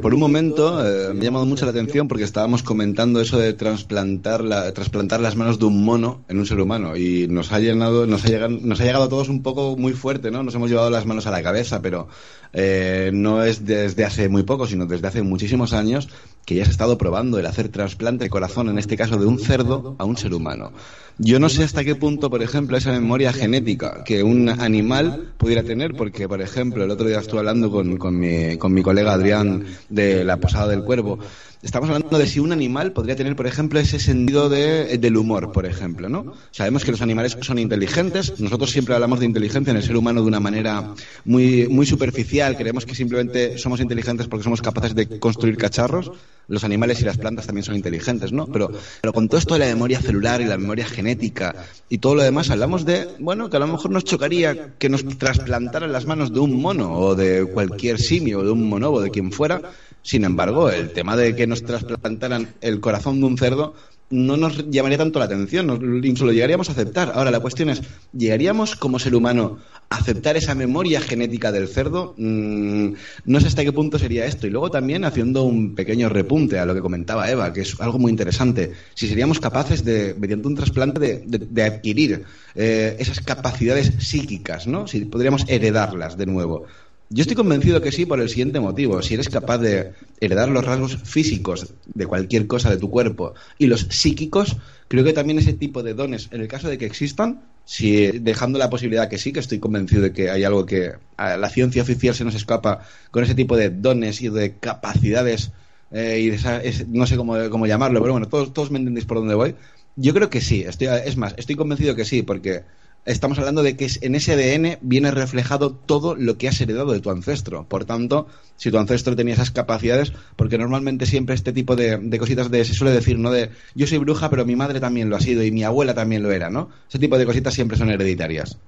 [0.00, 3.52] por un momento eh, me ha llamado mucho la atención porque estábamos comentando eso de
[3.52, 7.60] trasplantar, la, trasplantar las manos de un mono en un ser humano y nos ha
[7.60, 10.42] llenado, nos ha llegado, nos ha llegado a todos un poco muy fuerte, ¿no?
[10.42, 12.08] Nos hemos llevado las manos a la cabeza, pero
[12.52, 16.08] eh, no es desde hace muy poco, sino desde hace muchísimos años
[16.44, 19.26] que ya se ha estado probando el hacer trasplante de corazón, en este caso de
[19.26, 20.72] un cerdo, a un ser humano.
[21.18, 25.62] Yo no sé hasta qué punto, por ejemplo, esa memoria genética que un animal pudiera
[25.62, 29.12] tener, porque, por ejemplo, el otro día estuve hablando con, con, mi, con mi colega
[29.12, 31.20] Adrián de la Posada del Cuervo,
[31.62, 35.52] Estamos hablando de si un animal podría tener, por ejemplo, ese sentido de, del humor,
[35.52, 36.34] por ejemplo, ¿no?
[36.50, 40.22] Sabemos que los animales son inteligentes, nosotros siempre hablamos de inteligencia en el ser humano
[40.22, 40.92] de una manera
[41.24, 46.10] muy, muy superficial, creemos que simplemente somos inteligentes porque somos capaces de construir cacharros,
[46.48, 48.48] los animales y las plantas también son inteligentes, ¿no?
[48.48, 51.54] Pero, pero con todo esto de la memoria celular y la memoria genética
[51.88, 55.06] y todo lo demás, hablamos de, bueno, que a lo mejor nos chocaría que nos
[55.16, 59.10] trasplantaran las manos de un mono o de cualquier simio o de un monobo, de
[59.10, 59.62] quien fuera,
[60.02, 63.74] sin embargo, el tema de que nos trasplantaran el corazón de un cerdo
[64.12, 67.12] no nos llamaría tanto la atención, nos, incluso lo llegaríamos a aceptar.
[67.14, 69.58] Ahora, la cuestión es, ¿llegaríamos como ser humano
[69.88, 72.14] a aceptar esa memoria genética del cerdo?
[72.18, 72.92] Mm,
[73.24, 74.46] no sé hasta qué punto sería esto.
[74.46, 77.98] Y luego también haciendo un pequeño repunte a lo que comentaba Eva, que es algo
[77.98, 78.72] muy interesante.
[78.94, 82.24] Si seríamos capaces de, mediante un trasplante, de, adquirir
[82.54, 84.86] eh, esas capacidades psíquicas, ¿no?
[84.86, 86.66] Si podríamos heredarlas de nuevo.
[87.14, 89.02] Yo estoy convencido que sí por el siguiente motivo.
[89.02, 93.66] Si eres capaz de heredar los rasgos físicos de cualquier cosa de tu cuerpo y
[93.66, 94.56] los psíquicos,
[94.88, 98.58] creo que también ese tipo de dones, en el caso de que existan, si dejando
[98.58, 101.82] la posibilidad que sí, que estoy convencido de que hay algo que a la ciencia
[101.82, 105.52] oficial se nos escapa con ese tipo de dones y de capacidades
[105.90, 109.18] eh, y de no sé cómo, cómo, llamarlo, pero bueno, todos, todos me entendéis por
[109.18, 109.54] dónde voy.
[109.96, 112.62] Yo creo que sí, estoy, es más, estoy convencido que sí, porque
[113.04, 117.00] estamos hablando de que en ese ADN viene reflejado todo lo que has heredado de
[117.00, 117.66] tu ancestro.
[117.68, 122.50] Por tanto, si tu ancestro tenía esas capacidades, porque normalmente siempre este tipo de, cositas
[122.50, 123.30] de, se suele decir, ¿no?
[123.30, 126.22] De yo soy bruja, pero mi madre también lo ha sido y mi abuela también
[126.22, 126.70] lo era, ¿no?
[126.88, 128.58] Ese tipo de cositas siempre son hereditarias.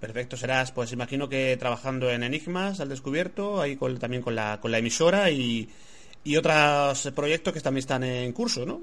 [0.00, 4.72] Perfecto, serás, pues imagino que trabajando en Enigmas al descubierto, ahí también con la, con
[4.72, 5.68] la emisora y,
[6.24, 8.80] y otros proyectos que también están en curso, ¿no?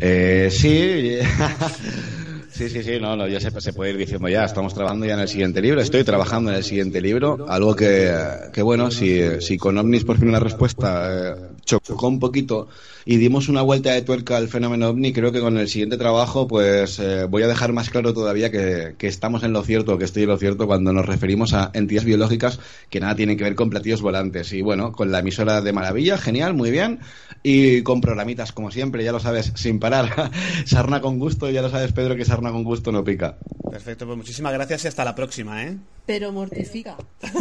[0.00, 1.18] Eh, sí.
[2.60, 5.14] Sí, sí, sí, no, no ya se, se, puede ir diciendo ya, estamos trabajando ya
[5.14, 8.14] en el siguiente libro, estoy trabajando en el siguiente libro, algo que,
[8.52, 11.34] que bueno, si, si con OVNIS por fin una respuesta eh,
[11.78, 12.68] chocó un poquito
[13.04, 16.46] y dimos una vuelta de tuerca al fenómeno OVNI, creo que con el siguiente trabajo
[16.48, 20.04] pues eh, voy a dejar más claro todavía que, que, estamos en lo cierto, que
[20.04, 23.54] estoy en lo cierto cuando nos referimos a entidades biológicas que nada tienen que ver
[23.54, 24.52] con platillos volantes.
[24.52, 27.00] Y bueno, con la emisora de maravilla, genial, muy bien,
[27.42, 30.30] y con programitas como siempre, ya lo sabes, sin parar.
[30.64, 33.38] sarna con gusto, ya lo sabes Pedro que sarna con gusto no pica.
[33.70, 35.76] Perfecto, pues muchísimas gracias y hasta la próxima, ¿eh?
[36.06, 36.96] Pero mortifica.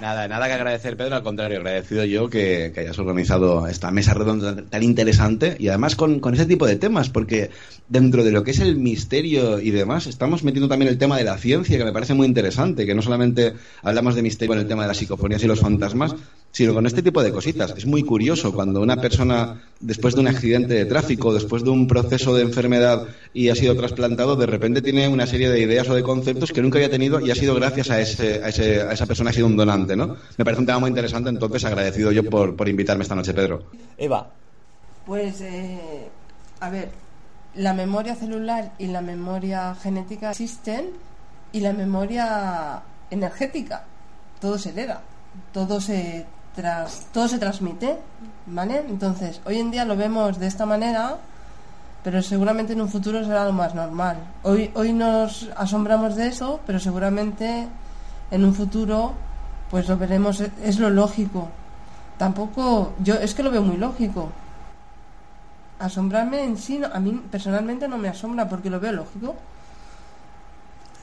[0.00, 4.62] nada, nada que agradecer, Pedro, al contrario, agradecido yo que, hayas organizado esta mesa redonda
[4.64, 7.50] tan interesante y además con, ese tipo de temas, porque
[7.88, 11.24] dentro de lo que es el misterio y demás, estamos metiendo también el tema de
[11.24, 14.68] la ciencia, que me parece muy interesante, que no solamente hablamos de misterio con el
[14.68, 16.14] tema de las psicofonías y los fantasmas,
[16.52, 17.74] sino con este tipo de cositas.
[17.76, 21.86] Es muy curioso cuando una persona, después de un accidente de tráfico, después de un
[21.86, 25.94] proceso de enfermedad y ha sido trasplantado, de repente tiene una serie de ideas o
[25.94, 28.92] de conceptos que nunca había tenido y ha sido gracias a, ese, a, ese, a
[28.92, 30.16] esa persona, ha sido un donante, ¿no?
[30.36, 33.64] Me parece un tema muy interesante, entonces agradecido yo por, por invitarme esta noche, Pedro.
[33.96, 34.30] Eva.
[35.06, 36.08] Pues, eh,
[36.60, 36.90] a ver,
[37.54, 40.90] la memoria celular y la memoria genética existen
[41.52, 43.84] y la memoria energética,
[44.40, 45.02] todo se hereda,
[45.52, 47.98] todo se tras, todo se transmite,
[48.46, 48.84] ¿vale?
[48.88, 51.18] Entonces, hoy en día lo vemos de esta manera,
[52.02, 54.16] pero seguramente en un futuro será lo más normal.
[54.42, 57.68] Hoy, hoy nos asombramos de eso, pero seguramente
[58.30, 59.14] en un futuro
[59.70, 61.48] pues lo veremos, es lo lógico.
[62.18, 64.30] Tampoco, yo es que lo veo muy lógico.
[65.78, 69.36] Asombrarme en sí, a mí personalmente no me asombra porque lo veo lógico.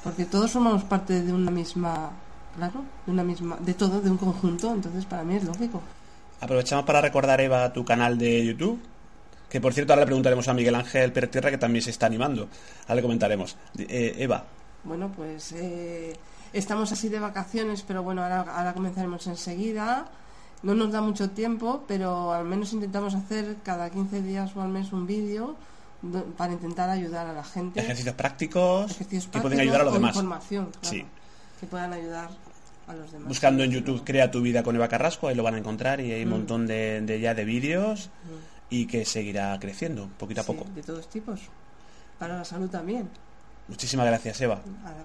[0.04, 2.12] Porque todos somos parte de una misma
[2.58, 5.82] claro, de una misma, de todo, de un conjunto, entonces para mí es lógico.
[6.42, 8.80] Aprovechamos para recordar, Eva, tu canal de YouTube,
[9.50, 12.08] que por cierto ahora le preguntaremos a Miguel Ángel Pérez Tierra, que también se está
[12.08, 12.50] animando.
[12.84, 13.56] Ahora le comentaremos.
[13.78, 14.44] Eh, Eva.
[14.84, 16.16] Bueno, pues eh,
[16.52, 20.08] estamos así de vacaciones, pero bueno, ahora, ahora comenzaremos enseguida.
[20.64, 24.70] No nos da mucho tiempo, pero al menos intentamos hacer cada 15 días o al
[24.70, 25.56] mes un vídeo
[26.36, 27.80] para intentar ayudar a la gente.
[27.80, 30.16] Ejercicios prácticos, que pueden ayudar a los demás.
[30.16, 31.06] Información, sí.
[31.60, 32.30] que puedan ayudar
[33.28, 36.14] Buscando en YouTube Crea tu vida con Eva Carrasco, ahí lo van a encontrar y
[36.14, 36.32] hay un mm.
[36.32, 38.74] montón de, ya de vídeos mm.
[38.74, 40.66] y que seguirá creciendo poquito a poco.
[40.74, 41.42] De todos tipos.
[42.18, 43.10] Para la salud también.
[43.68, 44.62] Muchísimas gracias, Eva.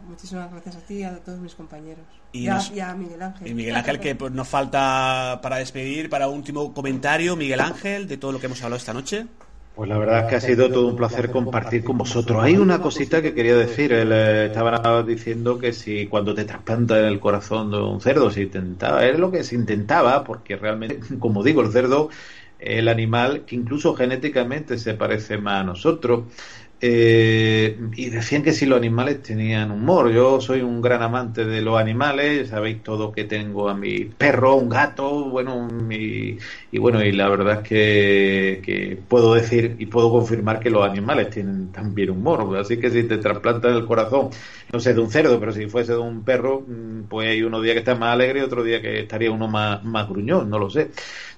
[0.07, 2.05] muchísimas gracias a ti y a todos mis compañeros.
[2.33, 3.49] Y, a, Miguel Ángel.
[3.49, 8.07] Y Miguel Ángel, que pues, nos falta para despedir, para un último comentario, Miguel Ángel,
[8.07, 9.27] de todo lo que hemos hablado esta noche.
[9.75, 12.43] Pues la verdad es que ha sido todo un placer compartir con vosotros.
[12.43, 13.93] Hay una cosita que quería decir.
[13.93, 18.43] Él, eh, estaba diciendo que si cuando te trasplantan el corazón de un cerdo se
[18.43, 22.11] intentaba, es lo que se intentaba, porque realmente, como digo, el cerdo
[22.59, 26.25] el animal que incluso genéticamente se parece más a nosotros.
[26.85, 30.11] Eh, y decían que si los animales tenían humor.
[30.13, 34.57] Yo soy un gran amante de los animales, sabéis todo que tengo a mi perro,
[34.57, 36.37] un gato, bueno, mi,
[36.73, 41.31] y bueno, y la verdad es que, puedo decir y puedo confirmar que los animales
[41.31, 42.57] tienen también humor.
[42.59, 44.31] Así que si te trasplantan el corazón,
[44.73, 47.63] no sé, de un cerdo, pero si fuese de un perro, mm, pues hay unos
[47.63, 50.59] días que está más alegre y otro día que estaría uno más, más gruñón, no
[50.59, 50.91] lo sé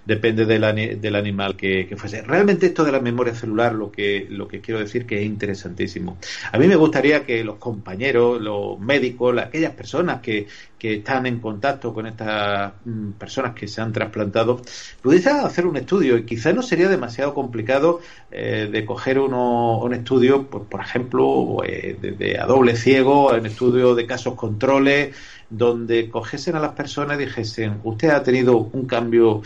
[0.04, 2.22] depende del, del animal que, fuese.
[2.22, 6.18] Realmente esto de la memoria celular, lo que, lo que quiero decir que es interesantísimo.
[6.52, 10.46] A mí me gustaría que los compañeros, los médicos, aquellas personas que,
[10.78, 14.60] que están en contacto con estas mm, personas que se han trasplantado,
[15.02, 18.00] pudiesen hacer un estudio y quizás no sería demasiado complicado
[18.30, 23.46] eh, de coger uno, un estudio, por, por ejemplo, eh, de, a doble ciego, un
[23.46, 25.14] estudio de casos controles,
[25.50, 29.42] donde cogiesen a las personas y dijesen, usted ha tenido un cambio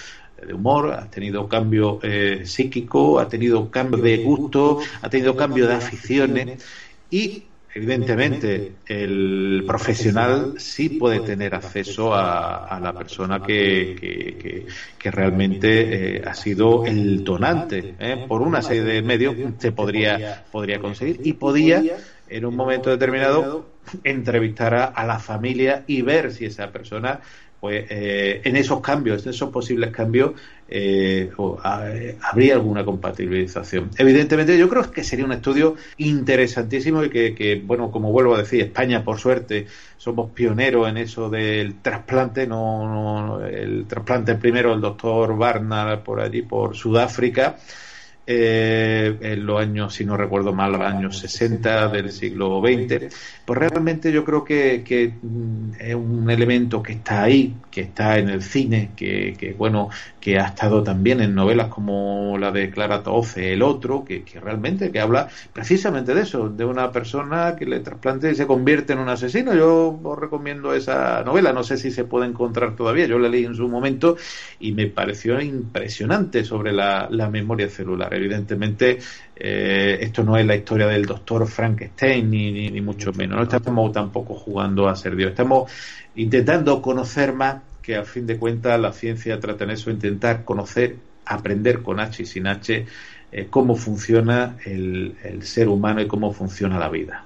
[0.46, 5.66] de humor, ha tenido cambio eh, psíquico, ha tenido cambio de gusto, ha tenido cambio
[5.66, 6.64] de aficiones
[7.10, 7.44] y
[7.74, 14.66] evidentemente el profesional sí puede tener acceso a, la persona que,
[14.98, 17.94] que, realmente eh, ha sido el donante.
[17.98, 18.24] ¿eh?
[18.26, 21.82] Por una serie de medios se podría, podría conseguir y podía
[22.28, 23.66] en un momento determinado
[24.04, 27.20] entrevistar a la familia y ver si esa persona
[27.60, 30.32] pues eh, en esos cambios, en esos posibles cambios,
[30.68, 31.30] eh,
[32.20, 33.90] habría alguna compatibilización.
[33.96, 38.60] Evidentemente, yo creo que sería un estudio interesantísimo y que, bueno, como vuelvo a decir,
[38.62, 39.66] España, por suerte,
[39.96, 46.42] somos pioneros en eso del trasplante, no, el trasplante primero, el doctor Barnard por allí,
[46.42, 47.56] por Sudáfrica
[48.30, 53.06] eh, en los años, si no recuerdo mal, los años 60 del siglo XX,
[53.46, 58.28] pues realmente yo creo que, mm, es un elemento que está ahí, que está en
[58.28, 59.88] el cine, que, bueno,
[60.20, 64.92] que ha estado también en novelas como la de Clara Tofe, El Otro, que, realmente
[64.92, 68.98] que habla precisamente de eso, de una persona que le trasplante y se convierte en
[68.98, 69.54] un asesino.
[69.54, 73.46] Yo os recomiendo esa novela, no sé si se puede encontrar todavía, yo la leí
[73.46, 74.18] en su momento
[74.60, 78.98] y me pareció impresionante sobre la memoria celular evidentemente
[79.34, 83.38] eh, esto no es la historia del doctor Frankenstein ni, ni, mucho menos.
[83.38, 85.30] No estamos tampoco jugando a ser Dios.
[85.30, 85.70] Estamos
[86.16, 90.96] intentando conocer más, que a fin de cuentas la ciencia trata en eso, intentar conocer,
[91.24, 92.86] aprender con H y sin H
[93.30, 97.24] eh, cómo funciona el, ser humano y cómo funciona la vida.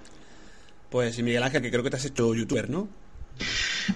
[0.91, 2.89] Pues Miguel Ángel, que creo que te has hecho youtuber, ¿no?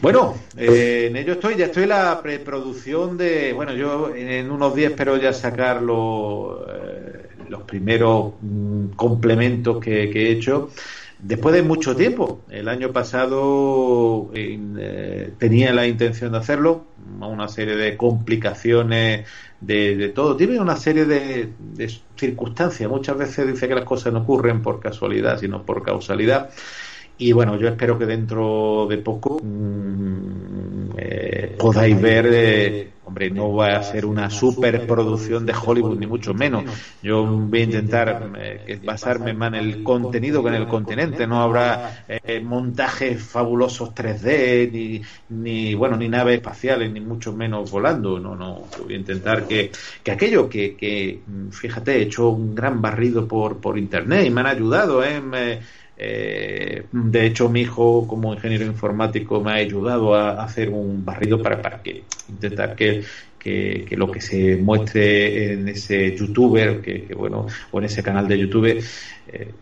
[0.01, 4.75] Bueno, eh, en ello estoy, ya estoy en la preproducción de, bueno, yo en, unos
[4.75, 10.71] días espero ya sacar los, eh, los primeros mm, complementos que, he hecho.
[11.19, 16.85] Después de mucho tiempo, el año pasado eh, tenía la intención de hacerlo,
[17.21, 19.27] una serie de complicaciones
[19.61, 22.89] de, todo Tiene una serie de, de circunstancias.
[22.91, 26.51] Muchas veces dice que las cosas no ocurren por casualidad, sino por causalidad.
[27.19, 33.55] Y bueno, yo espero que dentro de poco mm, eh, podáis ver, eh, hombre, no
[33.55, 36.65] va a ser una superproducción de Hollywood, ni mucho menos.
[37.03, 41.27] Yo voy a intentar eh, basarme más en el contenido que en el continente.
[41.27, 42.05] No habrá
[42.43, 48.21] montajes fabulosos 3D, ni, ni, bueno, ni naves espaciales, ni mucho menos volando.
[48.21, 49.71] No, no, voy a intentar que,
[50.03, 51.21] que aquello que, que,
[51.51, 55.23] fíjate, he hecho un gran barrido por, por internet y me han ayudado, ¿eh?
[55.99, 61.43] Eh, de hecho, mi hijo, como ingeniero informático, me ha ayudado a hacer un barrido
[61.43, 63.03] para, para que intentar que,
[63.39, 68.39] que, lo que se muestre en ese youtuber, que, bueno, o en ese canal de
[68.39, 68.83] YouTube,
[69.29, 69.53] eh,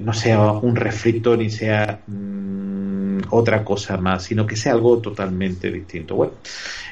[0.00, 5.70] no sea un refrito ni sea mm, otra cosa más, sino que sea algo totalmente
[5.70, 6.16] distinto.
[6.16, 6.34] Bueno,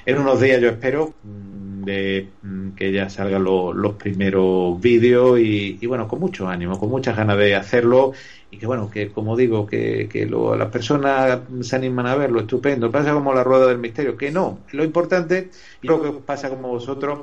[0.05, 5.79] en unos días yo espero mm, de mm, que ya salgan los primeros vídeos y,
[5.81, 8.13] y, bueno, con mucho ánimo, con muchas ganas de hacerlo.
[8.51, 12.41] Y que bueno, que como digo, que, que lo, las personas se animan a verlo,
[12.41, 15.51] estupendo, pasa como la rueda del misterio, que no, lo importante,
[15.83, 17.21] y lo que pasa como vosotros,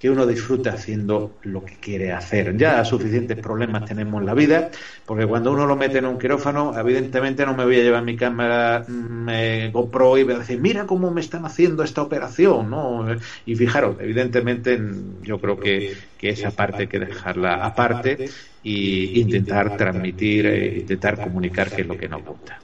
[0.00, 2.56] que uno disfruta haciendo lo que quiere hacer.
[2.56, 4.70] Ya suficientes problemas tenemos en la vida,
[5.04, 8.16] porque cuando uno lo mete en un quirófano, evidentemente no me voy a llevar mi
[8.16, 13.14] cámara me GoPro y voy a decir, mira cómo me están haciendo esta operación, ¿no?
[13.44, 14.80] Y fijaros, evidentemente
[15.22, 18.30] yo creo que, que esa parte hay que dejarla aparte
[18.62, 22.58] y intentar transmitir, e intentar comunicar qué es lo que nos gusta.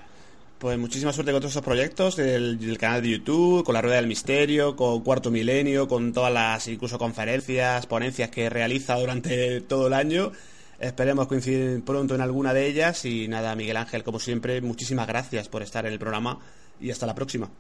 [0.59, 4.07] Pues muchísima suerte con todos esos proyectos, el, canal de YouTube, con la Rueda del
[4.07, 9.93] Misterio, con Cuarto Milenio, con todas las incluso conferencias, ponencias que realiza durante todo el
[9.93, 10.33] año.
[10.81, 15.47] Esperemos coincidir pronto en alguna de ellas y nada, Miguel Ángel, como siempre, muchísimas gracias
[15.51, 16.39] por estar en el programa
[16.81, 17.51] y hasta la próxima.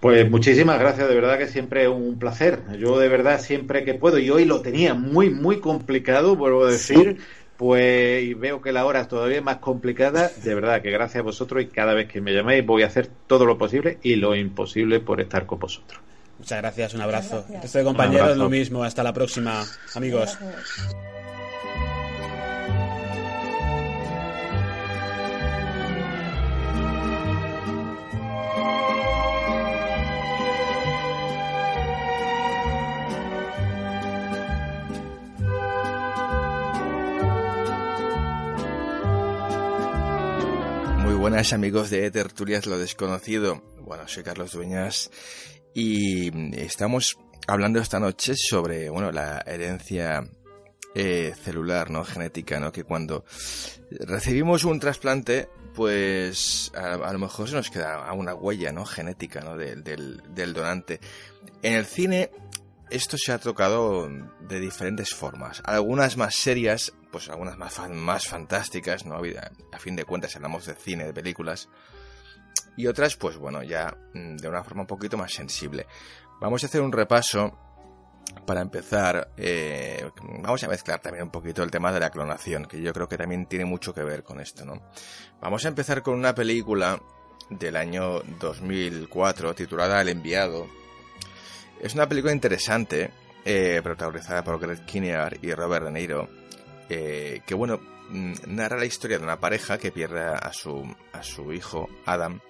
[0.00, 2.60] Pues muchísimas gracias, de verdad que siempre es un placer.
[2.78, 6.72] Yo de verdad siempre que puedo, y hoy lo tenía muy, muy complicado, vuelvo a
[6.72, 7.18] decir,
[7.62, 10.32] pues y veo que la hora es todavía más complicada.
[10.42, 13.08] De verdad que gracias a vosotros y cada vez que me llaméis voy a hacer
[13.28, 16.00] todo lo posible y lo imposible por estar con vosotros.
[16.40, 17.46] Muchas gracias, un abrazo.
[17.62, 18.82] Estoy compañeros, lo mismo.
[18.82, 19.62] Hasta la próxima,
[19.94, 20.36] amigos.
[41.22, 43.62] Buenas amigos de Tertulias Lo Desconocido.
[43.82, 45.08] Bueno, soy Carlos Dueñas
[45.72, 47.16] y estamos
[47.46, 50.28] hablando esta noche sobre, bueno, la herencia
[50.96, 52.02] eh, celular, ¿no?
[52.02, 52.72] Genética, ¿no?
[52.72, 53.24] Que cuando
[54.00, 58.84] recibimos un trasplante, pues a, lo mejor se nos queda una huella, ¿no?
[58.84, 59.56] Genética, ¿no?
[59.56, 60.98] del, del donante.
[61.62, 62.32] En el cine
[62.92, 64.08] esto se ha tocado
[64.40, 65.62] de diferentes formas.
[65.64, 69.20] Algunas más serias, pues algunas más, más fantásticas, ¿no?
[69.72, 71.68] A fin de cuentas hablamos de cine, de películas.
[72.76, 75.86] Y otras, pues bueno, ya mm, de una forma un poquito más sensible.
[76.40, 77.58] Vamos a hacer un repaso
[78.46, 80.08] para empezar, eh,
[80.42, 83.18] vamos a mezclar también un poquito el tema de la clonación, que yo creo que
[83.18, 84.90] también tiene mucho que ver con esto, ¿no?
[85.40, 87.00] Vamos a empezar con una película
[87.50, 90.66] del año 2004 titulada El enviado,
[91.82, 93.10] es una película interesante,
[93.44, 96.28] eh, protagonizada por Greg Kinnear y Robert De Niro,
[96.88, 101.22] eh, que bueno, mm, narra la historia de una pareja que pierde a su, a
[101.24, 102.40] su hijo, Adam,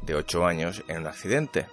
[0.00, 1.66] de 8 años, en un accidente.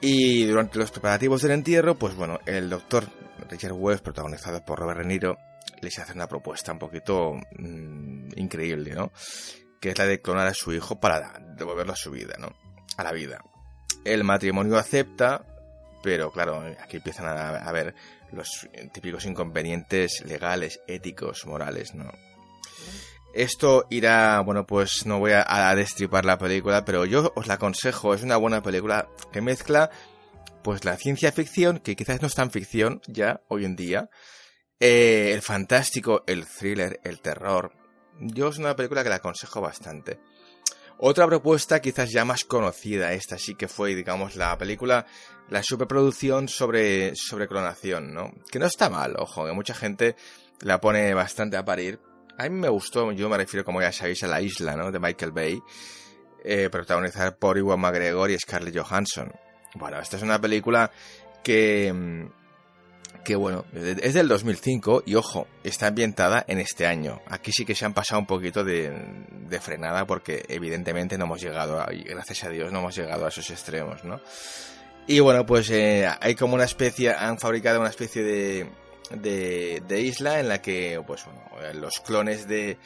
[0.00, 3.06] Y durante los preparativos del entierro, pues bueno, el doctor
[3.48, 5.38] Richard West, protagonizado por Robert De Niro,
[5.82, 9.12] les hace una propuesta un poquito mm, increíble, ¿no?
[9.80, 12.48] Que es la de clonar a su hijo para devolverlo a su vida, ¿no?
[12.96, 13.44] A la vida.
[14.04, 15.44] El matrimonio acepta,
[16.02, 17.94] pero claro, aquí empiezan a, a ver
[18.32, 22.10] los típicos inconvenientes legales, éticos, morales, ¿no?
[23.32, 28.12] Esto irá, bueno, pues no voy a, destripar la película, pero yo os la aconsejo,
[28.12, 29.90] es una buena película que mezcla
[30.64, 34.10] pues la ciencia ficción, que quizás no es tan ficción ya hoy en día,
[34.80, 37.72] eh, el fantástico, el thriller, el terror.
[38.18, 40.18] Yo es una película que la aconsejo bastante.
[40.98, 45.06] Otra propuesta quizás ya más conocida, esta sí que fue, digamos, la película,
[45.50, 48.32] la superproducción sobre, sobre clonación, ¿no?
[48.50, 50.16] Que no está mal, ojo, que mucha gente
[50.60, 52.00] la pone bastante a parir.
[52.38, 54.90] A mí me gustó, yo me refiero, como ya sabéis, a La Isla, ¿no?
[54.90, 55.60] De Michael Bay,
[56.44, 59.32] eh, protagonizada por Iwan McGregor y Scarlett Johansson.
[59.74, 60.90] Bueno, esta es una película
[61.42, 62.26] que, mm,
[63.24, 67.20] que bueno, es del 2005 y ojo, está ambientada en este año.
[67.26, 68.92] Aquí sí que se han pasado un poquito de,
[69.60, 73.50] frenada porque evidentemente no hemos llegado, a, gracias a Dios, no hemos llegado a esos
[73.50, 74.20] extremos, ¿no?
[75.10, 78.70] Y bueno, pues eh, hay como una especie, han fabricado una especie de,
[79.10, 82.78] de, isla en la que, pues bueno, los clones de...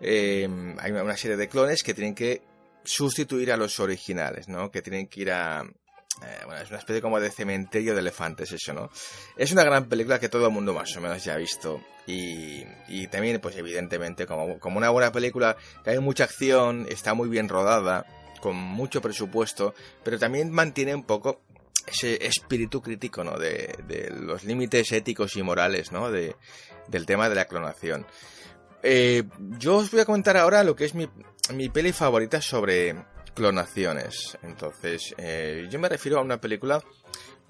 [0.00, 2.42] Eh, hay una serie de clones que tienen que
[2.82, 4.72] sustituir a los originales, ¿no?
[4.72, 8.50] Que tienen que ir a, eh, bueno, es una especie como de cementerio de elefantes
[8.50, 8.90] eso, ¿no?
[9.36, 11.80] Es una gran película que todo el mundo más o menos ya ha visto.
[12.08, 17.14] Y, y también, pues evidentemente, como, como una buena película que hay mucha acción, está
[17.14, 18.04] muy bien rodada,
[18.40, 21.42] con mucho presupuesto, pero también mantiene un poco
[21.90, 23.38] ese espíritu crítico, ¿no?
[23.38, 26.10] De, de los límites éticos y morales, ¿no?
[26.10, 26.36] De,
[26.88, 28.06] del tema de la clonación.
[28.82, 29.24] Eh,
[29.58, 31.08] yo os voy a comentar ahora lo que es mi,
[31.52, 32.94] mi peli favorita sobre,
[33.38, 34.36] clonaciones.
[34.42, 36.82] Entonces, eh, yo me refiero a una película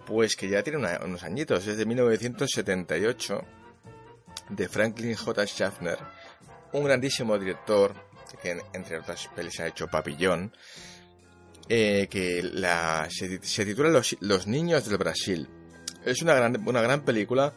[0.07, 3.45] pues que ya tiene unos añitos, es de 1978,
[4.51, 5.47] de Franklin J.
[5.47, 5.99] Schaffner,
[6.73, 7.95] un grandísimo director
[8.43, 10.53] que entre otras pelis ha hecho Papillón,
[11.69, 13.91] eh, que la, se, titula
[14.21, 15.49] los, niños del Brasil.
[16.05, 17.53] Es una gran, una gran película,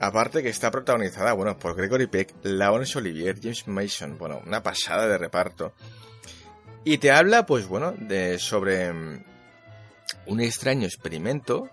[0.00, 5.06] aparte que está protagonizada bueno, por Gregory Peck, Laurence Olivier, James Mason, bueno, una pasada
[5.06, 5.72] de reparto.
[6.84, 9.24] Y te habla, pues bueno, de, sobre mm,
[10.26, 11.70] un extraño experimento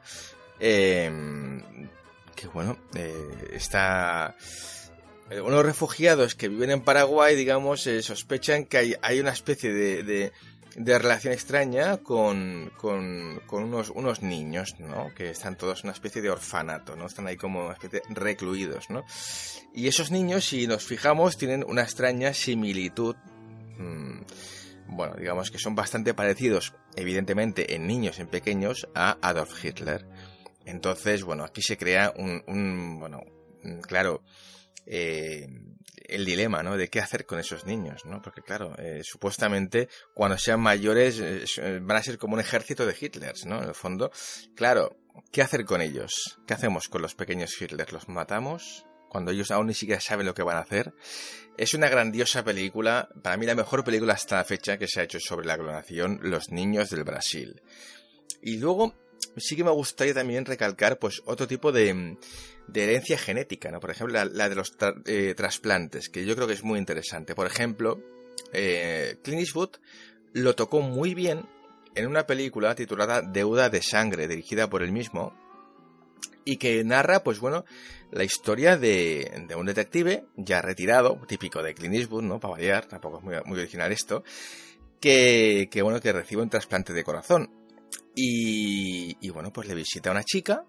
[0.60, 1.62] em,
[2.36, 4.36] que, bueno, eh, está...
[5.30, 9.74] Eh, unos refugiados que viven en Paraguay, digamos, eh, sospechan que hay, hay, una especie
[9.74, 10.32] de,
[10.76, 15.14] relación extraña con, con, unos, unos niños, ¿no?
[15.16, 17.06] Que están todos una especie de orfanato, ¿no?
[17.06, 19.06] Están ahí como una especie de recluidos, ¿no?
[19.74, 23.16] Y esos niños, si nos fijamos, tienen una extraña similitud.
[23.78, 24.22] Mm,
[24.88, 30.06] bueno, digamos que son bastante parecidos, evidentemente, en niños, en pequeños, a Adolf Hitler.
[30.66, 33.22] Entonces, bueno, aquí se crea un, bueno,
[33.84, 34.24] claro,
[34.86, 35.48] eh,
[36.10, 36.78] el dilema, ¿no?
[36.78, 38.22] De qué hacer con esos niños, ¿no?
[38.22, 42.96] Porque, claro, eh, supuestamente, cuando sean mayores, eh, van a ser como un ejército de
[43.00, 43.62] Hitlers, ¿no?
[43.62, 44.12] En el fondo,
[44.56, 44.98] claro,
[45.32, 46.40] ¿qué hacer con ellos?
[46.48, 47.92] ¿Qué hacemos con los pequeños Hitler?
[47.92, 48.86] ¿Los matamos?
[49.10, 50.94] Cuando ellos aún ni siquiera saben lo que van a hacer.
[51.58, 55.04] Es una grandiosa película, para mí la mejor película hasta la fecha que se ha
[55.04, 57.62] hecho sobre la clonación, Los niños del Brasil.
[58.42, 58.94] Y luego
[59.38, 62.18] sí que me gustaría también recalcar pues otro tipo de,
[62.74, 63.80] herencia genética, ¿no?
[63.80, 64.76] Por ejemplo, la, de los
[65.06, 67.36] eh, trasplantes, que yo creo que es muy interesante.
[67.36, 68.02] Por ejemplo,
[68.54, 69.72] eh, Clint Eastwood
[70.34, 71.46] lo tocó muy bien
[71.96, 75.34] en una película titulada Deuda de Sangre, dirigida por él mismo,
[76.44, 77.66] y que narra, pues bueno,
[78.12, 82.40] la historia de, de un detective ya retirado, típico de Clint Eastwood, ¿no?
[82.40, 84.24] Para variar, tampoco es muy, muy original esto,
[85.00, 87.50] que, que, bueno, que recibe un trasplante de corazón.
[88.16, 90.66] Y, y bueno, pues le visita a una chica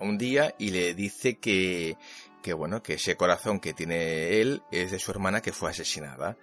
[0.00, 1.96] un día y le dice que,
[2.42, 6.36] que bueno, que ese corazón que tiene él es de su hermana que fue asesinada.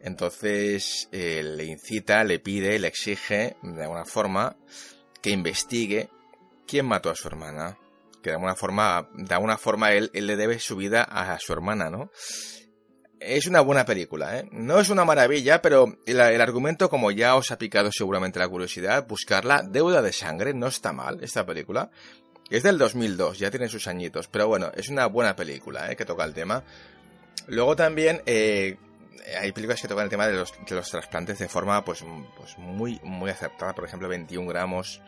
[0.00, 4.56] Entonces eh, le incita, le pide, le exige de alguna forma
[5.22, 6.10] que investigue
[6.66, 7.78] quién mató a su hermana.
[8.22, 11.90] Que de alguna forma, de alguna forma él, le debe su vida a su hermana,
[11.90, 12.10] ¿no?
[13.18, 14.48] Es una buena película, ¿eh?
[14.52, 18.48] No es una maravilla, pero el, el, argumento, como ya os ha picado seguramente la
[18.48, 21.90] curiosidad, buscarla, Deuda de Sangre, no está mal esta película.
[22.48, 25.96] Es del 2002, ya tiene sus añitos, pero bueno, es una buena película, ¿eh?
[25.96, 26.62] Que toca el tema.
[27.48, 28.76] Luego también eh,
[29.40, 32.04] hay películas que tocan el tema de los, trasplantes de forma pues,
[32.36, 33.74] pues muy, muy acertada.
[33.74, 35.00] Por ejemplo, 21 gramos,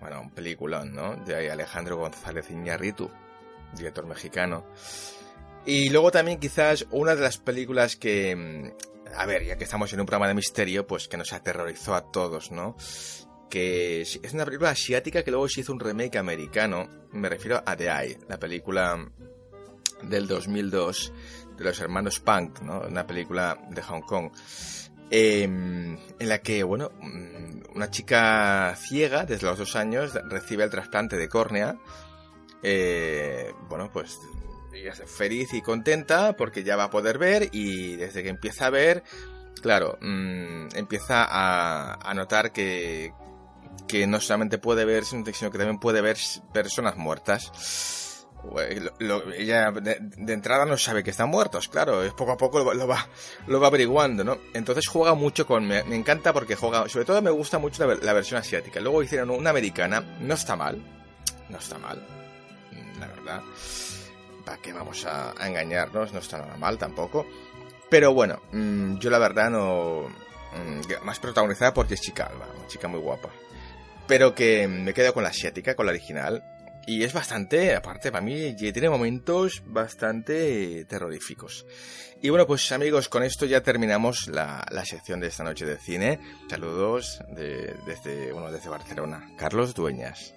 [0.00, 1.16] bueno, un peliculón, ¿no?
[1.16, 3.10] De Alejandro González Iñárritu,
[3.76, 4.64] director mexicano.
[5.66, 9.92] Y luego también quizás una de las películas que, mm, a ver, ya que estamos
[9.92, 12.76] en un programa de misterio, pues que nos aterrorizó a todos, ¿no?
[13.50, 17.76] Que es una película asiática que luego se hizo un remake americano, me refiero a
[17.76, 19.08] The Eye, la película
[20.02, 21.12] del 2002
[21.56, 22.80] de los hermanos Punk, ¿no?
[22.80, 24.30] Una película de Hong Kong.
[25.10, 30.70] Eh, en la que, bueno, mm, una chica ciega desde los dos años recibe el
[30.70, 31.76] trasplante de córnea.
[32.62, 34.18] Eh, bueno, pues
[34.72, 38.66] ella es feliz y contenta porque ya va a poder ver y desde que empieza
[38.66, 39.04] a ver,
[39.62, 43.12] claro, mmm, empieza a notar que,
[43.86, 46.16] que no solamente puede ver, sino que también puede ver
[46.52, 48.24] personas muertas.
[48.98, 52.86] Lo, ella de, entrada no sabe que están muertos, claro, poco a poco lo, lo,
[52.86, 53.08] va,
[53.46, 54.38] lo va averiguando, ¿no?
[54.52, 55.66] Entonces juega mucho con...
[55.66, 56.88] Me, encanta porque juega...
[56.88, 58.80] Sobre todo me gusta mucho la, la, versión asiática.
[58.80, 60.78] Luego hicieron una americana, no está mal,
[61.48, 62.06] no está mal,
[63.00, 63.42] la verdad.
[64.44, 66.12] ¿Para qué vamos a, engañarnos?
[66.12, 67.26] No está nada mal tampoco.
[67.88, 70.08] Pero bueno, mmm, yo la verdad no...
[70.54, 73.30] Mmm, más protagonizada por Jessica Alba, una chica muy guapa.
[74.06, 76.42] Pero que me quedo con la asiática, con la original
[76.86, 81.66] y es bastante, aparte para mí, tiene momentos bastante terroríficos.
[82.20, 85.78] Y bueno, pues amigos, con esto ya terminamos la, la sección de esta noche de
[85.78, 86.20] cine.
[86.48, 89.30] Saludos de, desde, bueno, desde Barcelona.
[89.38, 90.34] Carlos Dueñas.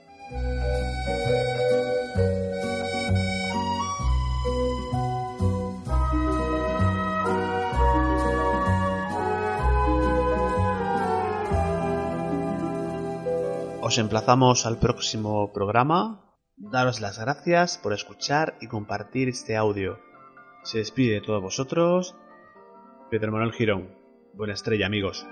[13.88, 16.20] Os emplazamos al próximo programa
[16.58, 19.98] daros las gracias por escuchar y compartir este audio.
[20.64, 22.14] Se despide de todos vosotros
[23.10, 23.96] Pedro Manuel Girón.
[24.34, 25.26] Buena estrella, amigos.